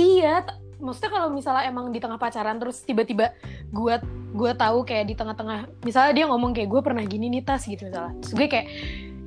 iya 0.00 0.48
maksudnya 0.80 1.10
kalau 1.12 1.28
misalnya 1.28 1.68
emang 1.68 1.92
di 1.92 2.00
tengah 2.00 2.16
pacaran 2.16 2.56
terus 2.56 2.80
tiba-tiba 2.82 3.36
gue 3.70 3.94
gue 4.32 4.52
tahu 4.56 4.82
kayak 4.88 5.12
di 5.12 5.14
tengah-tengah 5.14 5.68
misalnya 5.84 6.12
dia 6.16 6.24
ngomong 6.32 6.56
kayak 6.56 6.68
gue 6.72 6.80
pernah 6.80 7.04
gini 7.04 7.28
nih 7.28 7.42
tas 7.44 7.66
gitu 7.68 7.86
misalnya. 7.86 8.16
Terus 8.24 8.32
gue 8.32 8.46
kayak 8.48 8.66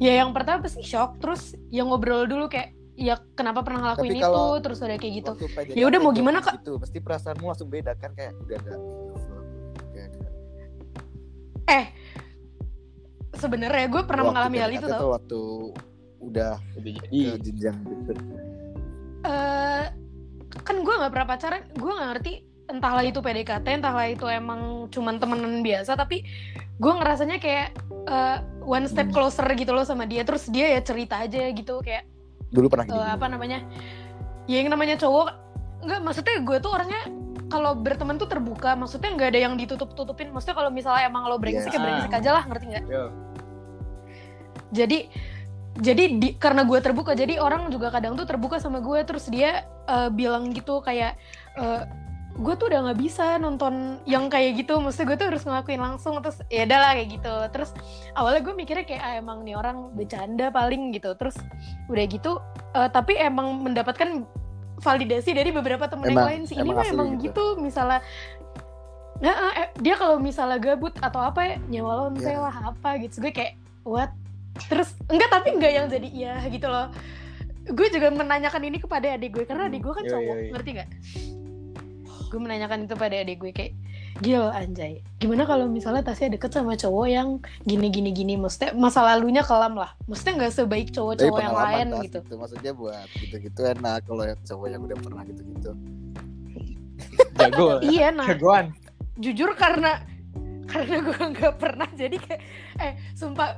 ya 0.01 0.14
yang 0.26 0.34
pertama 0.34 0.66
pasti 0.66 0.82
shock 0.82 1.22
terus 1.22 1.53
yang 1.70 1.91
ngobrol 1.93 2.26
dulu 2.26 2.49
kayak 2.49 2.74
ya 2.97 3.22
kenapa 3.38 3.66
pernah 3.66 3.89
ngelakuin 3.89 4.22
itu? 4.22 4.43
terus 4.64 4.78
udah 4.82 4.97
kayak 4.97 5.14
gitu. 5.22 5.32
Ya 5.74 5.89
udah, 5.89 5.99
mau 6.01 6.14
gimana, 6.14 6.45
Kak? 6.45 6.61
Gitu, 6.61 6.78
pasti 6.78 6.97
perasaanmu 7.01 7.45
langsung 7.49 7.70
beda 7.70 7.97
kan 7.97 8.14
kayak 8.14 8.38
udah 8.38 8.57
ada 8.57 8.74
kayak 9.93 10.07
ada- 10.14 10.34
eh 11.74 11.86
sebenarnya 13.38 13.86
gue 13.90 14.02
pernah 14.06 14.24
waktu 14.30 14.34
mengalami 14.34 14.58
hal 14.62 14.72
itu 14.74 14.88
tau 14.88 15.10
waktu 15.14 15.42
udah 16.24 16.56
Udah 16.80 16.80
ke 16.80 16.80
jadi. 17.12 17.36
jenjang 17.44 17.78
gitu. 17.84 18.12
Eh, 19.24 19.86
kan 20.64 20.76
gue 20.80 20.94
nggak 20.96 21.12
pernah 21.12 21.28
pacaran 21.28 21.62
gue 21.76 21.92
nggak 21.92 22.10
ngerti 22.16 22.34
entahlah 22.72 23.04
itu 23.04 23.20
PDKT 23.20 23.68
entahlah 23.84 24.08
itu 24.08 24.26
emang 24.30 24.88
cuman 24.88 25.20
temenan 25.20 25.60
biasa 25.66 26.00
tapi 26.00 26.24
gue 26.80 26.94
ngerasanya 26.94 27.38
kayak 27.44 27.76
eh, 28.08 28.38
one 28.64 28.88
step 28.88 29.12
closer 29.12 29.44
gitu 29.56 29.76
loh 29.76 29.84
sama 29.84 30.08
dia 30.08 30.24
terus 30.24 30.48
dia 30.48 30.80
ya 30.80 30.82
cerita 30.82 31.20
aja 31.24 31.52
gitu 31.52 31.84
kayak 31.84 32.08
Dulu 32.54 32.70
pernah 32.72 32.86
eh, 32.88 33.10
apa 33.20 33.26
namanya 33.28 33.60
ya 34.48 34.64
yang 34.64 34.72
namanya 34.72 34.96
cowok 35.00 35.28
nggak 35.84 36.00
maksudnya 36.00 36.36
gue 36.40 36.58
tuh 36.64 36.72
orangnya 36.72 37.04
kalau 37.54 37.78
berteman 37.78 38.18
tuh 38.18 38.26
terbuka 38.26 38.74
maksudnya 38.74 39.14
nggak 39.14 39.30
ada 39.30 39.39
yang 39.45 39.54
ditutup 39.54 39.93
tutupin 39.93 40.34
maksudnya 40.34 40.58
kalau 40.58 40.74
misalnya 40.74 41.06
emang 41.06 41.30
lo 41.30 41.38
brengsek 41.38 41.70
ya 41.70 41.78
Yes. 41.78 41.86
brengsek 41.86 42.14
aja 42.18 42.30
lah 42.34 42.43
ngerti 42.49 42.66
nggak? 42.74 42.86
Yo. 42.89 43.04
jadi 44.74 44.99
jadi 45.74 46.04
di, 46.22 46.38
karena 46.38 46.70
gue 46.70 46.78
terbuka 46.78 47.18
jadi 47.18 47.41
orang 47.41 47.74
juga 47.74 47.89
kadang 47.89 48.14
tuh 48.14 48.30
terbuka 48.30 48.62
sama 48.62 48.78
gue. 48.78 49.01
Terus 49.10 49.26
dia 49.26 49.66
eh, 49.89 50.10
bilang 50.14 50.54
gitu 50.54 50.86
kayak 50.86 51.18
gue 52.34 52.54
tuh 52.58 52.66
udah 52.66 52.89
nggak 52.89 52.99
bisa 53.01 53.41
nonton 53.41 53.97
yang 54.06 54.30
kayak 54.30 54.62
gitu. 54.62 54.78
Maksudnya 54.78 55.14
gue 55.14 55.18
tuh 55.18 55.28
harus 55.34 55.43
ngelakuin 55.45 55.82
langsung 55.82 56.22
terus 56.22 56.41
ya 56.49 56.70
udah 56.70 56.78
lah 56.78 56.91
kayak 56.93 57.10
gitu. 57.18 57.36
Terus 57.49 57.70
awalnya 58.14 58.41
gue 58.45 58.54
mikirnya 58.54 58.86
kayak 58.86 59.01
ah, 59.01 59.14
emang 59.18 59.41
nih 59.41 59.58
orang 59.58 59.89
bercanda 59.97 60.54
paling 60.54 60.93
gitu. 60.93 61.18
Terus 61.18 61.41
udah 61.89 62.06
gitu 62.06 62.38
eh, 62.78 62.89
tapi 62.93 63.18
emang 63.18 63.66
mendapatkan 63.66 64.30
validasi 64.84 65.32
dari 65.32 65.50
beberapa 65.50 65.88
temen 65.88 66.06
yang 66.06 66.14
Emang- 66.14 66.30
lain 66.30 66.42
sih 66.44 66.56
ini 66.56 66.68
emang 66.68 66.86
emang 66.86 67.08
gitu. 67.18 67.56
gitu 67.56 67.64
misalnya 67.64 68.04
Nah, 69.14 69.32
eh, 69.56 69.72
dia 69.80 69.96
kalau 69.96 70.20
misalnya 70.20 70.60
gabut 70.60 70.92
atau 71.00 71.24
apa 71.24 71.40
ya 71.46 71.56
nyewa 71.64 71.96
lonte 71.96 72.28
Iya. 72.28 72.44
lah 72.44 72.76
apa 72.76 73.00
gitu 73.00 73.24
gue 73.24 73.32
kayak 73.32 73.56
what 73.82 74.12
terus 74.68 74.92
enggak 75.08 75.32
tapi 75.32 75.56
enggak 75.56 75.72
yang 75.72 75.88
jadi 75.88 76.08
iya 76.12 76.36
gitu 76.46 76.68
loh 76.68 76.92
gue 77.64 77.88
juga 77.88 78.12
menanyakan 78.12 78.68
ini 78.68 78.78
kepada 78.78 79.16
adik 79.16 79.32
gue 79.32 79.46
karena 79.48 79.72
adik 79.72 79.80
gue 79.80 79.94
kan 79.96 80.04
Iya, 80.04 80.12
cowok 80.12 80.28
iya, 80.28 80.44
iya. 80.44 80.52
ngerti 80.52 80.70
gak 80.76 80.90
gue 82.28 82.40
menanyakan 82.42 82.80
itu 82.84 82.96
pada 82.98 83.16
adik 83.16 83.38
gue 83.40 83.52
kayak 83.54 83.74
gil 84.22 84.45
anjay 84.45 85.01
gimana 85.18 85.47
kalau 85.47 85.66
misalnya 85.66 86.05
Tasya 86.05 86.30
deket 86.30 86.53
sama 86.53 86.78
cowok 86.78 87.07
yang 87.09 87.30
gini 87.64 87.89
gini 87.89 88.14
gini 88.14 88.34
maksudnya 88.38 88.76
masa 88.78 89.01
lalunya 89.01 89.41
kelam 89.41 89.74
lah 89.74 89.95
maksudnya 90.05 90.45
nggak 90.45 90.53
sebaik 90.53 90.93
cowok-cowok 90.93 91.39
yang 91.41 91.55
lain 91.55 91.88
tas 91.89 92.01
gitu 92.05 92.18
gitu. 92.22 92.34
Maksudnya 92.38 92.72
buat 92.76 93.07
gitu-gitu 93.18 93.59
enak 93.66 93.99
kalau 94.05 94.24
yang 94.30 94.39
cowok 94.45 94.68
yang 94.70 94.82
udah 94.86 94.97
pernah 95.01 95.24
gitu-gitu. 95.26 95.72
Jago. 97.41 97.68
iya 97.82 98.14
nah 98.14 98.28
Jagoan. 98.30 98.66
jujur 99.18 99.49
karena 99.57 99.97
karena 100.70 100.95
gue 101.01 101.18
nggak 101.34 101.53
pernah 101.57 101.89
jadi 101.93 102.18
kayak 102.18 102.41
eh 102.82 102.93
sumpah 103.14 103.57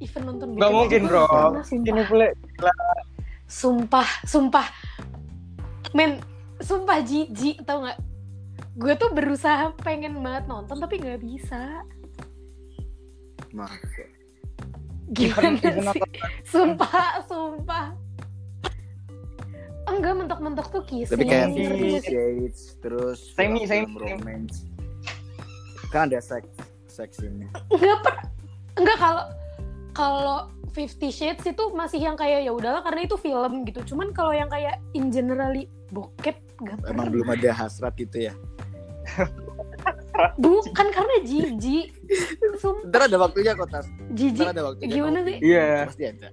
even 0.00 0.22
nonton 0.24 0.52
Gak 0.56 0.72
mungkin, 0.72 1.00
bro. 1.08 1.24
pernah, 1.26 1.64
Ini 1.64 1.64
sumpah. 1.64 2.06
boleh. 2.08 2.30
sumpah 3.46 4.08
sumpah 4.24 4.66
men 5.94 6.18
sumpah 6.58 6.98
jijik 7.00 7.62
tau 7.62 7.84
nggak 7.84 7.98
gue 8.76 8.92
tuh 8.94 9.10
berusaha 9.10 9.72
pengen 9.80 10.20
banget 10.20 10.44
nonton 10.46 10.76
tapi 10.76 11.00
nggak 11.00 11.20
bisa 11.24 11.80
Masa. 13.50 14.04
gimana 15.08 15.56
sih 15.94 16.02
sumpah 16.44 17.24
sumpah 17.24 17.96
enggak 19.86 20.12
mentok-mentok 20.18 20.66
tuh 20.68 20.82
kissing 20.84 21.14
Tapi 21.14 21.24
kayak? 21.24 22.02
Shades 22.02 22.74
terus 22.82 23.32
Semi, 23.32 23.64
semi. 23.64 23.86
romance. 23.94 24.66
Kan 25.94 26.10
ada 26.10 26.18
seks 26.18 26.50
seks 26.90 27.22
ini. 27.22 27.46
enggak 27.70 27.98
per 28.02 28.14
enggak 28.76 28.98
kalau 28.98 29.24
kalau 29.94 30.38
Fifty 30.74 31.08
Shades 31.08 31.46
itu 31.46 31.64
masih 31.72 32.02
yang 32.02 32.18
kayak 32.18 32.44
ya 32.44 32.52
udahlah 32.52 32.82
karena 32.84 33.06
itu 33.06 33.16
film 33.16 33.64
gitu 33.64 33.94
cuman 33.94 34.10
kalau 34.12 34.34
yang 34.34 34.50
kayak 34.50 34.76
in 34.92 35.08
generally 35.08 35.70
bokep 35.88 36.34
gak 36.60 36.76
Emang 36.82 37.06
pernah 37.06 37.06
belum 37.08 37.28
ada 37.32 37.50
hasrat 37.54 37.94
gitu 37.96 38.26
ya. 38.26 38.34
Bukan 40.40 40.86
karena 40.90 41.16
jijik 41.22 41.92
sumpah 42.56 42.88
Ntar 42.88 43.02
ada 43.08 43.16
waktunya 43.20 43.52
kok 43.52 43.68
tas. 43.68 43.86
jijik 44.12 44.44
Ntar 44.48 44.54
ada 44.56 44.62
waktunya. 44.66 44.88
gimana 44.90 45.18
sih? 45.22 45.36
Iya. 45.40 45.68
Pasti 45.86 46.04
ada. 46.06 46.28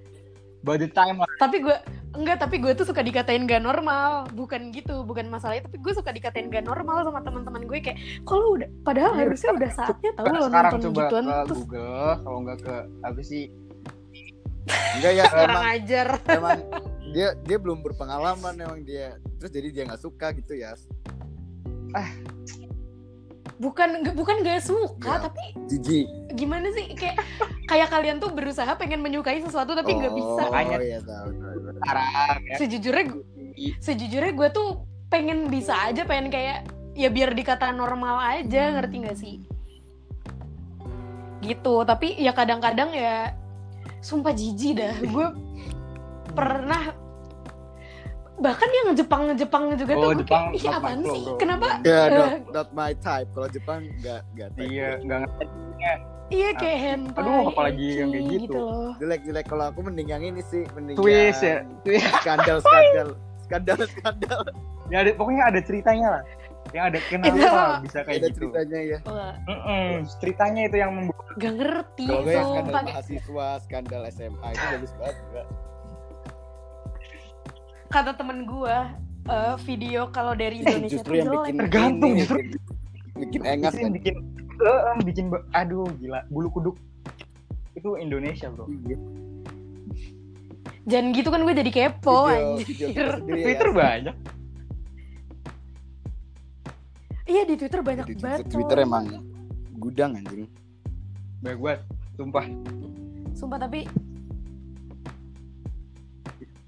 By 0.64 0.80
the 0.80 0.88
time 0.88 1.20
lah. 1.20 1.28
tapi 1.36 1.60
gue 1.60 1.76
enggak 2.16 2.40
tapi 2.40 2.56
gue 2.56 2.72
tuh 2.72 2.88
suka 2.88 3.04
dikatain 3.04 3.44
gak 3.44 3.60
normal 3.60 4.24
bukan 4.32 4.72
gitu 4.72 5.04
bukan 5.04 5.28
masalah 5.28 5.60
itu 5.60 5.68
tapi 5.68 5.76
gue 5.76 5.92
suka 5.92 6.14
dikatain 6.14 6.48
gak 6.48 6.64
normal 6.64 7.04
sama 7.04 7.20
teman-teman 7.20 7.68
gue 7.68 7.84
kayak 7.84 8.00
kalau 8.24 8.56
udah 8.56 8.70
padahal 8.88 9.12
Iya, 9.12 9.28
harusnya 9.28 9.52
udah 9.52 9.70
saatnya 9.76 10.12
tahu 10.16 10.26
lo 10.30 10.48
Sekarang 10.48 10.72
nonton 10.72 10.82
coba 10.88 11.02
gituan 11.04 11.24
ke 11.26 11.36
terus 11.44 11.58
Google. 11.60 12.12
Kalau 12.24 12.40
nggak 12.40 12.60
ke 12.64 12.76
apa 13.04 13.22
sih? 13.22 13.44
Enggak 14.96 15.12
ya 15.12 15.24
emang 15.36 15.66
ajar 15.68 16.08
emang 16.32 16.60
dia 17.14 17.28
dia 17.44 17.58
belum 17.60 17.84
berpengalaman 17.84 18.56
emang 18.56 18.80
dia. 18.88 19.20
Terus 19.44 19.52
jadi 19.52 19.68
dia 19.68 19.84
nggak 19.92 20.00
suka 20.00 20.32
gitu 20.32 20.56
ya. 20.56 20.72
Bukan 23.64 24.04
nggak- 24.04 24.14
bukan 24.14 24.36
gak 24.42 24.60
suka 24.60 25.14
Iya. 25.14 25.24
tapi 25.24 25.44
Jijik. 25.66 26.06
gimana 26.34 26.68
sih 26.70 26.92
kayak 26.92 27.16
kayak 27.64 27.88
kalian 27.88 28.20
tuh 28.20 28.30
berusaha 28.30 28.68
pengen 28.76 29.00
menyukai 29.00 29.40
sesuatu 29.40 29.72
tapi 29.72 29.96
nggak 29.96 30.12
bisa 30.12 30.44
Oh 30.44 30.52
Makanya. 30.52 30.78
iya 30.78 31.00
tahu. 31.00 31.30
tahu, 31.32 31.58
tahu. 31.58 31.74
Sekarang 31.74 32.38
ya. 32.44 32.56
sejujurnya 32.60 33.06
sejujurnya 33.80 34.32
gue 34.34 34.50
tuh 34.52 34.70
pengen 35.08 35.48
bisa 35.48 35.74
aja 35.80 36.04
pengen 36.04 36.28
kayak 36.28 36.68
ya 36.94 37.08
biar 37.08 37.32
dikata 37.32 37.72
normal 37.72 38.20
aja 38.20 38.74
ngerti 38.74 38.96
nggak 39.00 39.18
sih 39.18 39.36
gitu 41.40 41.84
tapi 41.84 42.16
ya 42.16 42.32
kadang-kadang 42.32 42.92
ya 42.92 43.36
sumpah 44.00 44.32
jijik 44.32 44.76
dah 44.76 44.96
gue 44.98 45.28
pernah 46.32 46.96
bahkan 48.44 48.68
yang 48.70 48.88
Jepang 48.94 49.24
Jepang 49.34 49.64
juga 49.74 49.94
Oh, 49.94 50.02
tuh 50.04 50.10
gue 50.12 50.22
Jepang 50.22 50.44
kayak 50.52 50.76
apaan 50.76 51.00
flow, 51.00 51.14
sih 51.14 51.24
bro." 51.24 51.38
kenapa 51.40 51.68
Ya, 51.82 52.00
Eh. 52.02 52.08
not, 52.12 52.32
not 52.52 52.68
my 52.74 52.92
type. 52.96 53.28
Kalau 53.32 53.48
Jepang 53.48 53.80
nggak 53.98 54.22
nggak. 54.30 54.50
Iya, 54.60 54.90
nggak 55.00 55.20
ngerti. 55.24 55.46
iya 56.30 56.50
kayak 56.52 56.78
hentai 56.80 57.20
Aduh, 57.20 57.46
apalagi 57.48 57.88
yang 57.96 58.10
kayak 58.10 58.26
ecchi 58.26 58.38
gitu. 58.42 58.58
loh 58.58 58.92
Jelek 58.96 59.22
jelek. 59.24 59.46
Kalau 59.46 59.66
aku 59.68 59.80
mending 59.82 60.10
yang 60.10 60.22
ini 60.22 60.42
sih, 60.44 60.64
mending 60.70 60.96
Twist 60.96 61.40
yang 61.40 61.64
ya. 61.64 61.82
Twist. 61.82 62.10
skandal 62.20 62.58
skandal 62.66 63.08
skandal 63.40 63.80
skandal. 63.88 64.40
Ya 64.88 64.98
ada, 65.00 65.10
pokoknya 65.14 65.44
ada 65.48 65.60
ceritanya 65.60 66.08
lah. 66.12 66.24
Yang 66.72 66.84
ada 66.86 67.00
kenapa 67.06 67.60
bisa 67.86 68.00
kayak 68.02 68.18
Ada 68.18 68.28
gitu. 68.28 68.38
ceritanya 68.42 68.80
ya. 68.82 68.98
Wah, 69.06 69.34
Mm-mm, 69.46 69.90
ceritanya 70.18 70.62
itu 70.64 70.78
yang 70.78 70.92
membuat 70.92 71.22
gak 71.34 71.54
ngerti 71.54 72.06
Kalau 72.06 72.22
nggak 72.22 72.34
yang 72.34 72.48
skandal 72.48 72.74
kayak- 72.74 72.88
mahasiswa, 72.88 73.48
skandal 73.60 74.02
SMA 74.10 74.48
itu 74.50 74.66
bagus 74.72 74.92
banget 74.96 75.16
juga. 75.20 75.44
Kata 77.94 78.12
temen 78.12 78.44
gue 78.44 78.76
eh, 79.24 79.56
video 79.62 80.10
kalau 80.10 80.34
dari 80.34 80.60
Indonesia 80.60 80.98
Justru 80.98 81.06
tuh 81.06 81.16
yang 81.16 81.28
jelek 81.28 81.38
bikin 81.46 81.58
Tergantung, 81.60 82.12
ini, 82.12 82.20
justru. 82.20 82.38
bikin, 82.40 82.60
bikin 83.22 83.42
engas 83.46 83.74
kan. 83.76 83.92
bikin 83.94 84.16
eh, 84.60 84.98
bikin 85.04 85.26
aduh 85.52 85.86
gila 85.96 86.20
bulu 86.28 86.50
kuduk 86.50 86.76
itu 87.74 87.90
Indonesia 87.96 88.50
bro 88.50 88.66
Iya. 88.84 88.98
Jangan 90.84 91.08
gitu 91.14 91.30
kan 91.30 91.40
gue 91.42 91.56
jadi 91.56 91.72
kepo 91.72 92.18
Video- 92.28 92.58
anjir. 92.60 93.08
video 93.22 93.32
ya. 93.32 93.44
Twitter 93.46 93.70
banyak 93.72 94.16
Iya 97.24 97.42
di 97.46 97.56
Twitter 97.56 97.80
banyak 97.80 98.06
Di 98.06 98.16
banget. 98.18 98.52
Twitter 98.52 98.78
emang 98.80 99.06
gudang 99.74 100.12
anjing. 100.14 100.44
Baik 101.40 101.56
banget, 101.58 101.80
sumpah. 102.14 102.46
sumpah 103.32 103.58
tapi 103.58 103.88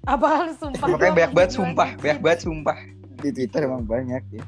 apa 0.06 0.26
hal 0.30 0.46
sumpah 0.54 0.86
Makanya 0.86 1.12
banyak 1.18 1.32
banget 1.34 1.50
gimana 1.50 1.58
sumpah, 1.58 1.88
banyak 1.98 2.20
banget 2.22 2.40
sumpah. 2.46 2.78
Di 3.16 3.30
Twitter 3.34 3.60
emang 3.66 3.82
banyak 3.84 4.22
ya. 4.30 4.44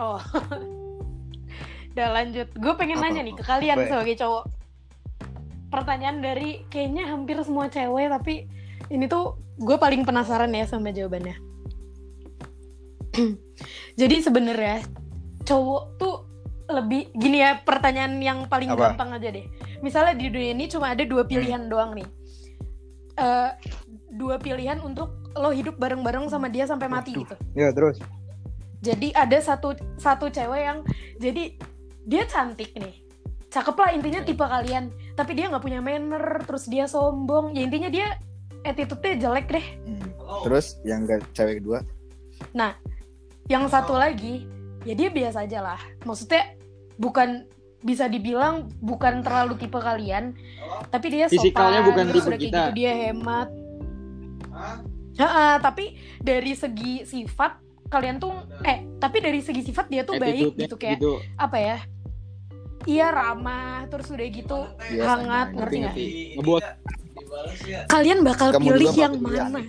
oh. 0.00 0.22
Udah 1.92 2.08
lanjut. 2.14 2.48
Gue 2.54 2.72
pengen 2.78 3.02
Apa, 3.02 3.10
nanya 3.10 3.22
nih 3.26 3.34
ke 3.36 3.44
kalian 3.44 3.76
Apa? 3.76 3.88
sebagai 3.90 4.14
cowok. 4.22 4.44
Pertanyaan 5.68 6.18
dari 6.24 6.64
kayaknya 6.72 7.04
hampir 7.10 7.36
semua 7.44 7.68
cewek 7.68 8.08
tapi 8.08 8.48
ini 8.88 9.04
tuh 9.10 9.36
gue 9.60 9.76
paling 9.76 10.06
penasaran 10.06 10.54
ya 10.54 10.64
sama 10.64 10.94
jawabannya. 10.94 11.36
Jadi 14.00 14.16
sebenarnya 14.22 14.86
cowok 15.44 15.82
tuh 15.98 16.14
lebih 16.68 17.10
gini 17.16 17.40
ya 17.42 17.60
pertanyaan 17.64 18.20
yang 18.20 18.38
paling 18.46 18.72
Apa? 18.72 18.94
gampang 18.94 19.18
aja 19.18 19.28
deh. 19.34 19.44
Misalnya 19.82 20.14
di 20.16 20.30
dunia 20.30 20.52
ini 20.54 20.70
cuma 20.70 20.94
ada 20.94 21.02
dua 21.02 21.26
pilihan 21.26 21.66
doang 21.66 21.98
nih. 21.98 22.08
Eh, 23.18 23.50
dua 24.14 24.40
pilihan 24.40 24.80
untuk 24.80 25.28
lo 25.36 25.52
hidup 25.52 25.76
bareng-bareng 25.76 26.32
sama 26.32 26.48
dia 26.48 26.64
sampai 26.64 26.88
mati 26.88 27.12
gitu. 27.14 27.34
Ya 27.52 27.70
terus. 27.70 28.00
jadi 28.78 29.10
ada 29.10 29.42
satu 29.42 29.74
satu 29.98 30.30
cewek 30.30 30.62
yang 30.62 30.78
jadi 31.18 31.58
dia 32.06 32.22
cantik 32.30 32.72
nih. 32.78 33.02
Cakep 33.50 33.74
lah 33.74 33.90
intinya 33.90 34.20
tipe 34.22 34.44
kalian. 34.44 34.94
Tapi 35.18 35.34
dia 35.34 35.50
nggak 35.50 35.64
punya 35.64 35.82
manner 35.82 36.22
terus 36.46 36.70
dia 36.70 36.86
sombong. 36.86 37.58
Ya 37.58 37.66
intinya 37.66 37.90
dia 37.90 38.22
attitude-nya 38.62 39.14
jelek 39.18 39.46
deh. 39.50 39.66
Hmm. 39.82 40.08
Terus 40.46 40.78
yang 40.84 41.08
gak 41.08 41.24
cewek 41.34 41.64
kedua? 41.64 41.80
Yang 43.48 43.64
satu 43.72 43.96
lagi 43.96 44.44
ya 44.84 44.94
dia 44.94 45.08
biasa 45.10 45.48
aja 45.48 45.58
lah. 45.64 45.80
Maksudnya 46.04 46.54
bukan 47.00 47.48
bisa 47.80 48.06
dibilang 48.06 48.68
bukan 48.78 49.24
terlalu 49.24 49.56
tipe 49.58 49.80
kalian. 49.80 50.36
Tapi 50.92 51.06
dia 51.08 51.26
sopan 51.26 51.34
Fisikalnya 51.40 51.80
bukan 51.82 52.04
terus 52.12 52.24
tipe 52.24 52.28
udah 52.28 52.38
kayak 52.38 52.52
kita. 52.52 52.60
gitu 52.60 52.70
dia 52.76 52.92
hemat 52.94 53.48
Ha-ha, 55.18 55.58
tapi 55.58 55.98
dari 56.20 56.54
segi 56.54 57.02
sifat 57.02 57.58
kalian 57.88 58.20
tuh 58.20 58.36
eh 58.62 58.84
tapi 58.98 59.18
dari 59.18 59.40
segi 59.40 59.64
sifat 59.64 59.88
dia 59.88 60.04
tuh 60.04 60.14
baik 60.14 60.52
Attitude-nya 60.54 60.66
gitu 60.68 60.76
kayak 60.76 60.98
gitu. 61.00 61.12
apa 61.34 61.56
ya 61.56 61.76
iya 62.84 63.08
ramah 63.08 63.88
terus 63.88 64.12
udah 64.12 64.28
gitu 64.28 64.60
Biasa 64.76 65.08
hangat 65.08 65.48
aja. 65.48 65.56
ngerti 65.56 65.76
nggak. 65.80 65.94
Ngebuat 66.36 66.62
kalian 67.88 68.18
bakal 68.22 68.48
Kamu 68.52 68.64
pilih 68.68 68.92
yang 68.94 69.14
ya? 69.24 69.44
mana 69.48 69.60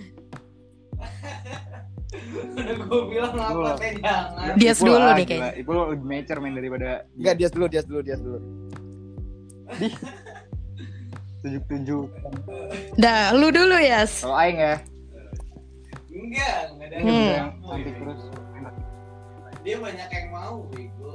gue 2.60 3.02
bilang 3.08 3.34
apa 3.34 3.70
teh 3.78 3.92
jangan. 3.98 4.54
Dia 4.54 4.72
dulu 4.74 4.92
deh 4.92 5.00
gila. 5.00 5.14
kayaknya. 5.24 5.52
Ipul 5.56 5.76
lebih 5.90 6.06
mature 6.06 6.38
main 6.38 6.54
daripada 6.54 6.88
Enggak, 7.16 7.34
dia 7.38 7.48
dulu, 7.48 7.64
dia 7.66 7.82
dulu, 7.82 8.00
dia 8.02 8.16
dulu. 8.18 8.38
Tujuh-tujuh. 11.40 12.02
dah 12.96 13.32
lu 13.32 13.48
dulu 13.48 13.76
Yas 13.76 14.20
Kalau 14.20 14.36
Aing 14.36 14.58
ya, 14.58 14.74
Enggak, 16.10 16.56
enggak 16.68 16.86
ada 16.86 16.96
Hmm. 17.00 17.30
yang 17.30 17.50
cantik 17.60 17.94
terus. 17.96 18.20
Dia 19.60 19.76
banyak 19.76 20.08
yang 20.08 20.26
mau, 20.30 20.56
bego. 20.68 21.12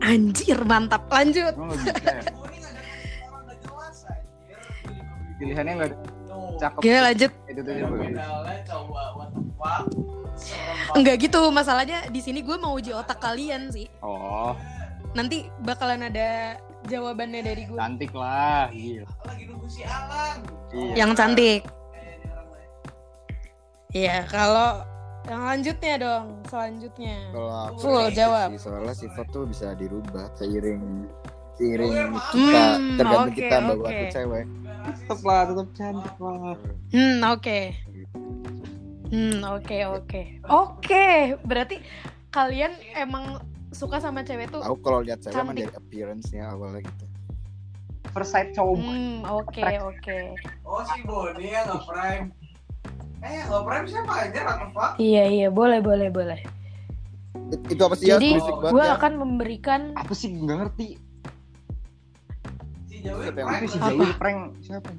anjir 0.00 0.58
mantap 0.62 1.04
lanjut 1.06 1.54
ya? 1.54 2.20
Jelas 3.54 3.98
anjir. 4.04 4.58
Pilihannya 5.38 5.72
nggak 5.74 5.88
ada 5.88 5.96
Tuh, 6.22 6.48
cakep. 6.56 6.80
Gila 6.80 7.00
lanjut 7.04 7.32
Itu 7.46 7.60
tuh 7.60 7.72
enggak 10.92 11.16
gitu 11.20 11.40
masalahnya 11.50 12.08
di 12.08 12.18
sini 12.18 12.40
gue 12.40 12.56
mau 12.56 12.74
uji 12.74 12.90
otak 12.90 13.18
kalian 13.18 13.70
sih 13.70 13.86
Oh, 14.00 14.52
nanti 15.12 15.46
bakalan 15.60 16.02
ada 16.04 16.58
jawabannya 16.84 17.40
dari 17.40 17.62
gue 17.64 17.74
cantik 17.74 18.12
lah, 18.12 18.66
gila. 18.68 19.02
banget. 19.02 19.06
Lagi 19.22 19.42
nunggu 19.44 19.66
si 19.66 19.82
Alan. 19.82 20.36
Iya. 20.70 20.92
yang 20.96 21.12
cantik 21.12 21.62
Eh. 21.62 21.70
Iya 23.94 24.24
kalau 24.24 24.80
yang 25.22 25.42
lanjutnya 25.44 25.94
dong 25.96 26.24
selanjutnya 26.44 27.16
Kalau 27.28 27.52
aku 27.68 27.78
Full, 27.78 28.04
sih, 28.06 28.16
jawab. 28.16 28.48
soalnya 28.56 28.94
sifat 28.96 29.26
tuh 29.28 29.44
bisa 29.44 29.76
dirubah 29.76 30.32
seiring 30.34 31.06
seiring 31.54 31.92
Hmm, 31.92 32.16
kita 32.32 32.64
tergantung 32.96 33.28
oke, 33.28 33.36
kita 33.36 33.56
bawa 33.60 33.76
oke. 33.78 33.92
tuh 33.92 34.08
cewek. 34.10 34.44
Tetep 34.82 35.20
lah, 35.22 35.40
tetep 35.44 35.68
cantik 35.72 36.14
lah. 36.18 36.56
Hmm, 36.90 37.18
oke. 37.28 37.60
Hmm, 39.06 39.38
oke, 39.46 39.78
oke. 39.92 40.22
Oke, 40.42 41.06
berarti 41.44 41.76
kalian 42.30 42.72
emang 42.96 43.38
suka 43.72 43.98
sama 43.98 44.20
cewek 44.22 44.52
tuh. 44.52 44.60
Aku 44.60 44.78
kalau 44.78 45.00
lihat 45.00 45.20
cewek 45.20 45.34
emang 45.34 45.56
dari 45.56 45.68
appearance-nya 45.68 46.52
awalnya 46.52 46.84
gitu. 46.84 47.04
First 48.12 48.30
sight 48.30 48.52
cowok. 48.52 48.76
Hmm, 48.76 49.24
oke, 49.24 49.64
oke. 49.88 50.18
Oh 50.62 50.84
si 50.84 51.00
Boni 51.02 51.48
yang 51.48 51.64
nggak 51.64 51.82
prime. 51.88 52.26
Eh 53.24 53.40
nggak 53.48 53.62
prime 53.64 53.86
siapa 53.88 54.12
aja 54.28 54.40
fuck? 54.70 54.92
Iya, 55.00 55.24
iya, 55.26 55.48
boleh, 55.48 55.80
boleh, 55.80 56.12
boleh. 56.12 56.40
It- 57.48 57.68
Itu 57.72 57.82
apa 57.88 57.96
sih 57.96 58.12
ya? 58.12 58.20
Jadi, 58.20 58.36
banget 58.36 58.72
gue 58.76 58.84
ya. 58.84 58.92
akan 58.96 59.12
memberikan 59.16 59.80
Apa 59.96 60.12
sih? 60.12 60.28
Nggak 60.28 60.56
ngerti. 60.68 60.88
Si 62.84 62.96
Jawa 63.00 63.20
Siapa 63.24 63.38
yang 63.40 63.48
prime, 63.48 63.64
Itu 63.64 63.72
si? 63.72 63.78
Jawi 63.80 64.08
prank 64.20 64.40
siapa? 64.60 64.90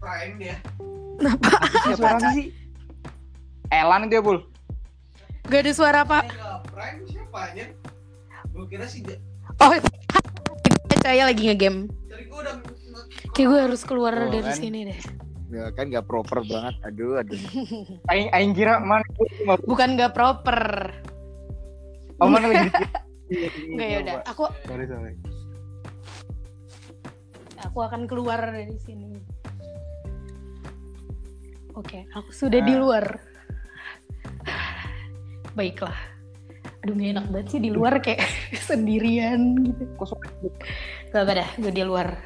prime 0.00 0.34
dia. 0.40 0.56
Siapa 1.86 2.06
lagi 2.16 2.30
sih? 2.34 2.46
Elan 3.68 4.08
itu 4.08 4.14
ya, 4.16 4.22
Bul. 4.24 4.38
Gak 5.52 5.62
ada 5.62 5.72
suara 5.72 6.00
nggak 6.02 6.24
prime 6.66 7.00
siapa 7.04 7.38
aja? 7.46 7.64
Gue 8.48 8.64
kira 8.66 8.86
si 8.86 9.04
Ja- 9.04 9.20
Oh, 9.60 9.70
saya 10.98 11.22
lagi 11.24 11.44
ngegame. 11.44 11.92
Tadi 12.02 12.24
gue 12.24 12.38
udah 12.38 12.56
Kayak 13.32 13.48
gue 13.48 13.60
harus 13.62 13.82
keluar 13.82 14.12
Tuh, 14.14 14.28
dari 14.30 14.44
kan. 14.46 14.56
sini 14.56 14.80
deh. 14.86 15.00
Ya 15.50 15.68
kan 15.70 15.88
nggak 15.88 16.04
proper 16.04 16.40
banget. 16.42 16.74
Aduh, 16.82 17.16
aduh. 17.18 17.36
Aing 18.10 18.28
aing 18.30 18.52
kira 18.52 18.76
mana 18.78 19.04
Bukan 19.62 19.94
gak 19.94 20.12
proper. 20.12 20.60
Oh, 22.16 22.28
mana 22.28 22.46
lagi 22.46 22.68
Gak 23.76 23.86
ya 23.86 23.98
udah. 24.00 24.14
Aku 24.26 24.44
Sorry, 24.62 24.84
sorry. 24.86 25.12
aku 27.58 27.78
akan 27.78 28.04
keluar 28.04 28.40
dari 28.42 28.76
sini. 28.78 29.16
Oke, 31.72 32.04
aku 32.10 32.28
sudah 32.30 32.60
di 32.60 32.72
Ah. 32.72 32.78
luar. 32.78 33.06
Baiklah. 35.52 35.96
Aduh 36.82 36.94
gak 36.94 37.10
enak 37.14 37.26
banget 37.28 37.46
sih 37.48 37.60
di 37.60 37.70
luar 37.70 37.98
kayak 37.98 38.22
sendirian 38.68 39.40
gitu. 39.60 39.82
Kosong. 39.96 40.18
Gak 41.08 41.22
apa 41.22 41.32
dah, 41.36 41.48
gue 41.56 41.70
di 41.70 41.82
luar. 41.82 42.18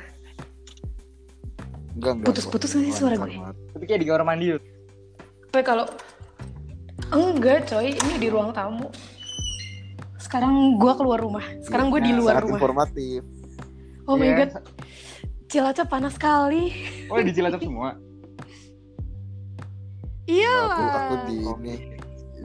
Enggak, 1.93 2.13
enggak. 2.15 2.27
Putus-putus 2.29 2.71
nggak 2.71 2.87
sih 2.87 2.95
suara 2.95 3.15
gue? 3.17 3.37
Tapi 3.73 3.85
kayak 3.85 4.01
di 4.01 4.07
kamar 4.07 4.25
mandi 4.25 4.47
tuh. 4.53 4.63
Tapi 5.49 5.65
kalau 5.65 5.87
enggak 7.09 7.65
coy, 7.67 7.93
ini 7.93 8.15
di 8.17 8.29
ruang 8.29 8.53
tamu. 8.53 8.89
Sekarang 10.17 10.77
gue 10.77 10.93
keluar 10.95 11.19
rumah. 11.19 11.45
Sekarang 11.63 11.89
gue 11.89 12.01
di 12.01 12.11
Nah, 12.11 12.19
luar 12.19 12.33
Sangat 12.35 12.45
rumah. 12.45 12.59
informatif. 12.59 13.21
Oh 14.05 14.15
my 14.15 14.25
Iya. 14.25 14.35
god, 14.37 14.51
Cilacap 15.47 15.87
panas 15.87 16.13
sekali. 16.13 16.75
Oh, 17.07 17.17
di 17.17 17.31
Cilacap 17.31 17.61
semua. 17.61 17.95
Iya 20.27 20.51
Aku 20.67 20.83
aku 20.83 21.15
lah. 21.15 21.23
di 21.23 21.37
ini 21.39 21.75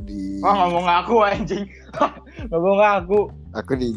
di 0.02 0.42
Oh, 0.42 0.54
ngomong 0.54 0.86
ngaku 0.86 1.16
anjing. 1.22 1.66
ngomong 2.52 2.78
ngaku. 2.78 3.20
aku 3.52 3.72
di 3.76 3.90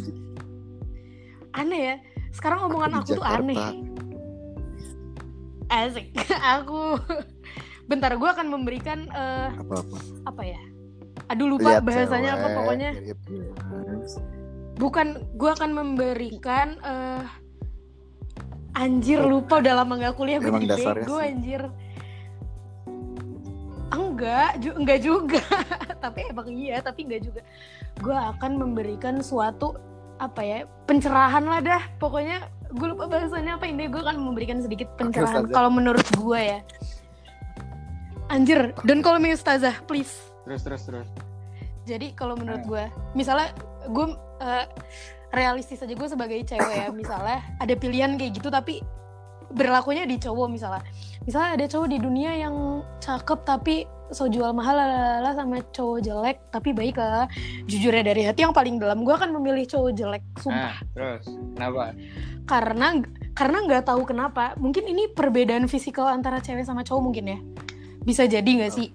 Aneh 1.53 1.81
ya. 1.81 1.97
Sekarang 2.31 2.67
omongan 2.67 2.91
di 2.91 2.99
aku 3.01 3.11
tuh 3.15 3.25
aneh. 3.25 3.59
Asik. 5.67 6.11
aku 6.59 6.99
bentar 7.85 8.13
gue 8.15 8.27
akan 8.27 8.47
memberikan 8.49 9.07
eh, 9.09 9.49
apa-apa. 9.55 9.97
apa 10.27 10.43
ya? 10.43 10.61
Aduh 11.31 11.49
lupa 11.49 11.79
Lihat 11.79 11.85
bahasanya 11.85 12.31
apa 12.35 12.47
cewek, 12.47 12.57
pokoknya. 12.59 12.91
dari 12.93 13.09
appearance. 13.11 14.13
Bukan 14.75 15.07
gue 15.35 15.51
akan 15.53 15.71
memberikan 15.73 16.77
eh 16.83 17.23
anjir 18.75 19.23
lupa 19.23 19.63
udah 19.63 19.75
lama 19.81 19.95
gak 19.97 20.19
kuliah 20.19 20.43
gue 20.43 20.51
jadi 20.51 20.67
bego 20.99 21.17
anjir. 21.17 21.63
Enggak, 23.95 24.59
ju- 24.59 24.75
enggak 24.75 25.01
juga. 25.01 25.39
tapi 26.05 26.21
emang 26.29 26.49
iya, 26.53 26.85
tapi 26.85 27.09
enggak 27.09 27.23
juga. 27.25 27.41
Gue 28.05 28.13
akan 28.13 28.61
memberikan 28.61 29.25
suatu 29.25 29.73
apa 30.21 30.45
ya 30.45 30.59
pencerahan 30.85 31.45
lah 31.49 31.61
dah. 31.65 31.83
Pokoknya 31.97 32.45
gue 32.77 32.89
lupa 32.93 33.09
bahasanya 33.09 33.57
apa 33.57 33.65
ini. 33.65 33.89
Gue 33.89 34.05
akan 34.05 34.21
memberikan 34.21 34.61
sedikit 34.61 34.93
pencerahan. 35.01 35.49
Kalau 35.49 35.73
menurut 35.73 36.05
gue 36.13 36.41
ya. 36.41 36.61
Anjir, 38.29 38.73
don't 38.85 39.05
call 39.05 39.21
me 39.21 39.33
ustazah, 39.33 39.81
please. 39.85 40.13
Terus 40.45 40.65
terus 40.65 40.83
terus. 40.85 41.09
Jadi 41.85 42.17
kalau 42.17 42.37
menurut 42.37 42.65
gue, 42.65 42.85
misalnya 43.13 43.53
gue 43.85 44.07
eh, 44.41 44.67
realistis 45.37 45.85
aja 45.85 45.93
gue 45.93 46.09
sebagai 46.09 46.41
cewek 46.41 46.77
ya, 46.77 46.89
misalnya 46.89 47.45
ada 47.61 47.75
pilihan 47.77 48.17
kayak 48.17 48.41
gitu 48.41 48.49
tapi 48.49 48.81
berlakunya 49.53 50.09
di 50.09 50.17
cowok 50.17 50.49
misalnya. 50.49 50.83
Misalnya 51.29 51.51
ada 51.61 51.67
cowok 51.69 51.89
di 51.93 51.99
dunia 52.01 52.33
yang 52.33 52.81
cakep 53.05 53.39
tapi 53.45 53.85
so 54.13 54.29
jual 54.29 54.53
mahal 54.53 54.77
lalala 54.77 55.33
sama 55.33 55.65
cowok 55.73 55.99
jelek 56.05 56.37
tapi 56.53 56.77
baik 56.77 57.01
lah. 57.01 57.25
Jujurnya 57.65 58.05
dari 58.05 58.23
hati 58.29 58.45
yang 58.45 58.53
paling 58.53 58.77
dalam 58.77 59.07
gue 59.07 59.15
akan 59.15 59.33
memilih 59.41 59.65
cowok 59.65 59.93
jelek 59.97 60.25
sumpah. 60.41 60.77
Nah, 60.77 60.77
terus 60.93 61.25
kenapa? 61.57 61.97
karena 62.45 63.01
karena 63.33 63.59
nggak 63.65 63.85
tahu 63.89 64.05
kenapa 64.05 64.53
mungkin 64.61 64.85
ini 64.85 65.09
perbedaan 65.11 65.67
fisikal 65.67 66.13
antara 66.13 66.39
cewek 66.45 66.63
sama 66.69 66.85
cowok 66.85 67.03
mungkin 67.03 67.25
ya. 67.25 67.39
Bisa 68.05 68.29
jadi 68.29 68.45
nggak 68.45 68.73
sih? 68.73 68.93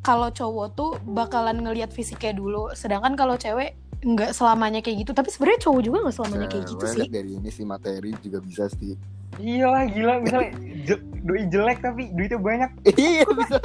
Kalau 0.00 0.28
cowok 0.32 0.66
tuh 0.76 0.90
bakalan 1.04 1.60
ngelihat 1.64 1.92
fisiknya 1.92 2.36
dulu 2.36 2.72
sedangkan 2.76 3.16
kalau 3.16 3.36
cewek 3.40 3.79
nggak 4.00 4.30
selamanya 4.32 4.80
kayak 4.80 5.04
gitu. 5.04 5.12
Tapi 5.12 5.28
sebenarnya 5.28 5.60
cowok 5.62 5.80
juga 5.80 5.96
nggak 6.02 6.16
selamanya 6.16 6.48
kayak 6.48 6.64
gitu 6.66 6.84
Nah, 6.84 6.92
sih. 6.92 7.06
dari 7.06 7.30
ini 7.36 7.50
sih 7.50 7.64
materi 7.64 8.10
juga 8.18 8.38
bisa 8.40 8.64
sih. 8.70 8.96
Iya 9.36 9.66
lah 9.66 9.84
gila. 9.86 10.14
Misalnya 10.18 10.50
je- 10.84 11.04
doi 11.20 11.42
jelek 11.46 11.78
tapi 11.80 12.02
duitnya 12.10 12.38
banyak. 12.38 12.70
iya 12.98 13.24
bisa. 13.26 13.56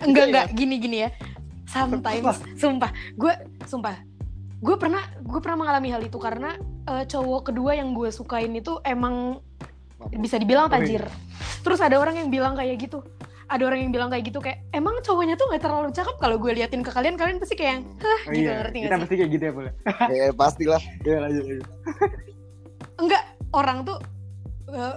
Enggak 0.00 0.24
Iya, 0.24 0.30
enggak 0.30 0.46
gini 0.52 0.74
gini 0.78 0.96
ya. 1.02 1.10
Sometimes. 1.66 2.40
Sumpah. 2.54 2.90
Gue 3.14 3.32
sumpah. 3.64 3.96
Gue 4.58 4.74
pernah 4.74 5.04
gue 5.18 5.38
pernah 5.38 5.58
mengalami 5.58 5.88
hal 5.90 6.02
itu 6.02 6.16
karena 6.16 6.56
eh, 6.84 7.04
cowok 7.04 7.52
kedua 7.52 7.74
yang 7.74 7.92
gue 7.92 8.08
sukain 8.08 8.52
itu 8.52 8.80
emang 8.82 9.40
bisa 10.14 10.36
dibilang 10.36 10.68
tajir. 10.68 11.02
Terus 11.60 11.78
ada 11.78 11.98
orang 11.98 12.16
yang 12.16 12.28
bilang 12.28 12.54
kayak 12.54 12.78
gitu 12.78 13.02
ada 13.48 13.62
orang 13.64 13.80
yang 13.80 13.92
bilang 13.92 14.08
kayak 14.08 14.24
gitu 14.28 14.38
kayak 14.38 14.60
emang 14.70 15.00
cowoknya 15.00 15.34
tuh 15.34 15.48
nggak 15.48 15.62
terlalu 15.64 15.88
cakep? 15.90 16.16
Kalau 16.16 16.36
gue 16.36 16.52
liatin 16.52 16.84
ke 16.84 16.92
kalian 16.92 17.16
kalian 17.16 17.36
pasti 17.40 17.54
kayak 17.56 17.70
yang 17.72 17.82
hah 17.98 18.20
Oh, 18.28 18.32
gitu 18.32 18.44
iya, 18.44 18.56
ngerti 18.60 18.78
kita 18.78 18.88
sih? 18.88 19.00
pasti 19.00 19.14
kayak 19.16 19.30
gitu 19.32 19.42
ya 19.42 19.52
boleh. 19.52 19.72
ya? 20.08 20.24
Pastilah. 20.40 20.82
Iya 21.02 21.16
lanjut 21.18 21.44
lanjut. 21.44 21.66
enggak 23.02 23.22
orang 23.50 23.78
tuh 23.82 23.98
eh, 24.68 24.94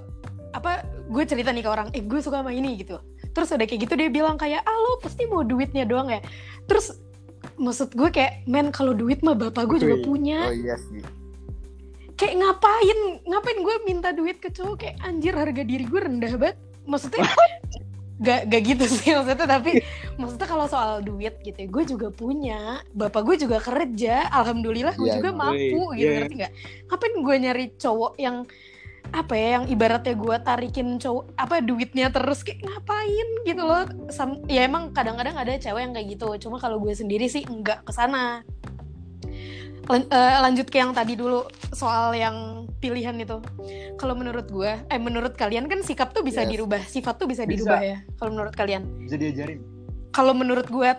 apa 0.51 0.71
gue 1.07 1.23
cerita 1.23 1.49
nih 1.49 1.63
ke 1.63 1.69
orang 1.71 1.87
eh 1.95 2.03
gue 2.03 2.19
suka 2.19 2.43
sama 2.43 2.51
ini 2.51 2.75
gitu. 2.75 2.99
Terus 3.31 3.47
udah 3.49 3.63
kayak 3.63 3.81
gitu 3.87 3.93
dia 3.95 4.09
bilang 4.11 4.35
kayak 4.35 4.59
ah 4.61 4.75
lo 4.75 4.99
pasti 4.99 5.23
mau 5.25 5.41
duitnya 5.41 5.87
doang 5.87 6.11
ya? 6.11 6.19
Terus 6.67 6.99
maksud 7.55 7.95
gue 7.95 8.09
kayak 8.11 8.43
men 8.45 8.69
kalau 8.69 8.91
duit 8.91 9.23
mah 9.23 9.33
bapak 9.33 9.63
gue 9.65 9.77
juga 9.79 9.97
punya. 10.03 10.51
Oh 10.51 10.55
iya 10.55 10.75
sih. 10.75 10.99
Kayak 12.19 12.35
ngapain? 12.37 12.99
Ngapain 13.23 13.59
gue 13.63 13.75
minta 13.81 14.11
duit 14.11 14.37
ke 14.37 14.51
cowok? 14.51 14.75
Kayak 14.77 14.95
anjir 15.01 15.33
harga 15.33 15.63
diri 15.63 15.87
gue 15.87 16.01
rendah 16.03 16.33
banget. 16.35 16.57
Maksudnya 16.83 17.23
gak 18.21 18.47
gak 18.47 18.61
gitu 18.63 18.85
sih 18.87 19.09
maksudnya 19.17 19.47
tapi 19.49 19.81
maksudnya 20.13 20.45
kalau 20.45 20.65
soal 20.65 21.01
duit 21.01 21.33
gitu 21.41 21.57
ya, 21.57 21.67
gue 21.67 21.83
juga 21.87 22.07
punya 22.07 22.59
bapak 22.91 23.21
gue 23.23 23.35
juga 23.39 23.57
kerja 23.57 24.29
alhamdulillah 24.29 24.93
gue 24.93 25.07
Iya, 25.07 25.15
juga 25.17 25.29
emang. 25.31 25.51
mampu 25.51 25.81
Wih, 25.89 25.97
gitu 25.97 26.05
iya. 26.05 26.17
ngerti 26.19 26.33
nggak 26.37 26.51
ngapain 26.85 27.13
gue 27.17 27.35
nyari 27.39 27.65
cowok 27.75 28.13
yang 28.15 28.37
apa 29.11 29.33
ya 29.33 29.47
yang 29.57 29.65
ibaratnya 29.67 30.13
gue 30.15 30.35
tarikin 30.39 30.95
cowok 30.95 31.35
apa 31.35 31.59
duitnya 31.59 32.07
terus 32.07 32.41
kayak 32.41 32.61
ngapain 32.61 33.27
gitu 33.43 33.59
loh 33.59 33.83
Sam- 34.07 34.45
ya 34.45 34.63
emang 34.63 34.93
kadang-kadang 34.93 35.35
ada 35.35 35.51
cewek 35.53 35.81
yang 35.81 35.91
kayak 35.91 36.07
gitu 36.11 36.27
cuma 36.39 36.57
kalau 36.57 36.77
gue 36.77 36.93
sendiri 36.93 37.25
sih 37.25 37.43
enggak 37.43 37.81
ke 37.81 37.91
sana 37.91 38.45
Lan- 39.83 40.07
eh, 40.07 40.37
lanjut 40.39 40.69
ke 40.69 40.77
yang 40.77 40.93
tadi 40.93 41.17
dulu 41.17 41.43
soal 41.71 42.13
yang 42.13 42.60
pilihan 42.81 43.13
itu 43.15 43.37
kalau 43.95 44.11
menurut 44.11 44.49
gue 44.49 44.73
eh 44.83 44.97
menurut 44.97 45.33
kalian 45.33 45.69
kan 45.69 45.79
sikap 45.81 46.11
tuh 46.11 46.21
bisa 46.21 46.41
Yes. 46.41 46.49
dirubah 46.49 46.81
sifat 46.83 47.15
tuh 47.15 47.29
bisa, 47.29 47.45
Bisa. 47.45 47.53
dirubah 47.53 47.79
ya 47.79 47.97
kalau 48.17 48.31
menurut 48.33 48.53
kalian 48.53 48.83
Bisa 48.99 49.15
diajarin. 49.15 49.61
kalau 50.09 50.33
menurut 50.33 50.65
gue 50.65 50.89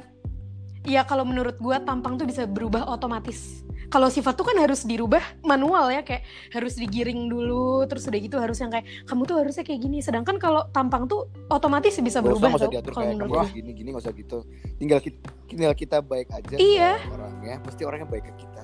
ya 0.84 1.02
kalau 1.02 1.22
menurut 1.22 1.58
gue 1.58 1.76
tampang 1.82 2.14
tuh 2.14 2.24
bisa 2.24 2.42
berubah 2.44 2.86
otomatis 2.86 3.62
kalau 3.86 4.08
sifat 4.08 4.32
tuh 4.32 4.42
kan 4.42 4.56
harus 4.56 4.82
dirubah 4.82 5.20
manual 5.42 5.90
ya 5.90 6.00
kayak 6.00 6.24
harus 6.48 6.74
digiring 6.74 7.28
dulu 7.28 7.84
terus 7.84 8.08
udah 8.08 8.18
gitu 8.18 8.36
harus 8.36 8.56
yang 8.56 8.70
kayak 8.70 8.86
kamu 9.04 9.22
tuh 9.22 9.36
harusnya 9.36 9.62
kayak 9.62 9.80
gini 9.80 9.98
sedangkan 10.00 10.38
kalau 10.38 10.64
tampang 10.70 11.04
tuh 11.04 11.28
otomatis 11.48 11.92
bisa 11.94 12.18
Gak 12.18 12.24
usah 12.24 12.24
berubah 12.24 12.48
usah 12.56 12.70
diatur 12.70 12.92
kalau 12.94 13.10
menurut 13.12 13.30
gue 13.44 13.46
gini 13.52 13.70
gini 13.72 13.88
nggak 13.90 14.02
usah 14.02 14.14
gitu 14.16 14.38
tinggal 14.76 14.98
kita 14.98 15.18
tinggal 15.44 15.72
kita 15.72 15.96
baik 16.00 16.28
aja 16.30 16.56
Iya. 16.56 16.92
orangnya 17.04 17.54
pasti 17.60 17.82
orangnya 17.82 18.06
baik 18.06 18.24
ke 18.24 18.34
kita 18.38 18.62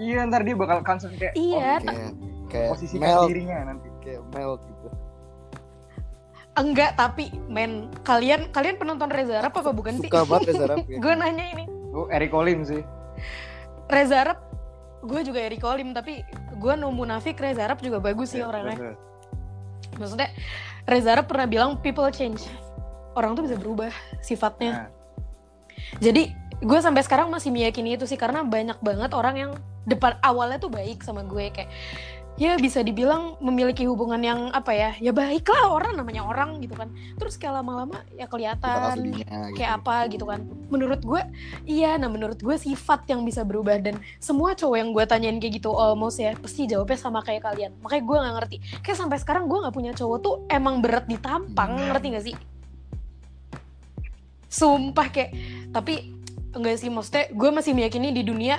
Iya 0.00 0.24
ntar 0.24 0.40
dia 0.44 0.56
bakal 0.56 0.80
concern 0.80 1.12
kayak 1.12 1.36
iya 1.36 1.76
oh, 1.76 1.84
kayak 1.84 2.12
kayak 2.50 2.70
posisi 2.74 2.96
melt. 2.98 3.30
dirinya 3.30 3.70
nanti. 3.70 3.88
kayak 4.02 4.20
melt 4.34 4.60
gitu. 4.66 4.88
Enggak 6.58 6.98
tapi 6.98 7.30
men 7.46 7.88
kalian 8.02 8.50
kalian 8.50 8.76
penonton 8.76 9.08
Reza 9.08 9.38
Arab 9.38 9.54
apa 9.54 9.70
bukan 9.70 10.02
sih? 10.02 10.10
Suka 10.10 10.26
banget 10.26 10.52
Reza 10.52 10.64
Arab 10.66 10.78
ya. 10.90 10.98
gue 10.98 11.14
nanya 11.14 11.44
ini. 11.56 11.64
Gue 11.94 12.06
Eric 12.10 12.32
Olim 12.34 12.66
sih. 12.66 12.82
Reza 13.86 14.16
Arab 14.26 14.38
gue 15.00 15.20
juga 15.24 15.40
Eric 15.40 15.62
Olim 15.64 15.94
tapi 15.96 16.20
gue 16.60 16.74
no 16.76 16.90
munafik 16.92 17.38
Reza 17.38 17.64
Arab 17.64 17.80
juga 17.80 18.02
bagus 18.02 18.34
sih 18.34 18.42
Iya, 18.42 18.50
orangnya. 18.50 18.76
Terus, 18.76 18.98
maksudnya 19.96 20.28
Reza 20.84 21.08
Arab 21.14 21.26
pernah 21.30 21.46
bilang 21.46 21.78
people 21.80 22.10
change. 22.10 22.50
Orang 23.14 23.34
tuh 23.34 23.46
bisa 23.46 23.56
berubah 23.58 23.90
sifatnya. 24.22 24.86
Nah, 24.86 24.88
jadi 25.98 26.30
gue 26.60 26.78
sampai 26.78 27.00
sekarang 27.00 27.32
masih 27.32 27.48
meyakini 27.48 27.96
itu 27.96 28.04
sih 28.04 28.20
karena 28.20 28.44
banyak 28.44 28.78
banget 28.84 29.10
orang 29.16 29.34
yang 29.38 29.52
depan 29.88 30.20
awalnya 30.20 30.60
tuh 30.60 30.68
baik 30.68 31.00
sama 31.00 31.24
gue 31.24 31.48
kayak 31.48 31.72
ya 32.40 32.56
bisa 32.56 32.80
dibilang 32.80 33.36
memiliki 33.44 33.84
hubungan 33.84 34.16
yang 34.16 34.48
apa 34.56 34.72
ya? 34.72 34.90
Ya 34.96 35.12
baik 35.12 35.44
lah 35.52 35.76
orang 35.76 35.92
namanya 35.92 36.24
orang 36.24 36.56
gitu 36.64 36.72
kan. 36.72 36.88
Terus 37.20 37.36
kayak 37.36 37.60
lama-lama 37.60 38.00
ya 38.16 38.24
kelihatan 38.24 38.96
aslinya 38.96 39.28
gitu. 39.28 39.60
kayak 39.60 39.72
apa 39.84 40.08
gitu 40.08 40.24
kan. 40.24 40.48
Menurut 40.72 41.04
gue 41.04 41.20
iya 41.68 42.00
nah 42.00 42.08
menurut 42.08 42.40
gue 42.40 42.56
sifat 42.56 43.04
yang 43.12 43.28
bisa 43.28 43.44
berubah 43.44 43.76
dan 43.84 44.00
semua 44.16 44.56
cowok 44.56 44.76
yang 44.80 44.90
gue 44.96 45.04
tanyain 45.04 45.36
kayak 45.36 45.60
gitu 45.60 45.68
almost 45.76 46.16
ya 46.16 46.32
pasti 46.40 46.64
jawabnya 46.64 46.96
sama 46.96 47.20
kayak 47.20 47.44
kalian. 47.44 47.76
Makanya 47.84 48.02
gue 48.08 48.16
nggak 48.16 48.34
ngerti. 48.40 48.56
Kayak 48.80 48.96
sampai 49.04 49.20
sekarang 49.20 49.44
gue 49.44 49.60
nggak 49.60 49.76
punya 49.76 49.92
cowok 49.92 50.18
tuh 50.24 50.34
emang 50.48 50.80
berat 50.80 51.04
ditampang 51.04 51.76
ngerti 51.92 52.06
gak 52.16 52.24
sih? 52.24 52.36
Sumpah 54.48 55.12
kayak 55.12 55.36
tapi 55.76 56.08
enggak 56.56 56.80
sih 56.80 56.88
maksudnya 56.88 57.28
gue 57.28 57.50
masih 57.52 57.76
meyakini 57.76 58.16
di 58.16 58.24
dunia 58.24 58.56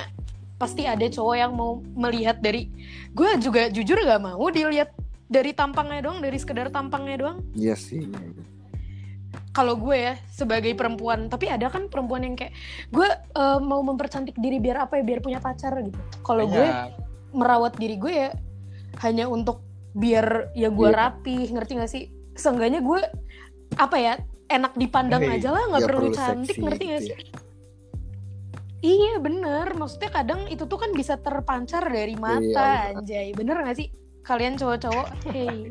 pasti 0.62 0.86
ada 0.86 1.02
cowok 1.02 1.36
yang 1.36 1.52
mau 1.58 1.82
melihat 1.98 2.38
dari 2.38 2.70
gue 3.18 3.30
juga 3.42 3.74
jujur 3.74 3.98
gak 3.98 4.22
mau 4.22 4.46
dilihat 4.48 4.94
dari 5.26 5.58
tampangnya 5.58 6.06
doang 6.06 6.22
dari 6.22 6.38
sekedar 6.38 6.70
tampangnya 6.70 7.18
doang 7.18 7.38
iya 7.58 7.74
sih 7.74 8.06
kalau 9.52 9.74
gue 9.76 9.98
ya 9.98 10.14
sebagai 10.30 10.78
perempuan 10.78 11.28
tapi 11.28 11.50
ada 11.50 11.68
kan 11.68 11.90
perempuan 11.90 12.24
yang 12.24 12.36
kayak 12.38 12.54
gue 12.94 13.10
eh, 13.10 13.60
mau 13.60 13.82
mempercantik 13.82 14.38
diri 14.38 14.62
biar 14.62 14.86
apa 14.86 15.02
ya 15.02 15.04
biar 15.04 15.20
punya 15.20 15.40
pacar 15.42 15.74
gitu 15.82 15.98
kalau 16.22 16.46
gue 16.46 16.62
banyak. 16.62 16.94
merawat 17.34 17.74
diri 17.76 17.98
gue 17.98 18.14
ya 18.14 18.30
hanya 19.02 19.26
untuk 19.26 19.66
biar 19.92 20.54
ya 20.54 20.70
gue 20.72 20.88
Iya. 20.88 20.96
rapih 20.96 21.52
ngerti 21.52 21.72
gak 21.82 21.92
sih 21.92 22.04
seenggaknya 22.38 22.80
gue 22.80 23.02
apa 23.76 23.98
ya 23.98 24.14
enak 24.48 24.76
dipandang 24.76 25.24
Hei, 25.24 25.40
aja 25.40 25.52
lah 25.52 25.64
nggak 25.68 25.84
Ya, 25.84 25.88
perlu 25.88 26.00
perlu 26.12 26.16
cantik 26.16 26.56
seksi 26.56 26.64
ngerti 26.64 26.84
gak 26.86 27.00
gitu 27.00 27.08
sih 27.08 27.16
ya. 27.16 27.20
Iya 28.82 29.18
bener. 29.18 29.74
Maksudnya 29.74 30.10
kadang 30.10 30.46
itu 30.46 30.66
tuh 30.66 30.78
kan 30.78 30.92
bisa 30.92 31.16
terpancar 31.16 31.86
dari 31.86 32.14
mata 32.16 32.42
Iya, 32.92 32.98
anjay. 32.98 33.28
Bener 33.32 33.62
gak 33.62 33.78
sih? 33.78 33.88
Kalian 34.22 34.54
cowok-cowok 34.54 35.08
hey. 35.30 35.70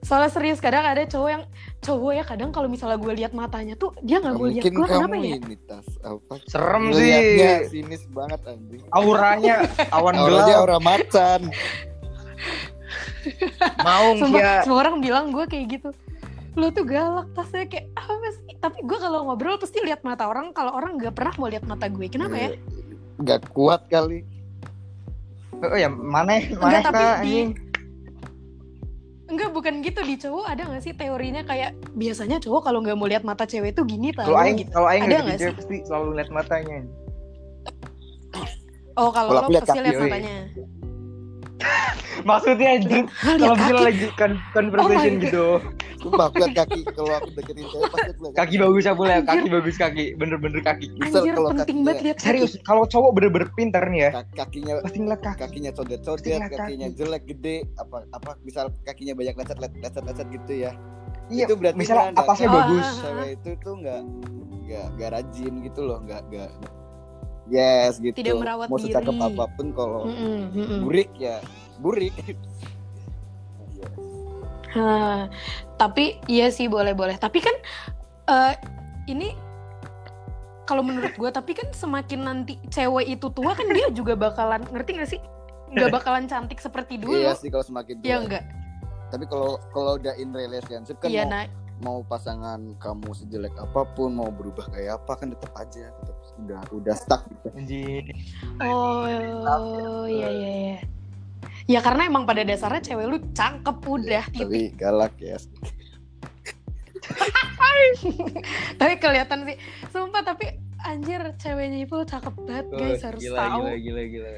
Soalnya 0.00 0.30
serius 0.30 0.58
kadang 0.58 0.82
ada 0.82 1.06
cowok 1.06 1.30
yang 1.30 1.44
cowok 1.80 2.12
ya 2.12 2.24
kadang 2.26 2.50
kalau 2.50 2.66
misalnya 2.66 2.98
gue 2.98 3.14
lihat 3.14 3.32
matanya 3.32 3.72
tuh 3.74 3.94
dia 4.02 4.18
nggak 4.18 4.34
mau 4.34 4.46
lihat. 4.46 4.64
Gue 4.66 4.86
kenapa 4.86 5.16
ya? 5.16 5.36
ini 5.38 5.56
tas. 5.64 5.86
Apa? 6.02 6.34
Serem 6.44 6.90
Ngeliatnya 6.90 7.52
sih. 7.68 7.82
sinis 7.82 8.02
banget 8.10 8.40
anjing. 8.44 8.82
Auranya 8.90 9.64
awan 9.96 10.14
Auranya 10.18 10.44
gelap. 10.50 10.60
aura 10.66 10.78
macan. 10.78 11.40
Maung 13.84 14.16
Sumpah, 14.18 14.40
ya. 14.40 14.54
semua 14.64 14.78
orang 14.80 14.96
bilang 14.98 15.30
gue 15.30 15.44
kayak 15.46 15.66
gitu 15.78 15.90
lo 16.58 16.66
tuh 16.70 16.82
galak 16.82 17.30
tasnya 17.30 17.62
kayak 17.64 17.86
apa 17.94 18.28
sih 18.34 18.54
tapi 18.58 18.82
gue 18.82 18.98
kalau 18.98 19.22
ngobrol 19.24 19.54
pasti 19.54 19.78
lihat 19.80 20.02
mata 20.02 20.26
orang 20.26 20.50
kalau 20.50 20.74
orang 20.74 20.98
nggak 20.98 21.14
pernah 21.14 21.30
mau 21.38 21.46
lihat 21.46 21.62
mata 21.62 21.86
gue. 21.86 22.06
Kenapa 22.10 22.34
ya? 22.34 22.50
Gak 23.22 23.52
kuat 23.54 23.86
kali. 23.86 24.26
Oh 25.60 25.76
ya 25.76 25.86
mana 25.86 26.40
mana 26.56 26.80
Enggak, 26.80 26.84
tapi 26.90 26.98
di- 26.98 27.06
anjing. 27.06 27.50
enggak 29.30 29.50
bukan 29.54 29.74
gitu. 29.78 30.00
Di 30.02 30.16
cowok 30.18 30.44
ada 30.48 30.62
nggak 30.66 30.82
sih 30.82 30.92
teorinya 30.92 31.42
kayak 31.44 31.70
biasanya 31.94 32.42
cowok 32.42 32.66
kalau 32.66 32.82
nggak 32.82 32.98
mau 32.98 33.06
lihat 33.06 33.22
mata 33.22 33.46
cewek 33.46 33.76
tuh 33.76 33.86
gini 33.86 34.10
tau 34.10 34.26
Kalau 34.26 34.40
aing 34.42 34.58
gitu. 34.58 34.70
kalau 34.74 34.88
aing 34.90 35.04
Ada 35.04 35.10
nggak 35.12 35.22
nggak 35.22 35.38
cewek 35.38 35.54
pasti 35.54 35.76
selalu 35.86 36.08
lihat 36.18 36.30
matanya. 36.32 36.78
oh 38.98 39.10
kalau 39.14 39.30
lo 39.38 39.48
pasti 39.54 39.78
lihat 39.78 39.96
matanya 40.02 40.36
Maksudnya 42.28 42.68
anjing 42.74 43.04
kalau 43.16 43.36
lihat 43.38 43.50
misalnya 43.50 43.72
kaki 43.72 43.82
lagi 43.82 44.06
kan 44.14 44.30
conversation 44.50 45.12
Oh 45.12 45.22
gitu. 45.22 45.46
Sumpah 46.00 46.24
aku 46.26 46.36
liat 46.38 46.54
kaki 46.54 46.80
Kalau 46.90 47.12
aku 47.12 47.28
deketin 47.32 47.66
cewek 47.66 47.88
pasti 47.88 48.08
aku 48.10 48.20
liat 48.22 48.34
Kaki 48.34 48.54
bagus 48.56 48.84
apa 48.84 49.02
ya? 49.02 49.18
Kaki 49.22 49.48
bagus 49.48 49.76
kaki. 49.76 50.04
Bener-bener 50.14 50.60
kaki. 50.60 50.86
Misal 50.94 51.20
anjir 51.20 51.32
kalau 51.34 51.48
penting 51.54 51.78
banget 51.80 52.00
lihat 52.02 52.16
kaki. 52.16 52.26
Serius, 52.26 52.52
kalau 52.62 52.84
cowok 52.84 53.10
bener-bener 53.12 53.48
pintar 53.52 53.84
nih 53.86 54.00
ya, 54.00 54.10
Kak- 54.12 54.28
Kakinya 54.38 54.72
pasti 54.80 54.98
ngeliat 54.98 55.20
kaki. 55.22 55.38
kakinya 55.38 55.70
codet 55.70 55.98
Pasti 55.98 56.08
codet 56.08 56.30
ngeliat 56.34 56.52
kakinya 56.54 56.88
kaki. 56.88 56.96
jelek 56.96 57.22
gede 57.26 57.56
apa 57.76 57.96
apa 58.10 58.30
misal 58.40 58.64
kakinya 58.82 59.14
banyak 59.14 59.34
lecet 59.34 59.58
lecet 59.58 60.02
lecet 60.02 60.26
gitu 60.30 60.54
ya 60.58 60.72
Iya, 61.28 61.46
itu 61.46 61.54
berarti 61.54 61.78
misalnya 61.78 62.10
Oh, 62.16 62.26
bagus. 62.50 62.86
cewek 62.98 63.30
itu 63.36 63.50
tuh 63.60 63.74
nggak 63.76 64.00
nggak 64.62 64.86
nggak 64.94 65.10
rajin 65.12 65.52
gitu 65.62 65.80
loh 65.80 65.98
nggak 66.02 66.20
nggak 66.26 66.50
yes 67.50 67.98
gitu 67.98 68.14
Tidak 68.14 68.34
merawat 68.34 68.66
mau 68.66 68.78
secakep 68.78 69.10
diri. 69.12 69.26
apa 69.28 69.44
pun 69.52 69.66
kalau 69.70 70.06
Mm-mm, 70.06 70.38
mm-mm. 70.50 70.78
burik 70.80 71.10
ya 71.14 71.42
burik 71.76 72.14
Hah, 74.70 75.26
tapi 75.74 76.22
iya 76.30 76.46
sih 76.46 76.70
boleh-boleh. 76.70 77.18
Tapi 77.18 77.42
kan 77.42 77.56
eh, 78.30 78.54
ini 79.10 79.34
kalau 80.62 80.86
menurut 80.86 81.10
gue 81.10 81.26
tapi 81.26 81.58
kan 81.58 81.66
semakin 81.74 82.20
nanti 82.22 82.54
cewek 82.70 83.10
itu 83.10 83.26
tua 83.34 83.50
kan 83.50 83.66
dia 83.66 83.90
juga 83.90 84.14
bakalan 84.14 84.62
ngerti 84.70 84.90
gak 84.94 85.10
sih 85.10 85.18
nggak 85.74 85.90
bakalan 85.98 86.30
cantik 86.30 86.62
seperti 86.62 86.94
dulu 86.94 87.18
Iya 87.18 87.34
sih 87.34 87.50
kalau 87.50 87.66
semakin 87.66 87.98
tua. 87.98 88.06
ya 88.06 88.16
enggak 88.22 88.44
Tapi 89.10 89.26
kalau 89.26 89.58
kalau 89.74 89.98
udah 89.98 90.14
in 90.14 90.30
relationship 90.30 91.02
kan 91.02 91.10
iya 91.10 91.26
mau, 91.26 91.34
nah 91.34 91.44
mau 91.82 91.98
pasangan 92.06 92.78
kamu 92.78 93.10
sejelek 93.10 93.50
apa 93.58 93.82
pun 93.90 94.14
mau 94.14 94.30
berubah 94.30 94.70
kayak 94.70 95.02
apa 95.02 95.18
kan 95.18 95.34
tetap 95.34 95.50
aja 95.58 95.90
tetap 95.90 96.16
udah 96.42 96.60
udah 96.72 96.94
stuck 96.94 97.22
gitu. 97.26 97.48
Anjir. 97.52 98.04
oh 98.60 99.04
iya 100.06 100.28
iya 100.28 100.50
iya 100.52 100.78
ya 101.66 101.78
karena 101.78 102.02
emang 102.04 102.24
pada 102.24 102.42
dasarnya 102.42 102.82
cewek 102.82 103.06
lu 103.06 103.18
cakep 103.30 103.76
udah 103.78 104.24
titik 104.28 104.42
Tapi 104.42 104.60
galak 104.74 105.14
ya. 105.16 105.38
tapi 108.76 108.92
kelihatan 108.96 109.38
sih 109.44 109.56
sumpah 109.88 110.22
tapi 110.22 110.46
anjir 110.80 111.20
ceweknya 111.36 111.78
itu 111.80 111.96
cakep 112.00 112.34
banget 112.38 112.66
guys 112.70 113.00
Oh, 113.00 113.06
harus 113.06 113.20
gila, 113.20 113.38
tahu 113.38 113.60
gila, 113.60 113.72
gila, 113.76 114.02
gila. 114.04 114.30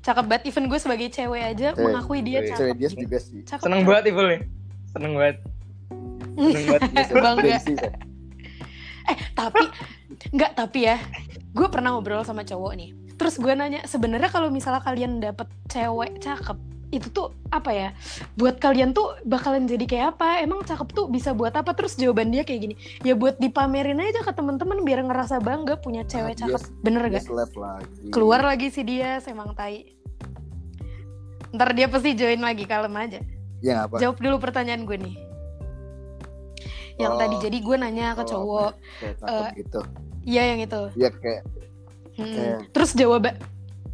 cakep 0.00 0.24
banget 0.24 0.42
even 0.46 0.64
gue 0.66 0.78
sebagai 0.78 1.08
cewek 1.08 1.42
aja 1.44 1.68
Cewek- 1.70 1.84
mengakui 1.84 2.20
dia 2.20 2.38
cewek- 2.38 2.48
cakep 2.48 2.58
Cewek 2.60 2.76
dia 2.76 2.88
juga 2.90 3.18
sih. 3.18 3.40
cakep 3.42 3.62
Seneng 3.62 3.80
banget 3.82 4.04
Ivul 4.06 4.26
nih. 4.26 4.40
Seneng 4.88 5.12
banget. 5.14 5.36
Seneng 6.38 6.64
banget. 6.66 6.80
Bangga. 7.12 7.42
Gengsi, 7.44 7.72
kan. 7.74 7.92
eh 9.06 9.18
tapi 9.34 9.62
nggak 10.28 10.52
tapi 10.54 10.84
ya 10.84 10.96
gue 11.48 11.68
pernah 11.68 11.92
ngobrol 11.92 12.22
sama 12.22 12.42
cowok 12.42 12.72
nih. 12.74 12.90
Terus 13.14 13.34
gue 13.34 13.50
nanya 13.50 13.82
sebenarnya 13.82 14.28
kalau 14.28 14.46
misalnya 14.48 14.78
kalian 14.78 15.18
dapet 15.18 15.46
cewek 15.66 16.18
cakep 16.18 16.54
itu 16.88 17.04
tuh 17.08 17.28
apa 17.48 17.68
ya? 17.68 17.88
Buat 18.34 18.58
kalian 18.58 18.90
tuh 18.90 19.18
bakalan 19.22 19.64
jadi 19.64 19.84
kayak 19.84 20.06
apa? 20.14 20.40
Emang 20.40 20.62
cakep 20.62 20.88
tuh 20.88 21.06
bisa 21.06 21.32
buat 21.32 21.52
apa? 21.52 21.70
Terus 21.72 21.94
jawaban 21.94 22.28
dia 22.28 22.42
kayak 22.42 22.60
gini 22.62 22.74
ya 23.02 23.12
buat 23.12 23.36
dipamerin 23.36 23.98
aja 23.98 24.20
ke 24.20 24.30
temen-temen 24.30 24.80
biar 24.80 25.02
ngerasa 25.02 25.38
bangga 25.38 25.76
punya 25.76 26.02
cewek 26.02 26.34
dia- 26.34 26.48
cakep. 26.48 26.62
bener 26.80 27.02
Dia 27.04 27.20
gak 27.20 27.24
lagi. 27.52 28.08
keluar 28.08 28.40
lagi 28.40 28.68
sih 28.68 28.82
dia 28.82 29.18
semang 29.18 29.52
tai. 29.52 29.98
Ntar 31.50 31.72
dia 31.72 31.86
pasti 31.86 32.12
join 32.12 32.38
lagi 32.38 32.64
kalem 32.64 32.94
aja. 32.94 33.20
Ya 33.58 33.84
apa? 33.84 33.98
jawab 33.98 34.16
dulu 34.16 34.38
pertanyaan 34.38 34.82
gue 34.82 34.96
nih. 34.96 35.16
Yang 36.96 37.12
Oh, 37.12 37.18
tadi 37.18 37.36
jadi 37.40 37.58
gue 37.58 37.76
nanya 37.76 38.06
ke 38.12 38.16
kalau 38.16 38.30
cowok 38.32 38.70
Kayak 38.96 39.14
cakep 39.18 39.34
Eh, 39.34 39.50
gitu. 39.56 39.80
Iya 40.22 40.42
yang 40.48 40.60
itu 40.60 40.82
Iya 40.94 41.10
kayak 41.12 41.42
Hmm. 42.14 42.26
Kayak- 42.28 42.60
Terus 42.72 42.90
jawaban 42.92 43.34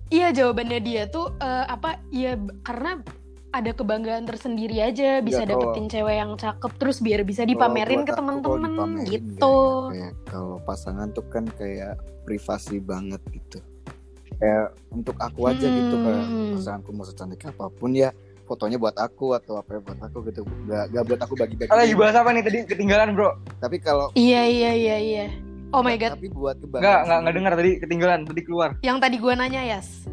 Iya 0.06 0.28
jawabannya 0.30 0.80
dia 0.80 1.02
tuh 1.06 1.32
eh, 1.36 1.64
apa? 1.66 2.00
Iya 2.08 2.36
karena 2.60 3.04
ada 3.50 3.70
kebanggaan 3.70 4.24
tersendiri 4.24 4.80
aja 4.80 5.20
bisa 5.20 5.42
kalau- 5.42 5.70
dapetin 5.70 5.86
cewek 5.86 6.16
yang 6.16 6.32
cakep 6.34 6.72
terus 6.74 6.98
biar 6.98 7.20
bisa 7.22 7.42
dipamerin 7.42 8.00
Kalau 8.00 8.06
ke 8.06 8.12
teman-teman 8.14 8.60
dipamerin 8.66 9.06
gitu. 9.06 9.56
ya. 9.86 9.92
Kayak 9.92 10.14
kalau 10.24 10.56
pasangan 10.60 11.08
tuh 11.10 11.24
kan 11.26 11.44
kayak 11.50 11.94
privasi 12.22 12.80
banget 12.80 13.20
gitu. 13.28 13.58
Kayak 14.34 14.64
untuk 14.90 15.16
aku 15.16 15.40
aja 15.46 15.62
gitu 15.62 15.94
kayak 15.94 16.24
Hmm. 16.24 16.52
pasanganku 16.54 16.90
mau 16.90 17.04
secantik 17.04 17.44
apa 17.44 17.64
pun 17.68 17.90
ya 17.92 18.08
fotonya 18.44 18.76
buat 18.76 18.96
aku 18.96 19.32
atau 19.32 19.56
apa 19.56 19.78
buat 19.78 20.00
aku 20.00 20.18
gitu. 20.26 20.42
Gak, 20.64 20.84
gak 20.90 21.04
buat 21.04 21.20
aku 21.20 21.34
bagi-bagi. 21.34 21.70
Lagi 21.70 21.94
bahas 21.94 22.14
apa 22.14 22.28
nih 22.30 22.42
tadi 22.42 22.58
ketinggalan 22.66 23.12
bro? 23.12 23.30
Tapi 23.56 23.76
kalau 23.78 24.10
Iya 24.12 24.42
iya 24.44 24.70
iya 24.72 24.96
iya. 24.98 25.26
Oh 25.74 25.82
my 25.82 25.98
god, 25.98 26.14
tapi 26.14 26.30
buat 26.30 26.54
kebanggaan. 26.56 26.78
Enggak, 26.80 26.98
enggak, 27.02 27.18
enggak 27.18 27.34
dengar 27.34 27.52
tadi 27.54 27.70
ketinggalan, 27.82 28.20
tadi 28.22 28.40
keluar. 28.40 28.70
yang 28.80 28.98
tadi 29.02 29.16
gua 29.18 29.34
nanya 29.34 29.60
Yas. 29.66 30.06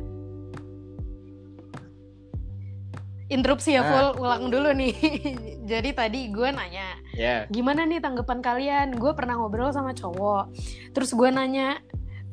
Interupsi 3.32 3.72
ya 3.72 3.82
Nah. 3.82 3.88
full 3.88 4.28
ulang 4.28 4.52
dulu 4.52 4.76
nih. 4.76 4.92
Jadi 5.72 5.96
tadi 5.96 6.28
gue 6.28 6.52
nanya, 6.52 7.00
Ya. 7.16 7.48
gimana 7.48 7.88
nih 7.88 8.04
tanggapan 8.04 8.44
kalian? 8.44 8.88
Gue 8.92 9.16
pernah 9.16 9.40
ngobrol 9.40 9.72
sama 9.72 9.96
cowok, 9.96 10.52
terus 10.92 11.16
gue 11.16 11.32
nanya 11.32 11.80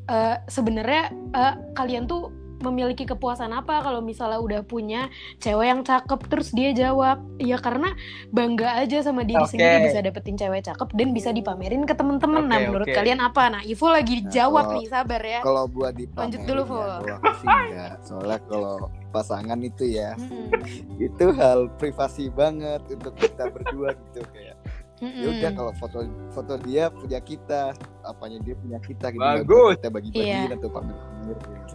e, 0.05 0.17
sebenarnya 0.51 1.03
e, 1.31 1.43
kalian 1.71 2.11
tuh 2.11 2.35
memiliki 2.61 3.05
kepuasan 3.05 3.51
apa 3.51 3.81
kalau 3.81 3.99
misalnya 3.99 4.37
udah 4.37 4.61
punya 4.61 5.07
cewek 5.37 5.67
yang 5.67 5.81
cakep 5.81 6.21
terus 6.27 6.51
dia 6.51 6.71
jawab 6.71 7.19
ya 7.37 7.57
karena 7.57 7.95
bangga 8.29 8.79
aja 8.79 9.01
sama 9.01 9.23
diri 9.23 9.39
Oke. 9.39 9.53
sendiri 9.53 9.77
bisa 9.85 9.99
dapetin 10.01 10.35
cewek 10.35 10.63
cakep 10.63 10.89
dan 10.93 11.09
bisa 11.11 11.31
dipamerin 11.31 11.83
ke 11.83 11.93
temen-temen 11.93 12.45
nah 12.45 12.59
Oke, 12.59 12.67
menurut 12.69 12.89
kalian 12.89 13.19
apa 13.19 13.43
nah 13.49 13.63
Ivo 13.63 13.87
lagi 13.87 14.07
Nah, 14.19 14.31
jawab 14.31 14.65
kalau- 14.65 14.75
nih 14.75 14.87
sabar 14.87 15.23
ya 15.23 15.41
Kalau 15.41 15.65
buat 15.67 15.93
dipamerin 15.93 16.19
Lanjut 16.21 16.41
dulu, 16.45 16.63
ya, 17.01 17.15
aku 17.15 17.31
sih 17.39 17.47
enggak. 17.49 17.93
Soalnya 18.03 18.39
kalau 18.45 18.77
pasangan 19.09 19.59
itu 19.61 19.85
ya 19.87 20.11
Mm-mm. 20.15 20.51
itu 20.99 21.25
hal 21.33 21.59
privasi 21.73 22.29
banget 22.29 22.83
untuk 22.87 23.15
kita 23.15 23.49
berdua 23.49 23.97
gitu 23.97 24.21
kayak 24.29 24.57
Mm-mm. 24.99 25.15
ya 25.17 25.29
udah 25.31 25.51
kalau 25.55 25.73
foto 25.73 25.99
foto 26.29 26.59
dia 26.59 26.91
punya 26.91 27.17
kita 27.19 27.71
apanya 28.03 28.43
dia 28.43 28.53
punya 28.53 28.79
kita 28.79 29.09
gitu 29.09 29.23
Bagus. 29.23 29.79
Kita 29.79 29.89
bagi-bagiin 29.89 30.45
Iya. 30.45 30.57
atau 30.57 30.69
pamer-pamer 30.69 31.39
gitu. 31.39 31.75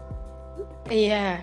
Iya. 0.85 1.41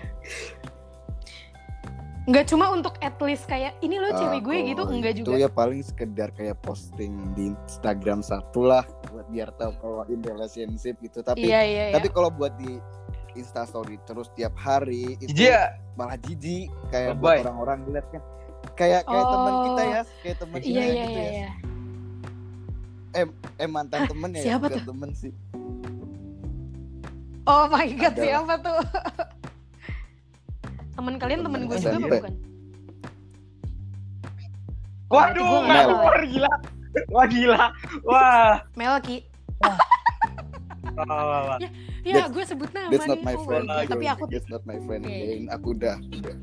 Nggak 2.21 2.45
cuma 2.47 2.69
untuk 2.69 2.93
at 2.99 3.17
least 3.19 3.43
kayak 3.43 3.73
ini 3.81 3.97
loh 3.97 4.13
cewek 4.13 4.41
gue 4.41 4.53
Ah, 4.53 4.63
gitu, 4.63 4.81
enggak 4.87 5.11
itu 5.11 5.25
juga. 5.25 5.35
ya 5.37 5.49
paling 5.49 5.81
sekedar 5.81 6.29
kayak 6.31 6.53
posting 6.59 7.11
di 7.33 7.49
Instagram 7.49 8.21
satu 8.21 8.61
lah 8.63 8.85
buat 9.09 9.25
biar 9.27 9.49
tahu 9.51 9.73
kalau 9.75 10.05
in 10.05 10.21
relationship 10.21 10.95
gitu 10.99 11.19
tapi 11.19 11.43
Iya 11.43 11.61
iya 11.61 11.83
iya. 11.89 11.93
tapi 11.93 12.07
kalau 12.07 12.29
buat 12.29 12.53
di 12.55 12.77
Insta 13.33 13.63
story 13.63 13.97
terus 14.03 14.29
tiap 14.31 14.53
hari 14.53 15.17
itu 15.17 15.33
ya? 15.33 15.73
malah 15.93 16.19
jijik 16.19 16.69
kayak 16.87 17.17
buat 17.17 17.41
orang-orang 17.41 17.89
lihat 17.89 18.05
kan 18.09 18.21
kayak 18.71 19.01
kayak 19.01 19.25
teman 19.25 19.51
Oh. 19.51 19.61
kita 19.65 19.81
ya 19.83 20.01
kayak 20.21 20.37
teman 20.37 20.59
kita 20.59 20.69
Iya 20.69 20.83
iya 20.83 20.91
gitu 21.01 21.09
iya 21.09 21.25
ya 21.25 21.31
iya. 21.33 21.49
eh 23.57 23.67
mantan 23.67 24.01
temen 24.05 24.29
ya 24.31 24.41
siapa 24.45 24.65
bukan 24.67 24.77
tuh? 24.77 24.85
temen 24.87 25.09
sih 25.11 25.31
Oh 27.43 27.65
my 27.67 27.87
god, 27.97 28.13
Ada. 28.13 28.21
siapa 28.21 28.53
tuh? 28.59 28.81
temen 30.91 31.17
kalian 31.17 31.41
temen 31.41 31.59
Temen 31.65 31.69
gue 31.71 31.77
juga 31.79 31.97
apa 31.97 32.07
bukan? 32.11 32.33
Waduh, 35.11 35.43
nggak 35.65 35.75
tahu. 35.81 35.91
keluar 35.91 36.23
gila. 36.23 36.51
Wah 37.09 37.25
gila. 37.25 37.63
Wah. 38.05 38.53
Melki. 38.75 39.17
Wah, 39.61 39.77
wah, 41.07 41.23
wah, 41.23 41.41
wah. 41.55 41.59
Ya, 42.01 42.25
gue 42.27 42.43
sebut 42.43 42.69
nama 42.73 42.89
that's 42.89 43.05
not 43.05 43.21
nih. 43.21 43.25
my 43.25 43.35
Oh, 43.37 43.45
friend 43.45 43.65
ya, 43.69 43.85
tapi 43.85 44.05
aku 44.09 44.23
that's 44.27 44.49
not 44.49 44.63
my 44.65 44.77
friend 44.83 45.05
Oke. 45.05 45.13
again 45.13 45.41
aku 45.53 45.67
udah 45.77 45.95
udah 46.01 46.35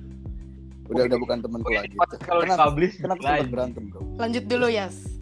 udah 0.89 1.03
udah 1.11 1.19
bukan 1.19 1.37
temanku 1.43 1.71
lagi 1.75 1.95
Kalau 2.23 2.47
kenapa 2.47 2.71
kenapa 2.79 3.43
berantem 3.51 3.83
bro 3.91 4.01
lanjut 4.17 4.45
dulu, 4.47 4.71
Yas. 4.71 5.18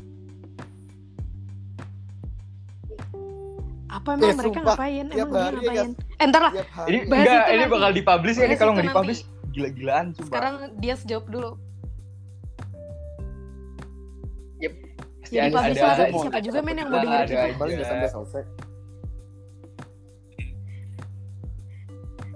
Apa 4.06 4.14
emang 4.14 4.22
Eh, 4.22 4.36
mereka 4.38 4.54
sumpah, 4.54 4.74
ngapain? 4.78 5.06
tiap 5.10 5.18
Emang 5.18 5.34
dia 5.34 5.42
ya, 5.42 5.50
ngapain? 5.50 5.90
Eh, 6.14 6.26
ntar 6.30 6.40
lah. 6.40 6.52
Ini 6.86 6.98
enggak, 7.02 7.26
ini 7.44 7.58
nanti. 7.58 7.72
bakal 7.74 7.90
dipublish 7.90 8.36
ya 8.36 8.44
ini 8.46 8.54
kalau 8.54 8.72
nggak 8.72 8.86
dipublish 8.86 9.20
gila-gilaan 9.50 10.06
coba. 10.14 10.26
Sekarang 10.30 10.54
dia 10.78 10.94
jawab 11.02 11.26
dulu. 11.26 11.50
Pasti 15.18 15.34
Ya 15.34 15.50
ada- 15.50 15.58
ada. 15.58 16.06
Siapa 16.06 16.38
juga 16.38 16.58
men 16.62 16.78
yang 16.78 16.86
mau 16.86 17.02
aja. 17.02 17.26
kita. 17.26 17.58
paling 17.58 17.74
udah 17.74 17.88
sampai 17.88 18.06
selesai 18.06 18.42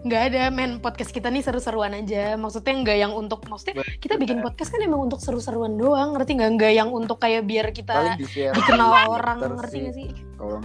Nggak 0.00 0.22
ada 0.26 0.42
men 0.48 0.80
podcast 0.80 1.12
kita 1.12 1.28
nih 1.28 1.38
seru-seruan 1.38 1.92
aja. 1.94 2.34
Maksudnya 2.34 2.72
nggak 2.74 2.98
yang 2.98 3.12
untuk 3.12 3.44
maksudnya 3.46 3.78
kita 4.00 4.16
bikin 4.16 4.40
podcast 4.40 4.72
kan 4.72 4.80
emang 4.80 5.06
untuk 5.06 5.20
seru-seruan 5.20 5.76
doang. 5.76 6.16
Ngerti 6.16 6.34
nggak? 6.34 6.50
Nggak 6.56 6.72
yang 6.74 6.88
untuk 6.88 7.20
kayak 7.20 7.44
paling 7.44 7.70
kita 7.70 8.16
di 8.16 8.24
dikenal 8.26 8.90
orang. 9.06 9.38
Ngerti 9.54 9.76
nggak 9.78 9.94
sih? 9.94 10.08
kalau 10.34 10.58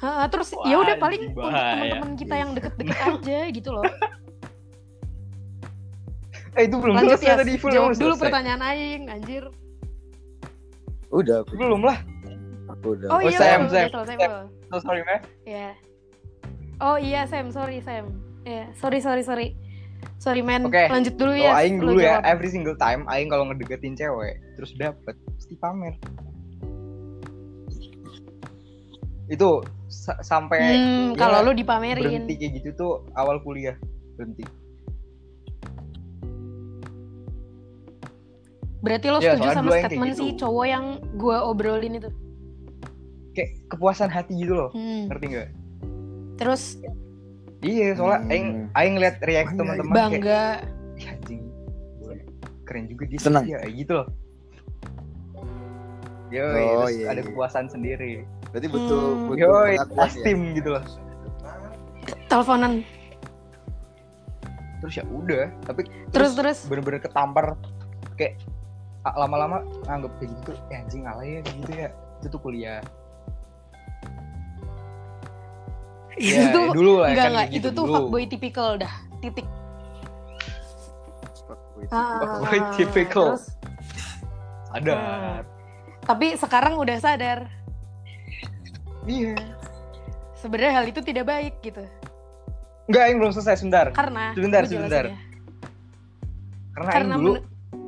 Ha, 0.00 0.24
terus 0.26 0.48
ya 0.64 0.76
udah 0.76 0.96
paling 0.96 1.28
untuk 1.28 1.44
teman-teman 1.44 2.10
kita 2.14 2.34
yang 2.34 2.50
deket-deket 2.52 2.98
aja 2.98 3.38
gitu 3.50 3.70
loh. 3.70 3.84
Eh 6.50 6.66
itu 6.66 6.76
belum 6.76 6.98
Lanjut 6.98 7.14
selesai 7.14 7.30
ya. 7.30 7.38
tadi 7.38 7.52
full 7.54 7.70
Jawab 7.70 7.94
dulu 7.94 8.10
selesai. 8.10 8.22
pertanyaan 8.26 8.60
aing, 8.64 9.06
anjir. 9.06 9.44
udah 11.08 11.42
aku, 11.42 11.54
Belum 11.54 11.78
lah. 11.80 12.02
aku 12.66 12.98
udah 12.98 13.06
Oh, 13.08 13.16
Oh, 13.16 13.20
iya, 13.22 13.38
Sam, 13.38 13.60
Sam, 13.66 13.86
Sam. 13.86 14.18
So 14.66 14.82
sorry 14.82 15.02
man. 15.04 15.22
Ya. 15.44 15.78
Oh 16.80 16.98
iya 16.98 17.22
Sam, 17.24 17.54
sorry 17.54 17.78
Sam. 17.78 18.10
Ya, 18.42 18.66
sorry 18.74 18.98
sorry 18.98 19.22
sorry. 19.22 19.54
Sorry 20.18 20.42
men, 20.42 20.66
Oke. 20.66 20.90
lanjut 20.90 21.14
dulu 21.14 21.30
Oh, 21.30 21.38
ya. 21.38 21.54
aing 21.56 21.78
Lu 21.78 21.94
dulu 21.94 22.00
ya, 22.00 22.18
jawab. 22.18 22.26
every 22.26 22.48
single 22.48 22.74
time 22.74 23.06
aing 23.06 23.30
kalau 23.30 23.46
ngedeketin 23.46 23.94
cewek 23.94 24.34
terus 24.54 24.74
dapet 24.74 25.14
pasti 25.30 25.54
pamer. 25.54 25.94
Itu 29.28 29.62
sa- 30.00 30.20
sampai 30.20 30.58
Hmm, 30.58 31.12
ya, 31.12 31.18
kalau 31.20 31.44
lu 31.44 31.52
dipamerin. 31.52 32.00
berhenti 32.00 32.34
kayak 32.34 32.52
gitu 32.56 32.68
tuh 32.74 32.92
awal 33.12 33.36
kuliah 33.38 33.76
berhenti. 34.16 34.48
Berarti 38.80 39.06
lo 39.06 39.20
Ya, 39.20 39.36
setuju 39.36 39.48
sama 39.52 39.68
kayak 39.70 39.82
statement 39.84 40.10
gitu. 40.10 40.22
si 40.24 40.36
cowok 40.40 40.66
yang 40.66 40.84
gua 41.14 41.44
obrolin 41.44 42.00
itu? 42.00 42.08
Kayak 43.30 43.50
kepuasan 43.68 44.08
hati 44.08 44.40
gitu 44.40 44.56
loh, 44.56 44.70
Hmm. 44.72 45.06
ngerti 45.06 45.26
nggak? 45.28 45.48
Terus 46.36 46.62
Iya, 47.60 47.92
soalnya 47.92 48.18
Hmm. 48.18 48.32
aing 48.32 48.48
aing 48.72 48.94
lihat 48.96 49.20
reaksi 49.20 49.52
Bangga 49.52 49.60
teman-teman 49.60 49.92
kayak 49.92 50.00
bangga. 50.00 50.44
"Ih, 50.96 51.06
anjing. 51.12 51.42
gua 52.00 52.14
Keren 52.64 52.84
juga 52.88 53.04
dia 53.04 53.18
Senang. 53.20 53.44
ya 53.44 53.58
kayak 53.60 53.74
gitu 53.76 53.92
loh. 53.92 54.06
Yoi, 56.30 56.64
Oh, 56.72 56.88
iya, 56.88 57.04
ada 57.06 57.20
iya. 57.20 57.26
kepuasan 57.26 57.68
sendiri. 57.68 58.24
Berarti 58.50 58.66
butuh 58.66 59.02
Hmm. 59.08 59.26
butuh 59.26 59.38
Yoi, 59.40 59.72
pengakuan 59.78 60.08
ya. 60.08 60.22
team 60.22 60.38
gitu 60.52 60.68
loh. 60.70 60.84
teleponan 62.26 62.72
Terus 64.80 64.94
ya 64.96 65.04
udah, 65.04 65.44
tapi 65.62 65.80
terus 66.08 66.32
terus 66.32 66.58
bener-bener 66.64 66.98
ketampar 66.98 67.52
kayak 68.16 68.40
ah, 69.02 69.14
lama-lama 69.16 69.60
nganggep 69.84 70.12
kayak 70.16 70.30
gitu 70.34 70.50
ya 70.66 70.76
anjing 70.78 71.04
alay 71.04 71.28
ya 71.36 71.40
gitu 71.44 71.72
ya 71.72 71.88
itu 72.16 72.26
tuh 72.28 72.40
kuliah 72.40 72.80
itu 76.16 76.36
ya 76.36 76.52
tuh 76.52 76.66
dulu 76.70 76.92
lah 77.00 77.08
enggak 77.08 77.16
kan 77.18 77.30
enggak 77.30 77.46
kayak 77.46 77.50
itu 77.50 77.58
gitu 77.60 77.68
tuh 77.72 77.84
dulu. 77.84 77.94
fuckboy 77.96 78.24
typical 78.26 78.70
dah 78.76 78.94
titik 79.20 79.46
Fuckboy. 81.42 81.84
Fuckboy 81.88 82.58
Ah, 82.58 82.70
typical. 82.74 83.26
terus, 83.34 83.44
ada 84.70 84.94
tapi 86.02 86.26
sekarang 86.34 86.74
udah 86.76 86.96
sadar 86.98 87.46
iya. 89.04 89.34
Sebenarnya 90.34 90.72
hal 90.74 90.86
itu 90.86 91.00
tidak 91.00 91.24
baik 91.26 91.54
gitu. 91.60 91.84
Enggak 92.86 93.04
yang 93.06 93.18
belum 93.18 93.32
selesai 93.32 93.56
sebentar. 93.56 93.86
Karena 93.90 94.32
Sebentar, 94.32 94.62
sebentar. 94.64 95.04
ya. 95.06 95.16
karena, 96.72 96.90
Karena 96.90 97.12
Aing 97.12 97.20
dulu 97.20 97.32
men- 97.34 97.44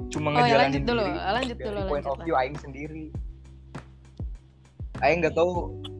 cuma 0.08 0.28
Oh, 0.28 0.32
ya, 0.32 0.38
ngejalanin 0.38 0.60
lanjut 0.68 0.82
dulu, 0.84 1.02
diri 1.02 1.18
lanjut 1.32 1.58
dulu, 1.58 1.80
point 1.82 2.04
lanjut, 2.04 2.12
of 2.12 2.26
view 2.26 2.36
Aing 2.36 2.56
sendiri. 2.56 3.04
Aing 5.00 5.18
nggak 5.18 5.34
tahu 5.34 5.50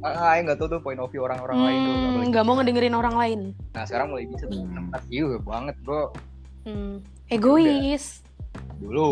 ah, 0.01 0.31
Aing 0.31 0.45
nggak 0.47 0.59
tahu 0.59 0.69
tuh 0.69 0.81
point 0.81 1.01
of 1.01 1.09
view 1.09 1.25
orang-orang 1.25 1.59
lain 1.59 1.79
tuh 1.81 1.95
Hmm, 1.97 2.23
nggak 2.29 2.45
mau 2.45 2.55
ngedengerin 2.55 2.95
orang 2.95 3.17
lain. 3.17 3.41
Nah 3.73 3.83
sekarang 3.83 4.13
mulai 4.13 4.29
bisa 4.29 4.45
tuh 4.47 4.61
Hmm. 4.61 4.77
tempat 4.77 5.03
iya 5.09 5.27
banget 5.41 5.77
bro. 5.81 6.13
Hmm, 6.63 7.01
egois. 7.27 8.23
Dulu. 8.79 9.11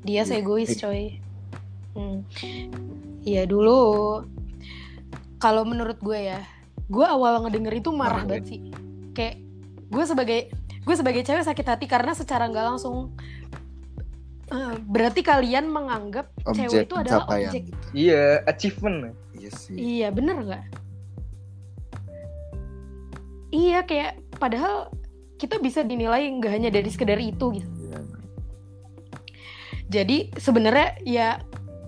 Dia 0.00 0.22
Iya. 0.22 0.38
egois 0.38 0.70
coy. 0.72 1.20
Hmm. 1.92 2.24
Iya 3.20 3.44
dulu 3.44 3.80
kalau 5.40 5.64
menurut 5.66 5.98
gue 5.98 6.30
ya 6.30 6.44
gue 6.90 7.06
awal 7.06 7.42
ngedenger 7.46 7.80
itu 7.80 7.90
marah 7.90 8.22
Marah, 8.22 8.28
banget 8.28 8.46
sih 8.46 8.60
kayak 9.16 9.40
gue 9.90 10.04
sebagai 10.06 10.40
gue 10.84 10.94
sebagai 10.94 11.22
cewek 11.26 11.44
sakit 11.44 11.66
hati 11.66 11.86
karena 11.90 12.12
secara 12.14 12.46
nggak 12.46 12.66
langsung 12.76 13.16
eh, 14.52 14.74
berarti 14.86 15.24
kalian 15.24 15.66
menganggap 15.72 16.30
cewek 16.54 16.84
Objek 16.84 16.86
itu 16.86 16.94
adalah 16.94 17.24
objek 17.26 17.62
gitu. 17.66 17.82
iya 17.96 18.44
achievement 18.46 19.16
Iya 19.40 19.50
sih. 19.56 19.76
Iya 19.76 20.08
bener 20.12 20.36
nggak? 20.36 20.64
Iya 23.50 23.78
kayak 23.88 24.12
padahal 24.36 24.92
kita 25.40 25.56
bisa 25.58 25.80
dinilai 25.80 26.28
nggak 26.28 26.52
hanya 26.52 26.70
dari 26.70 26.92
sekedar 26.92 27.16
itu 27.16 27.56
gitu. 27.56 27.68
Iya. 27.88 27.98
Jadi 29.90 30.30
sebenarnya 30.38 30.88
ya 31.02 31.28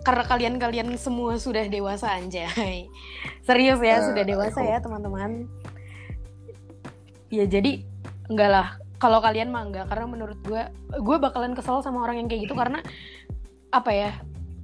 karena 0.02 0.24
kalian-kalian 0.24 0.88
semua 0.96 1.38
sudah 1.38 1.62
dewasa 1.64 2.10
anjay. 2.10 2.90
Serius 3.42 3.78
ya 3.78 3.98
Eh, 3.98 4.04
sudah 4.04 4.22
dewasa 4.22 4.60
ya 4.60 4.78
teman-teman. 4.78 5.46
Ya 7.28 7.44
jadi 7.44 7.86
enggak 8.26 8.50
lah. 8.50 8.68
Kalau 8.96 9.18
kalian 9.18 9.50
mah 9.50 9.62
enggak 9.62 9.86
karena 9.86 10.06
menurut 10.06 10.38
gue 10.42 10.62
gue 10.92 11.16
bakalan 11.18 11.54
kesel 11.54 11.80
sama 11.80 12.02
orang 12.02 12.18
yang 12.18 12.28
kayak 12.28 12.46
gitu 12.46 12.54
karena 12.54 12.82
apa 13.70 13.90
ya? 13.90 14.10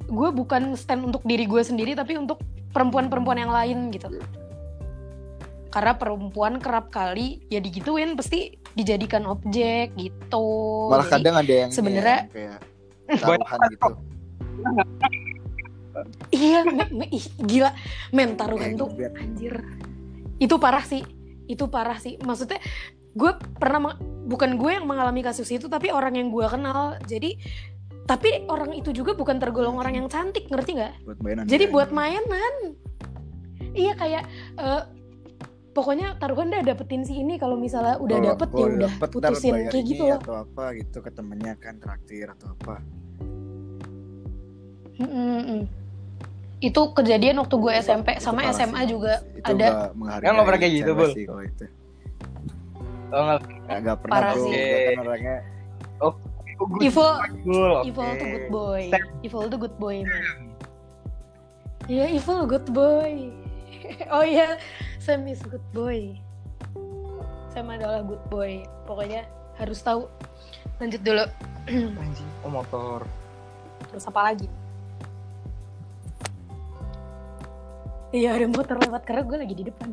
Gue 0.05 0.31
bukan 0.31 0.75
stand 0.75 1.05
untuk 1.05 1.23
diri 1.23 1.45
gue 1.45 1.61
sendiri 1.61 1.93
tapi 1.93 2.15
untuk 2.15 2.39
perempuan-perempuan 2.71 3.39
yang 3.39 3.51
lain 3.51 3.91
gitu. 3.91 4.11
Karena 5.69 5.93
perempuan 5.95 6.59
kerap 6.59 6.89
kali 6.89 7.45
ya 7.47 7.59
digituin 7.59 8.17
pasti 8.17 8.53
dijadikan 8.73 9.23
objek 9.25 9.93
gitu. 9.95 10.47
Malah 10.89 11.05
Jadi- 11.05 11.15
kadang 11.15 11.35
ada 11.37 11.55
yang 11.55 11.71
sebenarnya- 11.71 12.25
ya, 12.27 12.57
kayak 13.07 13.21
taruhan 13.21 13.59
gitu. 13.69 13.93
Iya, 16.29 16.61
me- 16.63 16.93
me- 16.93 17.11
ih, 17.11 17.27
gila. 17.41 17.71
Men, 18.11 18.37
taruhan 18.37 18.75
Kayak 18.75 18.81
tuh 18.81 18.89
anjir. 19.17 19.55
Itu 20.39 20.57
parah 20.57 20.85
sih. 20.85 21.03
Itu 21.47 21.67
parah 21.67 21.99
sih. 21.99 22.21
Maksudnya 22.21 22.61
gue 23.17 23.31
pernah 23.57 23.97
bukan 24.29 24.55
gue 24.55 24.71
yang 24.71 24.87
mengalami 24.87 25.25
kasus 25.25 25.49
itu 25.49 25.67
tapi 25.67 25.89
orang 25.91 26.15
yang 26.15 26.29
gue 26.29 26.47
kenal. 26.47 26.95
Jadi 27.05 27.35
tapi 28.05 28.49
orang 28.49 28.73
itu 28.73 28.89
juga 28.93 29.13
bukan 29.13 29.37
tergolong 29.37 29.77
orang 29.77 30.01
yang 30.01 30.09
cantik, 30.09 30.49
ngerti 30.49 30.81
nggak? 30.81 30.95
buat 31.05 31.19
mainan. 31.21 31.45
Jadi 31.45 31.65
ya. 31.67 31.73
buat 31.73 31.91
mainan. 31.93 32.55
Iya 33.77 33.93
kayak 33.95 34.25
eh, 34.57 34.83
pokoknya 35.77 36.17
taruhan 36.17 36.49
dah 36.49 36.65
dapetin 36.65 37.05
si 37.05 37.21
ini 37.21 37.37
kalau 37.37 37.55
misalnya 37.55 38.01
udah 38.01 38.17
Kalau- 38.17 38.29
dapet 38.33 38.49
ya 38.49 38.65
udah 38.65 38.79
dapet, 38.89 39.09
putusin 39.13 39.53
kayak 39.69 39.85
gitu 39.85 40.03
loh. 40.09 40.19
atau 40.19 40.35
apa 40.41 40.65
gitu 40.75 40.99
ke 40.99 41.11
temennya 41.13 41.55
kan 41.61 41.77
traktir 41.79 42.33
atau 42.33 42.57
apa. 42.57 42.81
Mm-mm. 44.99 45.63
Itu 46.59 46.91
kejadian 46.91 47.39
waktu 47.39 47.55
gue 47.55 47.73
SMP 47.79 48.09
Itu 48.15 48.25
sama 48.25 48.43
parah 48.43 48.53
SMA 48.53 48.81
sih. 48.81 48.87
juga 48.91 49.15
itu 49.33 49.47
ada. 49.47 49.67
nggak 49.69 49.91
menghargai 49.95 50.25
Kan 50.25 50.33
nggak 50.33 50.47
pernah 50.47 50.61
kayak 50.61 50.75
gitu, 50.75 50.91
Bul? 50.93 51.11
kalau 51.15 51.43
itu 51.43 51.65
oh 53.09 53.23
nggak 53.25 53.41
Nggak- 53.79 53.99
pernah 53.99 54.15
Parah 54.15 54.33
bro 54.33 54.45
sih. 54.45 54.67
Kan 54.89 54.99
orangnya 55.01 55.37
Cool, 56.59 56.75
oke. 57.73 57.87
Evil 57.87 58.11
tuh 58.19 58.27
good 58.27 58.49
boy. 58.51 58.83
Evil 59.23 59.43
tuh 59.47 59.59
good 59.61 59.77
boy, 59.79 59.97
man. 60.03 60.25
Iya, 61.87 62.05
Evil 62.11 62.41
good 62.45 62.67
boy. 62.69 63.31
oh 64.15 64.27
iya, 64.27 64.59
Sam 64.99 65.23
is 65.25 65.39
good 65.41 65.63
boy. 65.71 66.19
Sam 67.49 67.71
adalah 67.71 68.03
good 68.03 68.21
boy. 68.27 68.67
Pokoknya 68.85 69.23
harus 69.55 69.79
tahu. 69.79 70.11
Lanjut 70.77 70.99
dulu. 71.01 71.25
anjing 72.01 72.31
oh 72.43 72.51
motor 72.51 73.05
Terus 73.87 74.05
apa 74.05 74.21
lagi? 74.25 74.49
Iya 78.09 78.41
ada 78.41 78.47
motor 78.49 78.77
lewat 78.81 79.03
karena 79.05 79.23
gue 79.23 79.37
lagi 79.37 79.55
di 79.55 79.65
depan. 79.69 79.89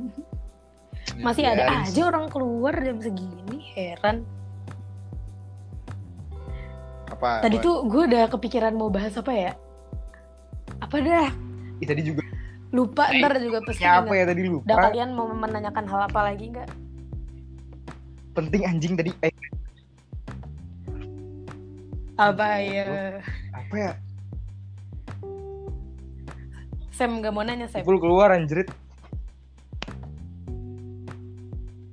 Masih 1.20 1.44
ada 1.46 1.68
Biarin 1.68 1.84
aja 1.86 2.02
orang 2.08 2.26
keluar 2.32 2.74
jam 2.80 2.98
segini, 2.98 3.60
heran. 3.76 4.24
apa 7.06 7.40
Tadi 7.40 7.58
apa? 7.60 7.64
tuh 7.64 7.76
gue 7.86 8.02
udah 8.10 8.24
kepikiran 8.28 8.74
mau 8.74 8.90
bahas 8.90 9.14
apa 9.16 9.32
ya? 9.32 9.52
Apa 10.82 11.00
dah? 11.00 11.30
Ih, 11.80 11.88
tadi 11.88 12.02
juga 12.02 12.24
Lupa 12.74 13.08
ntar 13.08 13.40
juga 13.40 13.64
pasti 13.64 13.84
ya 13.84 14.04
apa 14.04 14.12
ya 14.12 14.26
tadi 14.26 14.42
lupa 14.44 14.68
Udah 14.68 14.78
kalian 14.90 15.10
mau 15.16 15.30
menanyakan 15.30 15.86
hal 15.88 16.02
apa 16.08 16.20
lagi 16.24 16.52
nggak? 16.52 16.70
penting 18.36 18.68
anjing 18.68 19.00
tadi 19.00 19.16
eh 19.24 19.32
Apa 22.16 22.60
ya? 22.60 23.20
apa 23.52 23.76
ya 23.76 23.92
Sam 26.96 27.20
gak 27.20 27.34
mau 27.36 27.44
nanya 27.44 27.68
Sam. 27.68 27.84
Ipul 27.84 28.00
keluar 28.00 28.32
anjrit 28.32 28.72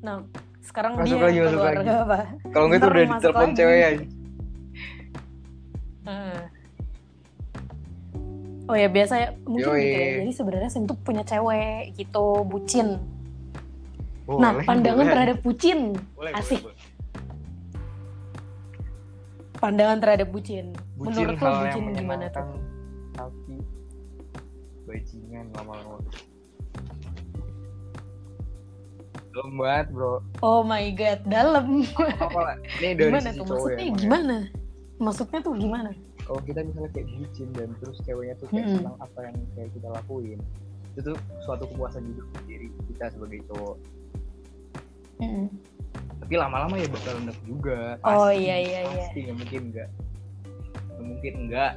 Nah, 0.03 0.23
sekarang 0.63 0.99
Masuk 0.99 1.15
dia 1.15 1.27
lagi, 1.27 1.39
yang 1.39 1.51
keluar 1.55 1.75
lagi. 1.79 1.91
apa. 1.91 2.19
kalau 2.51 2.65
nggak 2.67 2.79
tuh 2.79 2.89
Ntar 2.91 2.95
udah 2.99 3.07
ditelepon 3.15 3.51
cewek 3.55 3.79
ya. 3.79 3.91
Oh 8.71 8.77
ya 8.79 8.89
biasa 8.89 9.15
ya 9.21 9.29
mungkin 9.45 9.69
Yoi. 9.69 9.83
gitu 9.85 9.99
ya. 10.01 10.11
Jadi 10.23 10.33
sebenarnya 10.33 10.71
Sam 10.71 10.89
tuh 10.89 10.97
punya 11.03 11.23
cewek 11.27 11.93
gitu, 11.99 12.47
bucin. 12.47 12.99
Boleh, 14.25 14.39
nah, 14.39 14.53
pandangan 14.63 15.03
boleh. 15.03 15.13
terhadap 15.13 15.39
bucin. 15.43 15.79
Boleh, 16.15 16.33
asik. 16.39 16.63
boleh, 16.63 16.75
boleh. 16.75 16.91
Pandangan 19.59 19.99
terhadap 19.99 20.29
bucin. 20.31 20.67
bucin 20.95 21.15
Menurut 21.15 21.39
lo 21.39 21.51
bucin 21.63 21.85
gimana 21.95 22.27
tuh? 22.33 22.47
Bajingan 25.33 25.49
lama-lama 25.57 25.97
belum 29.33 29.51
banget 29.57 29.87
bro 29.97 30.21
Oh 30.45 30.61
my 30.61 30.93
god, 30.93 31.25
dalam. 31.25 31.89
ini 32.85 32.93
dari 32.93 33.09
gimana 33.09 33.33
tuh? 33.33 33.45
Maksudnya 33.49 33.81
ya, 33.89 33.95
gimana? 33.97 34.37
Maksudnya 35.01 35.41
tuh 35.41 35.57
gimana? 35.57 35.91
kalau 36.23 36.39
kita 36.47 36.63
misalnya 36.63 36.91
kayak 36.95 37.09
bucin 37.19 37.49
dan 37.59 37.69
terus 37.83 37.99
ceweknya 38.07 38.39
tuh 38.39 38.47
kayak 38.55 38.63
Mm-mm. 38.63 38.79
senang 38.79 38.97
apa 39.03 39.19
yang 39.27 39.37
kayak 39.59 39.71
kita 39.75 39.89
lakuin 39.91 40.39
itu 40.95 41.01
tuh 41.03 41.17
suatu 41.43 41.65
kepuasan 41.67 42.15
juga 42.15 42.23
buat 42.31 42.45
diri 42.47 42.69
kita 42.87 43.05
sebagai 43.11 43.41
cowok 43.51 43.77
Mm-mm. 45.19 45.47
tapi 46.23 46.35
lama-lama 46.39 46.79
ya 46.79 46.87
bakal 46.95 47.19
enak 47.27 47.39
juga 47.43 47.99
Oh, 48.07 48.31
Pasti, 48.31 48.39
iya, 48.39 48.57
iya, 48.63 48.81
iya. 48.87 49.03
pasti 49.03 49.19
nggak 49.19 49.37
mungkin 49.43 49.61
enggak 49.67 49.89
nggak 50.87 51.05
mungkin 51.11 51.33
enggak 51.43 51.73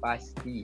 pasti 0.00 0.56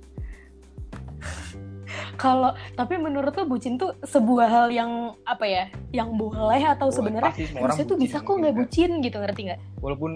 Kalau 2.17 2.51
tapi 2.75 2.97
menurut 2.97 3.31
lo 3.31 3.45
bucin 3.45 3.75
tuh 3.75 3.91
sebuah 4.03 4.47
hal 4.47 4.67
yang 4.69 4.91
apa 5.25 5.43
ya? 5.43 5.65
Yang 5.91 6.09
boleh 6.15 6.63
atau 6.69 6.87
sebenarnya 6.89 7.33
harusnya 7.55 7.85
tuh 7.85 7.97
bisa 7.97 8.19
kok 8.19 8.31
nggak 8.31 8.47
enggak. 8.47 8.59
bucin 8.63 8.91
gitu 9.01 9.17
ngerti 9.17 9.41
nggak? 9.47 9.61
walaupun 9.79 10.11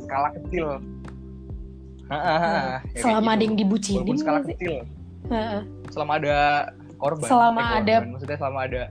skala 0.00 0.28
kecil 0.34 0.66
ya 2.08 2.80
Selama 2.94 3.30
ada 3.30 3.34
gitu. 3.34 3.42
yang 3.42 3.54
dibucinin 3.56 3.98
walaupun 4.02 4.18
skala 4.18 4.38
sih? 4.40 4.46
kecil 4.52 4.72
selama 5.88 6.12
ada 6.18 6.36
korban 6.98 7.26
Selama 7.26 7.54
Eh, 7.54 7.64
korban. 7.64 7.82
ada- 7.82 8.04
maksudnya 8.06 8.36
selama 8.36 8.58
ada 8.62 8.82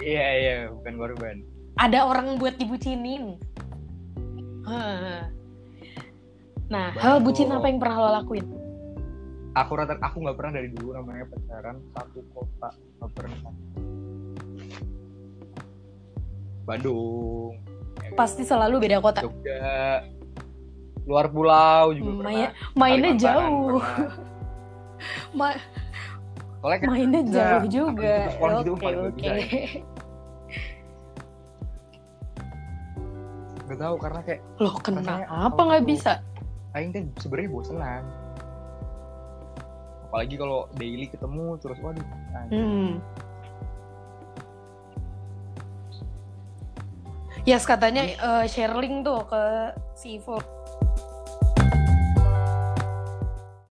iya 0.00 0.24
iya 0.34 0.54
bukan 0.70 0.94
korban 0.94 1.36
Ada 1.74 1.98
orang 2.00 2.38
buat 2.38 2.54
dibucinin. 2.54 3.34
Nah, 4.64 5.26
Bandung. 6.88 6.96
hal 6.96 7.16
bucin 7.18 7.50
apa 7.50 7.66
yang 7.66 7.76
pernah 7.76 7.98
lo 7.98 8.08
lakuin? 8.14 8.46
Aku 9.54 9.72
rata 9.74 9.94
aku 9.98 10.16
nggak 10.20 10.36
pernah 10.36 10.52
dari 10.52 10.68
dulu 10.68 10.92
namanya 10.92 11.24
pacaran 11.26 11.76
satu 11.90 12.20
kota 12.30 12.68
nggak 12.98 13.10
pernah 13.14 13.38
Bandung 16.64 17.52
ya 17.94 18.08
kan? 18.08 18.16
Pasti 18.16 18.42
selalu 18.42 18.74
beda 18.80 18.98
kota. 18.98 19.20
Jogja 19.22 20.02
luar 21.04 21.28
pulau 21.28 21.92
juga 21.92 22.08
Hmm, 22.08 22.20
pernah 22.24 22.48
mainnya 22.72 23.12
Kalimantan 23.12 23.20
jauh. 23.20 23.76
pernah. 23.76 24.08
Ma- 25.38 25.60
soalnya 26.58 26.78
kan 26.80 26.88
mainnya 26.88 27.20
Enggak, 27.20 27.44
jauh 27.44 27.66
juga. 27.68 28.16
gitu 28.56 28.72
Oke, 28.72 28.88
oke. 28.88 29.20
bisa 29.20 29.28
ya. 29.28 29.36
nggak 33.64 33.78
tahu 33.80 33.94
karena 33.96 34.20
kayak 34.20 34.40
Loh, 34.56 34.74
kenapa 34.76 35.60
nggak 35.60 35.84
bisa? 35.84 36.12
Aing 36.72 36.90
teh 36.90 37.04
sebenarnya 37.16 37.48
bosenan 37.48 38.02
apalagi 40.14 40.38
kalau 40.38 40.70
daily 40.78 41.10
ketemu 41.10 41.58
terus 41.58 41.74
waduh. 41.82 42.06
Hmm. 42.54 43.02
Yes, 47.42 47.66
katanya 47.66 48.06
eh, 48.14 48.46
sharing 48.46 49.02
tuh 49.02 49.26
ke 49.26 49.42
si 49.98 50.22
Ivo 50.22 50.38